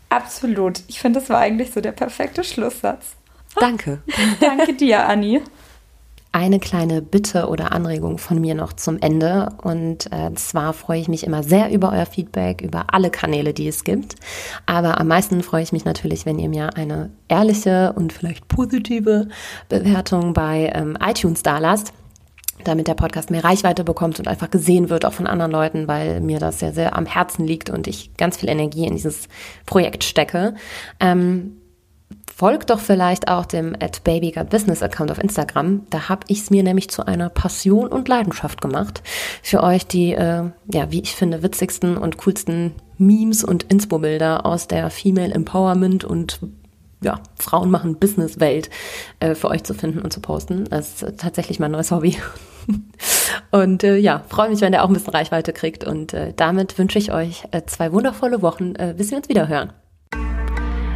Absolut. 0.10 0.84
Ich 0.88 1.00
finde, 1.00 1.20
das 1.20 1.32
war 1.32 1.40
eigentlich 1.40 1.72
so 1.72 1.82
der 1.82 1.92
perfekte 1.92 2.44
Schlusssatz. 2.44 3.16
Danke. 3.56 4.04
Danke 4.40 4.74
dir, 4.76 5.08
Anni 5.08 5.42
eine 6.32 6.60
kleine 6.60 7.02
Bitte 7.02 7.48
oder 7.48 7.72
Anregung 7.72 8.18
von 8.18 8.40
mir 8.40 8.54
noch 8.54 8.74
zum 8.74 9.00
Ende. 9.00 9.50
Und 9.64 10.12
äh, 10.12 10.34
zwar 10.36 10.74
freue 10.74 11.00
ich 11.00 11.08
mich 11.08 11.26
immer 11.26 11.44
sehr 11.44 11.72
über 11.72 11.92
euer 11.92 12.06
Feedback, 12.06 12.62
über 12.62 12.94
alle 12.94 13.10
Kanäle, 13.10 13.54
die 13.54 13.68
es 13.68 13.84
gibt. 13.84 14.16
Aber 14.66 15.00
am 15.00 15.08
meisten 15.08 15.42
freue 15.42 15.64
ich 15.64 15.72
mich 15.72 15.86
natürlich, 15.86 16.26
wenn 16.26 16.40
ihr 16.40 16.50
mir 16.50 16.76
eine 16.76 17.10
ehrliche 17.28 17.94
und 17.94 18.14
vielleicht 18.14 18.48
positive 18.48 19.28
Bewertung 19.70 20.34
bei 20.34 20.72
ähm, 20.74 20.98
iTunes 21.02 21.44
dalasst 21.44 21.94
damit 22.64 22.88
der 22.88 22.94
Podcast 22.94 23.32
mehr 23.32 23.44
Reichweite 23.44 23.84
bekommt 23.84 24.20
und 24.20 24.28
einfach 24.28 24.50
gesehen 24.50 24.90
wird, 24.90 25.06
auch 25.06 25.14
von 25.14 25.28
anderen 25.28 25.52
Leuten, 25.52 25.88
weil 25.88 26.20
mir 26.20 26.40
das 26.40 26.60
sehr, 26.60 26.74
sehr 26.74 26.98
am 26.98 27.06
Herzen 27.06 27.46
liegt 27.46 27.70
und 27.70 27.88
ich 27.88 28.16
ganz 28.18 28.38
viel 28.38 28.50
Energie 28.50 28.86
in 28.86 28.96
dieses 28.96 29.30
Projekt 29.66 30.04
stecke. 30.04 30.56
Ähm, 31.00 31.59
Folgt 32.40 32.70
doch 32.70 32.80
vielleicht 32.80 33.28
auch 33.28 33.46
dem 33.46 33.76
at 33.82 34.02
Business 34.06 34.82
Account 34.82 35.12
auf 35.12 35.22
Instagram. 35.22 35.86
Da 35.90 36.08
habe 36.08 36.22
ich 36.30 36.40
es 36.40 36.50
mir 36.50 36.64
nämlich 36.64 36.90
zu 36.90 37.06
einer 37.06 37.28
Passion 37.28 37.90
und 37.90 38.08
Leidenschaft 38.08 38.62
gemacht, 38.62 39.04
für 39.44 39.62
euch 39.62 39.86
die, 39.86 40.14
äh, 40.14 40.46
ja, 40.72 40.90
wie 40.90 41.02
ich 41.02 41.18
finde, 41.18 41.44
witzigsten 41.44 41.98
und 41.98 42.16
coolsten 42.16 42.76
Memes 42.98 43.44
und 43.44 43.64
Inspo-Bilder 43.64 44.46
aus 44.46 44.68
der 44.68 44.90
Female 44.90 45.34
Empowerment 45.34 46.06
und 46.06 46.40
ja, 47.02 47.20
Frauen 47.38 47.72
machen 47.72 48.00
Business-Welt 48.00 48.70
äh, 49.20 49.36
für 49.36 49.50
euch 49.50 49.66
zu 49.66 49.74
finden 49.74 50.00
und 50.00 50.14
zu 50.14 50.22
posten. 50.22 50.64
Das 50.70 51.04
ist 51.04 51.20
tatsächlich 51.20 51.60
mein 51.60 51.72
neues 51.72 51.92
Hobby. 51.92 52.18
und 53.52 53.84
äh, 53.84 53.98
ja, 53.98 54.24
freue 54.30 54.48
mich, 54.48 54.62
wenn 54.62 54.72
der 54.72 54.86
auch 54.86 54.88
ein 54.88 54.94
bisschen 54.94 55.14
Reichweite 55.14 55.52
kriegt. 55.52 55.84
Und 55.84 56.14
äh, 56.14 56.32
damit 56.38 56.78
wünsche 56.78 57.00
ich 57.00 57.12
euch 57.12 57.44
äh, 57.52 57.64
zwei 57.66 57.92
wundervolle 57.92 58.42
Wochen, 58.42 58.76
äh, 58.76 58.94
bis 58.98 59.12
wir 59.12 59.18
uns 59.18 59.28
wieder 59.28 59.50
hören. 59.50 59.74